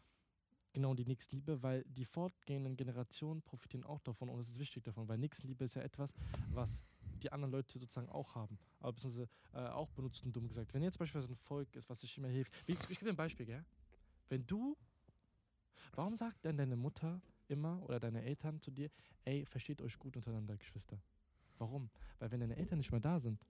genau 0.72 0.94
die 0.94 1.04
Nächstenliebe, 1.04 1.62
weil 1.62 1.84
die 1.84 2.04
fortgehenden 2.04 2.76
Generationen 2.76 3.42
profitieren 3.42 3.84
auch 3.84 4.00
davon 4.00 4.28
und 4.28 4.40
es 4.40 4.48
ist 4.48 4.58
wichtig 4.58 4.84
davon, 4.84 5.08
weil 5.08 5.18
Nächstenliebe 5.18 5.64
ist 5.64 5.74
ja 5.74 5.82
etwas, 5.82 6.14
was 6.50 6.82
die 7.22 7.32
anderen 7.32 7.52
Leute 7.52 7.78
sozusagen 7.78 8.08
auch 8.10 8.34
haben, 8.34 8.58
aber 8.78 8.92
beziehungsweise 8.92 9.28
äh, 9.52 9.58
auch 9.68 9.90
benutzen, 9.90 10.32
dumm 10.32 10.46
gesagt. 10.46 10.72
Wenn 10.74 10.82
jetzt 10.82 10.98
beispielsweise 10.98 11.32
ein 11.32 11.36
Volk 11.36 11.74
ist, 11.74 11.88
was 11.88 12.00
sich 12.00 12.16
immer 12.16 12.28
hilft, 12.28 12.52
wie, 12.68 12.72
ich 12.72 12.88
gebe 12.88 13.06
dir 13.06 13.10
ein 13.10 13.16
Beispiel, 13.16 13.46
gell? 13.46 13.64
Wenn 14.28 14.46
du, 14.46 14.76
warum 15.94 16.16
sagt 16.16 16.44
denn 16.44 16.56
deine 16.56 16.76
Mutter 16.76 17.20
immer 17.48 17.82
oder 17.82 17.98
deine 17.98 18.22
Eltern 18.22 18.60
zu 18.60 18.70
dir, 18.70 18.90
ey, 19.24 19.44
versteht 19.46 19.82
euch 19.82 19.98
gut 19.98 20.16
untereinander, 20.16 20.56
Geschwister. 20.56 21.02
Warum? 21.58 21.90
Weil 22.18 22.30
wenn 22.30 22.40
deine 22.40 22.56
Eltern 22.56 22.78
nicht 22.78 22.90
mehr 22.90 23.00
da 23.00 23.18
sind, 23.20 23.44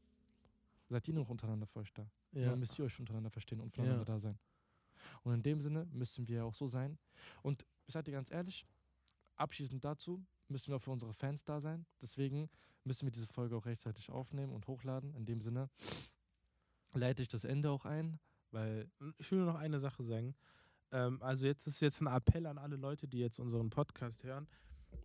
seid 0.89 1.07
ihr 1.09 1.15
nur 1.15 1.25
noch 1.25 1.31
untereinander 1.31 1.67
für 1.67 1.81
euch 1.81 1.93
da. 1.93 2.09
Ja. 2.33 2.51
dann 2.51 2.59
müsst 2.59 2.79
ihr 2.79 2.85
euch 2.85 2.99
untereinander 2.99 3.31
verstehen 3.31 3.61
und 3.61 3.73
voneinander 3.75 4.03
Ja. 4.03 4.15
da 4.15 4.19
sein. 4.19 4.39
Und 5.23 5.33
in 5.35 5.43
dem 5.43 5.61
Sinne 5.61 5.87
müssen 5.93 6.27
wir 6.29 6.45
auch 6.45 6.55
so 6.55 6.67
sein. 6.67 6.99
Und 7.43 7.65
ich 7.87 7.93
sage 7.95 8.05
dir 8.05 8.13
ganz 8.13 8.31
ehrlich, 8.31 8.67
abschließend 9.37 9.85
dazu 9.85 10.25
müssen 10.49 10.69
wir 10.69 10.77
auch 10.77 10.83
für 10.83 10.91
unsere 10.91 11.13
Fans 11.15 11.45
da 11.45 11.61
sein. 11.61 11.87
Deswegen 12.03 12.49
müssen 12.85 13.07
wir 13.07 13.13
diese 13.13 13.27
Folge 13.27 13.57
auch 13.57 13.67
rechtzeitig 13.67 14.11
aufnehmen 14.11 14.53
und 14.53 14.67
hochladen. 14.67 15.15
In 15.15 15.25
dem 15.27 15.41
Sinne 15.41 15.71
leite 16.95 17.23
ich 17.23 17.29
das 17.29 17.45
Ende 17.45 17.71
auch 17.71 17.85
ein, 17.85 18.19
weil 18.51 18.91
Ich 19.19 19.31
will 19.31 19.39
nur 19.39 19.53
noch 19.53 19.59
eine 19.61 19.79
Sache 19.81 20.03
sagen. 20.03 20.35
Ähm, 20.91 21.23
also 21.23 21.45
jetzt 21.47 21.67
ist 21.67 21.81
jetzt 21.81 22.01
ein 22.01 22.07
Appell 22.07 22.47
an 22.47 22.57
alle 22.59 22.77
Leute, 22.77 23.07
die 23.07 23.19
jetzt 23.19 23.39
unseren 23.39 23.69
Podcast 23.71 24.25
hören. 24.25 24.49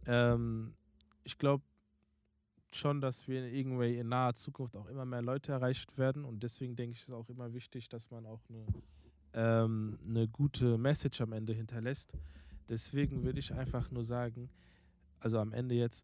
Ähm, 0.06 0.76
ich 1.26 1.38
glaube 1.38 1.64
schon, 2.76 3.01
dass 3.01 3.28
wir 3.28 3.45
in 3.45 3.53
irgendwie 3.53 3.97
in 3.97 4.09
naher 4.09 4.34
Zukunft 4.34 4.76
auch 4.76 4.88
immer 4.88 5.05
mehr 5.05 5.21
Leute 5.21 5.51
erreicht 5.51 5.97
werden 5.97 6.26
und 6.26 6.43
deswegen 6.43 6.76
denke 6.76 6.95
ich, 6.95 7.01
ist 7.01 7.11
auch 7.11 7.30
immer 7.30 7.53
wichtig, 7.53 7.89
dass 7.89 8.11
man 8.11 8.26
auch 8.26 8.41
eine, 8.49 8.65
ähm, 9.34 9.99
eine 10.07 10.28
gute 10.28 10.78
Message 10.78 11.21
am 11.21 11.34
Ende 11.34 11.53
hinterlässt. 11.53 12.17
Deswegen 12.69 13.24
würde 13.24 13.39
ich 13.39 13.53
einfach 13.53 13.91
nur 13.91 14.03
sagen, 14.03 14.49
also 15.19 15.39
am 15.39 15.53
Ende 15.53 15.76
jetzt, 15.76 16.03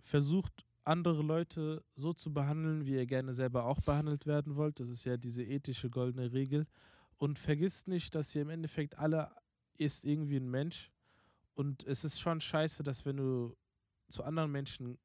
versucht 0.00 0.64
andere 0.84 1.22
Leute 1.22 1.84
so 1.96 2.14
zu 2.14 2.32
behandeln, 2.32 2.86
wie 2.86 2.94
ihr 2.94 3.06
gerne 3.06 3.34
selber 3.34 3.66
auch 3.66 3.80
behandelt 3.80 4.26
werden 4.26 4.56
wollt. 4.56 4.80
Das 4.80 4.88
ist 4.88 5.04
ja 5.04 5.18
diese 5.18 5.44
ethische 5.44 5.90
goldene 5.90 6.32
Regel. 6.32 6.66
Und 7.18 7.38
vergisst 7.38 7.88
nicht, 7.88 8.14
dass 8.14 8.34
ihr 8.34 8.42
im 8.42 8.48
Endeffekt 8.48 8.98
alle 8.98 9.30
ist 9.76 10.04
irgendwie 10.04 10.36
ein 10.36 10.50
Mensch. 10.50 10.90
Und 11.54 11.84
es 11.84 12.04
ist 12.04 12.20
schon 12.20 12.40
scheiße, 12.40 12.82
dass 12.82 13.04
wenn 13.04 13.18
du 13.18 13.56
zu 14.08 14.24
anderen 14.24 14.50
Menschen, 14.50 14.96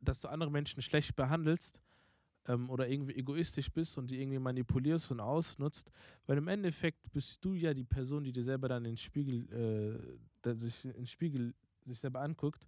dass 0.00 0.20
du 0.20 0.28
andere 0.28 0.50
Menschen 0.50 0.82
schlecht 0.82 1.16
behandelst 1.16 1.80
ähm, 2.46 2.70
oder 2.70 2.88
irgendwie 2.88 3.14
egoistisch 3.14 3.70
bist 3.70 3.98
und 3.98 4.10
die 4.10 4.20
irgendwie 4.20 4.38
manipulierst 4.38 5.10
und 5.10 5.20
ausnutzt, 5.20 5.90
weil 6.26 6.38
im 6.38 6.48
Endeffekt 6.48 7.12
bist 7.12 7.44
du 7.44 7.54
ja 7.54 7.74
die 7.74 7.84
Person, 7.84 8.24
die 8.24 8.32
dir 8.32 8.44
selber 8.44 8.68
dann 8.68 8.84
den 8.84 8.96
Spiegel, 8.96 10.00
äh, 10.44 10.54
sich 10.54 10.84
in 10.84 11.06
Spiegel 11.06 11.54
sich 11.84 11.98
selber 11.98 12.20
anguckt. 12.20 12.66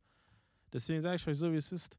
Deswegen 0.73 1.03
sage 1.03 1.17
ich 1.17 1.27
euch 1.27 1.39
so, 1.39 1.53
wie 1.53 1.57
es 1.57 1.73
ist. 1.73 1.99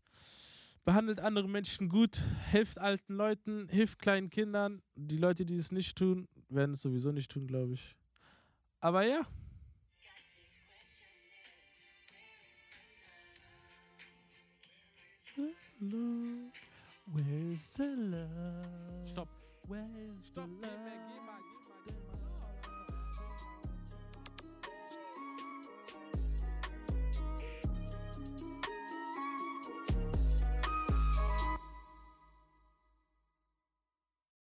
Behandelt 0.84 1.20
andere 1.20 1.48
Menschen 1.48 1.90
gut, 1.90 2.24
helft 2.44 2.78
alten 2.78 3.16
Leuten, 3.16 3.68
hilft 3.70 4.00
kleinen 4.00 4.30
Kindern. 4.30 4.82
Die 4.96 5.18
Leute, 5.18 5.46
die 5.46 5.56
es 5.56 5.72
nicht 5.72 5.98
tun, 5.98 6.28
werden 6.50 6.74
es 6.74 6.82
sowieso 6.82 7.12
nicht 7.12 7.32
tun, 7.32 7.48
glaube 7.48 7.74
ich. 7.74 7.96
Aber 8.82 9.04
ja, 9.04 9.26
Where's 15.82 17.68
the 17.76 17.96
love? 17.98 19.10
Stopp. 19.10 19.28
Where's 19.68 20.16
Stopp, 20.24 20.48
the 20.62 20.68
love? 20.68 21.55